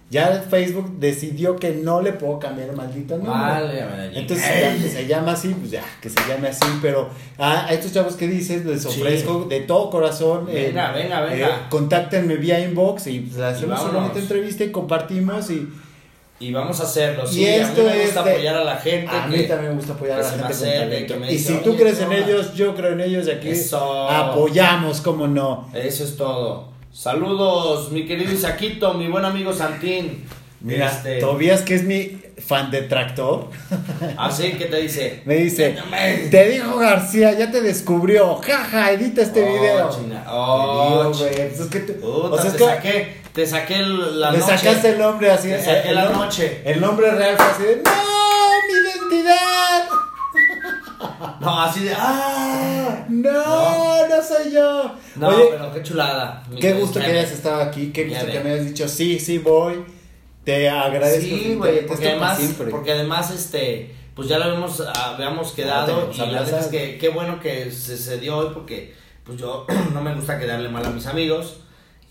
ya 0.10 0.46
Facebook 0.48 1.00
decidió 1.00 1.56
que 1.56 1.72
no 1.72 2.02
le 2.02 2.14
puedo 2.14 2.38
cambiar 2.38 2.70
el 2.70 2.76
maldito 2.76 3.16
nombre. 3.18 3.32
Vale. 3.34 4.20
Entonces 4.20 4.46
ya, 4.62 4.90
se 4.90 5.08
llama 5.08 5.32
así, 5.32 5.56
pues 5.58 5.72
ya, 5.72 5.84
que 6.02 6.10
se 6.10 6.20
llame 6.28 6.50
así, 6.50 6.66
pero 6.82 7.10
a, 7.38 7.66
a 7.66 7.74
estos 7.74 7.94
chavos 7.94 8.16
que 8.16 8.28
dices 8.28 8.64
les 8.66 8.84
Sí. 8.84 8.90
ofrezco 9.02 9.46
de 9.46 9.62
todo 9.62 9.90
corazón. 9.90 10.46
eh, 10.50 10.68
Venga, 10.68 10.92
venga, 10.92 11.22
venga. 11.22 11.48
eh, 11.48 11.52
contáctenme 11.70 12.36
vía 12.36 12.60
inbox 12.60 13.08
y 13.08 13.22
pues, 13.22 13.42
hacemos 13.42 13.82
una 13.82 14.00
bonita 14.00 14.20
entrevista 14.20 14.64
y 14.64 14.72
compartimos 14.72 15.50
y 15.50 15.68
Y 16.40 16.52
vamos 16.52 16.80
a 16.80 16.84
hacerlo. 16.84 17.24
Y 17.24 17.34
Sí, 17.34 17.46
a 17.46 17.58
mí 17.58 17.64
esto 17.64 17.84
me 17.84 18.02
gusta 18.04 18.24
de- 18.24 18.32
apoyar 18.32 18.56
a 18.56 18.64
la 18.64 18.76
gente. 18.78 19.08
a 19.16 19.28
mí 19.28 19.44
también 19.44 19.70
me 19.72 19.76
gusta 19.78 19.94
apoyar 19.94 20.20
a 20.20 20.24
la 20.24 20.30
me 20.32 20.38
gente 20.38 20.54
acerque, 20.54 21.34
Y 21.34 21.38
si 21.40 21.54
tú 21.58 21.70
"Oye, 21.72 21.80
crees 21.80 22.00
en 22.02 22.10
no". 22.10 22.16
ellos, 22.16 22.54
yo 22.56 22.76
creo 22.76 22.92
en 22.94 23.02
ellos 23.02 23.28
y 23.28 23.32
aquí 23.32 23.50
Eso. 23.50 24.10
apoyamos, 24.10 25.00
como 25.02 25.28
no. 25.28 25.70
Eso 25.74 26.04
es 26.04 26.18
todo. 26.18 26.70
Saludos, 26.92 27.92
mi 27.92 28.06
querido 28.06 28.32
Isaquito, 28.32 28.94
mi 28.96 29.08
buen 29.08 29.26
amigo 29.26 29.54
Santín. 29.54 30.26
Mira, 30.62 30.88
Este, 30.88 31.20
Tobías, 31.20 31.62
que 31.62 31.76
es 31.76 31.84
mi 31.84 32.22
fan 32.38 32.72
de 32.72 32.84
tractor, 32.84 33.50
Así 34.18 34.54
que 34.54 34.66
te 34.66 34.78
dice. 34.78 35.22
me 35.26 35.36
dice, 35.36 35.76
te 36.32 36.50
dijo 36.50 36.78
García, 36.78 37.34
ya 37.38 37.52
te 37.52 37.62
descubrió, 37.62 38.36
jaja, 38.36 38.92
edita 38.92 39.22
este 39.22 39.44
Oh, 39.44 39.54
video. 39.54 39.90
chinga. 39.90 40.24
Te 40.24 40.30
Oh, 40.30 41.12
güey, 41.18 41.50
pues 41.50 41.60
es 41.60 41.68
que 41.68 42.00
o 42.02 42.38
sea, 42.38 42.48
es 42.52 42.58
que 42.58 42.64
saqué, 42.66 43.18
te 43.34 43.46
saqué 43.48 43.76
el- 43.78 44.20
la 44.20 44.32
le 44.32 44.38
noche. 44.40 44.58
sacaste 44.58 44.90
el 44.90 45.00
nombre 45.00 45.32
así. 45.32 45.50
Te 45.50 45.64
saqué 45.64 45.90
el 45.90 45.96
la 45.96 46.12
nom- 46.12 46.18
noche. 46.18 46.62
El 46.66 46.80
nombre 46.82 47.12
real 47.12 47.36
fue 47.38 47.46
así 47.46 47.64
de, 47.64 47.76
¡No! 47.84 47.92
¡Mi 48.68 48.74
identidad! 49.20 49.84
No, 51.40 51.62
así 51.62 51.84
de. 51.84 51.94
¡Ah! 51.98 53.06
¡No! 53.10 54.08
¡No, 54.08 54.24
soy 54.24 54.52
yo! 54.54 54.92
No, 55.16 55.28
Oye, 55.28 55.48
pero 55.52 55.74
qué 55.74 55.84
chulada. 55.84 56.44
qué 56.60 56.74
gusto 56.74 57.00
que 57.00 57.06
hayas 57.08 57.32
estado 57.32 57.62
aquí, 57.62 57.92
qué 57.92 58.06
gusto 58.06 58.26
que 58.26 58.40
me 58.40 58.52
hayas 58.52 58.66
dicho, 58.68 58.88
sí, 58.88 59.20
sí 59.20 59.38
voy. 59.40 59.84
Te 60.44 60.70
agradezco. 60.70 61.22
Sí, 61.22 61.56
güey, 61.56 61.86
porque 61.86 62.10
además, 62.10 62.38
siempre. 62.38 62.68
porque 62.68 62.92
además, 62.92 63.32
este, 63.32 63.94
pues 64.16 64.28
ya 64.28 64.38
lo 64.40 64.46
habíamos, 64.46 64.82
habíamos 64.82 65.52
quedado 65.54 66.10
y 66.14 66.18
la 66.18 66.42
verdad 66.42 66.60
es 66.62 66.68
que 66.68 66.98
qué 66.98 67.10
bueno 67.10 67.40
que 67.40 67.72
se, 67.72 67.98
se 67.98 68.20
dio 68.20 68.38
hoy 68.38 68.48
porque, 68.54 68.94
pues 69.26 69.38
yo 69.40 69.66
no 69.94 70.02
me 70.02 70.14
gusta 70.16 70.38
quedarle 70.40 70.70
mal 70.70 70.86
a 70.86 70.90
mis 70.90 71.06
amigos 71.08 71.62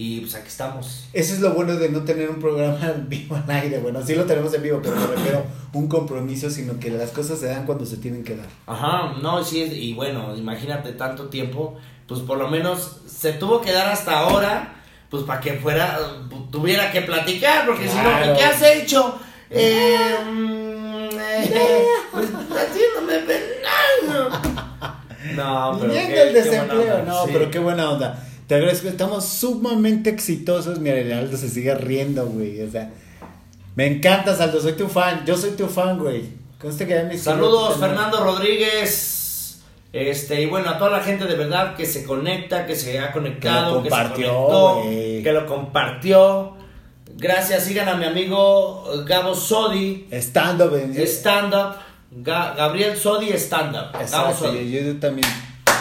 y 0.04 0.20
pues 0.20 0.34
aquí 0.34 0.48
estamos. 0.48 1.04
Eso 1.12 1.34
es 1.34 1.40
lo 1.40 1.50
bueno 1.54 1.76
de 1.76 1.88
no 1.88 2.00
tener 2.02 2.28
un 2.28 2.40
programa 2.40 2.78
en 2.94 3.08
vivo 3.08 3.36
al 3.36 3.48
aire. 3.50 3.78
Bueno, 3.78 4.04
sí 4.04 4.14
lo 4.14 4.24
tenemos 4.24 4.52
en 4.54 4.62
vivo, 4.62 4.80
pero 4.82 4.96
me 4.96 5.06
refiero 5.06 5.44
un 5.72 5.86
compromiso, 5.88 6.50
sino 6.50 6.78
que 6.80 6.90
las 6.90 7.10
cosas 7.10 7.38
se 7.38 7.46
dan 7.46 7.64
cuando 7.66 7.86
se 7.86 7.98
tienen 7.98 8.24
que 8.24 8.36
dar. 8.36 8.46
Ajá, 8.66 9.14
no, 9.22 9.44
sí, 9.44 9.62
y 9.62 9.94
bueno, 9.94 10.34
imagínate 10.36 10.92
tanto 10.92 11.26
tiempo, 11.28 11.76
pues 12.08 12.20
por 12.20 12.38
lo 12.38 12.48
menos 12.48 12.96
se 13.06 13.34
tuvo 13.34 13.60
que 13.60 13.72
dar 13.72 13.86
hasta 13.88 14.18
ahora, 14.18 14.74
pues 15.08 15.22
para 15.24 15.40
que 15.40 15.52
fuera, 15.54 15.98
tuviera 16.50 16.90
que 16.90 17.02
platicar, 17.02 17.66
porque 17.66 17.86
si 17.88 17.94
Claro. 17.96 18.26
no, 18.26 18.36
¿qué 18.36 18.42
has 18.44 18.62
hecho? 18.62 19.18
Eh, 19.50 20.16
mm, 20.26 21.08
eh, 21.18 21.84
pues 22.12 22.26
haciéndome 22.26 23.18
penal. 23.20 24.30
No, 25.36 25.78
pero 25.80 25.92
qué- 25.92 26.22
el 26.22 26.34
desempleo, 26.34 27.02
no, 27.04 27.24
sí. 27.26 27.30
pero 27.32 27.50
qué 27.50 27.58
buena 27.58 27.90
onda. 27.90 28.28
Te 28.52 28.56
agradezco, 28.56 28.88
estamos 28.88 29.24
sumamente 29.24 30.10
exitosos. 30.10 30.78
Mira, 30.78 30.98
el 30.98 31.10
Aldo 31.10 31.38
se 31.38 31.48
sigue 31.48 31.74
riendo, 31.74 32.26
güey. 32.26 32.60
O 32.60 32.70
sea, 32.70 32.90
me 33.76 33.86
encantas, 33.86 34.42
Aldo, 34.42 34.60
soy 34.60 34.74
tu 34.74 34.88
fan. 34.88 35.24
Yo 35.24 35.38
soy 35.38 35.52
tu 35.52 35.68
fan, 35.68 35.98
güey. 35.98 36.24
Conste 36.60 36.86
que 36.86 36.92
ya 36.92 37.04
me 37.04 37.16
Saludos, 37.16 37.78
Fernando 37.80 38.22
Rodríguez. 38.22 39.62
Este, 39.90 40.42
y 40.42 40.44
bueno, 40.44 40.68
a 40.68 40.76
toda 40.76 40.90
la 40.90 41.00
gente 41.00 41.24
de 41.24 41.34
verdad 41.34 41.74
que 41.76 41.86
se 41.86 42.04
conecta, 42.04 42.66
que 42.66 42.76
se 42.76 42.98
ha 42.98 43.10
conectado, 43.10 43.82
que, 43.82 43.88
compartió, 43.88 44.26
se 44.26 44.32
conectó, 44.34 44.82
güey. 44.82 45.22
que 45.22 45.32
lo 45.32 45.46
compartió. 45.46 46.52
Gracias, 47.16 47.64
sigan 47.64 47.88
a 47.88 47.94
mi 47.94 48.04
amigo 48.04 48.84
Gabo 49.06 49.34
Sodi, 49.34 50.08
Estando, 50.10 50.68
ven. 50.68 50.94
Stand 51.06 51.54
Up. 51.54 51.76
Ga- 52.22 52.54
Gabriel 52.54 52.98
Sodi 52.98 53.30
Stand 53.30 53.74
Up. 53.76 53.92
Gabo 53.92 54.02
Exacto, 54.04 54.44
Sodi. 54.44 54.70
yo, 54.70 54.82
yo 54.82 55.00
también. 55.00 55.26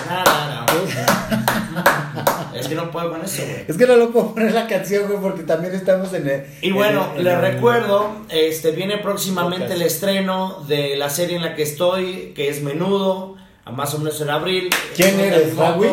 Na, 0.08 0.24
na, 0.24 0.66
na. 0.66 2.38
es 2.56 2.68
que 2.68 2.76
no 2.76 2.92
puedo 2.92 3.12
con 3.12 3.24
eso, 3.24 3.44
güey. 3.44 3.66
Es 3.68 3.78
que 3.78 3.88
no 3.88 3.96
lo 3.96 4.12
puedo 4.12 4.34
poner 4.34 4.52
la 4.54 4.68
canción, 4.68 5.08
güey, 5.08 5.20
porque 5.20 5.44
también 5.44 5.74
estamos 5.74 6.14
en 6.14 6.28
el. 6.28 6.46
Y 6.62 6.70
en 6.70 6.76
bueno, 6.76 7.14
les 7.18 7.40
recuerdo, 7.40 8.16
este 8.30 8.72
viene 8.72 8.98
próximamente 8.98 9.74
el 9.74 9.82
estreno 9.82 10.64
de 10.68 10.96
la 10.96 11.10
serie 11.10 11.36
en 11.36 11.42
la 11.42 11.56
que 11.56 11.64
estoy, 11.64 12.34
que 12.36 12.50
es 12.50 12.62
Menudo, 12.62 13.36
a 13.66 13.72
más 13.72 13.94
o 13.94 14.00
menos 14.00 14.20
en 14.22 14.30
abril. 14.30 14.70
¿Quién 14.96 15.20
eres. 15.20 15.56
Rawi? 15.56 15.88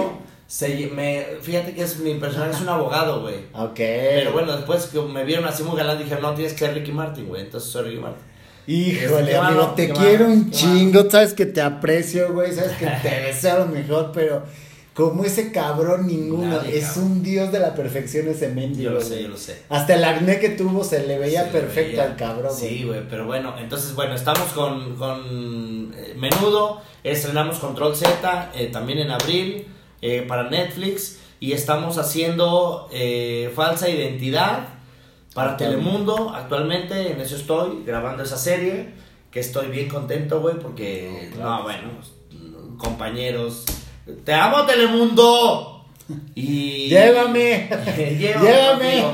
Se, 0.46 0.90
me, 0.94 1.26
fíjate 1.42 1.74
que 1.74 1.82
es 1.82 1.98
mi 1.98 2.14
personaje, 2.14 2.52
es 2.52 2.60
un 2.62 2.70
abogado, 2.70 3.20
güey. 3.20 3.36
Ok. 3.52 3.76
Pero 3.76 4.32
bueno, 4.32 4.56
después 4.56 4.86
que 4.86 4.98
me 5.00 5.24
vieron 5.24 5.44
así 5.44 5.62
muy 5.62 5.76
galán, 5.76 5.98
dije, 5.98 6.16
no, 6.22 6.32
tienes 6.32 6.54
que 6.54 6.60
ser 6.60 6.74
Ricky 6.74 6.90
Martin, 6.90 7.28
güey. 7.28 7.42
Entonces 7.42 7.70
soy 7.70 7.90
Ricky 7.90 8.00
Martin. 8.00 8.28
Híjole, 8.68 9.30
Qué 9.30 9.36
amigo, 9.36 9.42
malo, 9.60 9.72
te 9.74 9.90
quiero 9.90 10.26
un 10.26 10.50
chingo, 10.50 11.10
sabes 11.10 11.32
que 11.32 11.46
te 11.46 11.62
aprecio, 11.62 12.34
güey, 12.34 12.52
sabes 12.52 12.72
que 12.72 12.84
te 12.86 13.20
deseo 13.26 13.60
lo 13.60 13.66
mejor, 13.66 14.10
pero 14.12 14.42
como 14.98 15.22
ese 15.24 15.52
cabrón 15.52 16.08
ninguno, 16.08 16.56
Nadie, 16.56 16.76
es 16.78 16.86
cabrón. 16.88 17.04
un 17.04 17.22
dios 17.22 17.52
de 17.52 17.60
la 17.60 17.72
perfección 17.72 18.26
ese 18.26 18.48
mendigo. 18.48 18.90
Yo 18.90 18.96
lo 18.96 19.00
sé, 19.00 19.22
yo 19.22 19.28
lo 19.28 19.36
sé. 19.36 19.62
Hasta 19.68 19.94
el 19.94 20.02
acné 20.02 20.40
que 20.40 20.48
tuvo 20.48 20.82
se 20.82 21.06
le 21.06 21.18
veía 21.18 21.44
Se 21.44 21.50
perfecto 21.50 21.98
veía. 21.98 22.02
al 22.02 22.16
cabrón. 22.16 22.52
Sí, 22.52 22.82
güey, 22.84 23.08
pero 23.08 23.24
bueno, 23.24 23.54
entonces, 23.60 23.94
bueno, 23.94 24.16
estamos 24.16 24.48
con, 24.54 24.96
con 24.96 25.94
eh, 25.96 26.14
Menudo, 26.16 26.82
estrenamos 27.04 27.58
Control 27.60 27.94
Z 27.94 28.50
eh, 28.56 28.70
también 28.72 28.98
en 28.98 29.12
abril 29.12 29.68
eh, 30.02 30.24
para 30.26 30.50
Netflix 30.50 31.20
y 31.38 31.52
estamos 31.52 31.96
haciendo 31.98 32.88
eh, 32.90 33.52
Falsa 33.54 33.88
Identidad 33.88 34.66
para 35.32 35.56
Telemundo 35.56 36.30
actualmente, 36.34 37.12
en 37.12 37.20
eso 37.20 37.36
estoy, 37.36 37.84
grabando 37.86 38.24
esa 38.24 38.36
serie, 38.36 38.94
que 39.30 39.38
estoy 39.38 39.68
bien 39.68 39.88
contento, 39.88 40.40
güey, 40.40 40.58
porque, 40.58 41.30
no, 41.38 41.62
bueno, 41.62 41.90
compañeros, 42.78 43.64
te 44.24 44.34
amo 44.34 44.64
Telemundo. 44.66 45.84
Y 46.34 46.88
Llévame. 46.88 47.68
Llévame. 48.18 48.18
Llévame. 48.18 49.04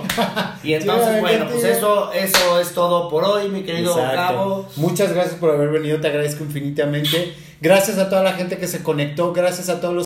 Y 0.63 0.75
entonces, 0.75 1.07
Llévame 1.07 1.21
bueno, 1.21 1.47
pues 1.51 1.65
eso, 1.65 2.13
eso 2.13 2.61
es 2.61 2.73
todo 2.73 3.09
por 3.09 3.25
hoy, 3.25 3.49
mi 3.49 3.63
querido 3.63 3.93
Exacto. 3.93 4.17
Cabo. 4.17 4.69
Muchas 4.77 5.13
gracias 5.13 5.37
por 5.37 5.51
haber 5.51 5.71
venido, 5.71 6.01
te 6.01 6.09
agradezco 6.09 6.45
infinitamente. 6.45 7.35
Gracias 7.61 7.99
a 7.99 8.11
toda 8.11 8.23
la 8.23 8.35
gente 8.35 8.59
que 8.59 8.67
se 8.67 8.83
conectó, 8.83 9.33
gracias 9.33 9.69
a 9.71 9.81
todos 9.81 9.95
los 9.95 10.03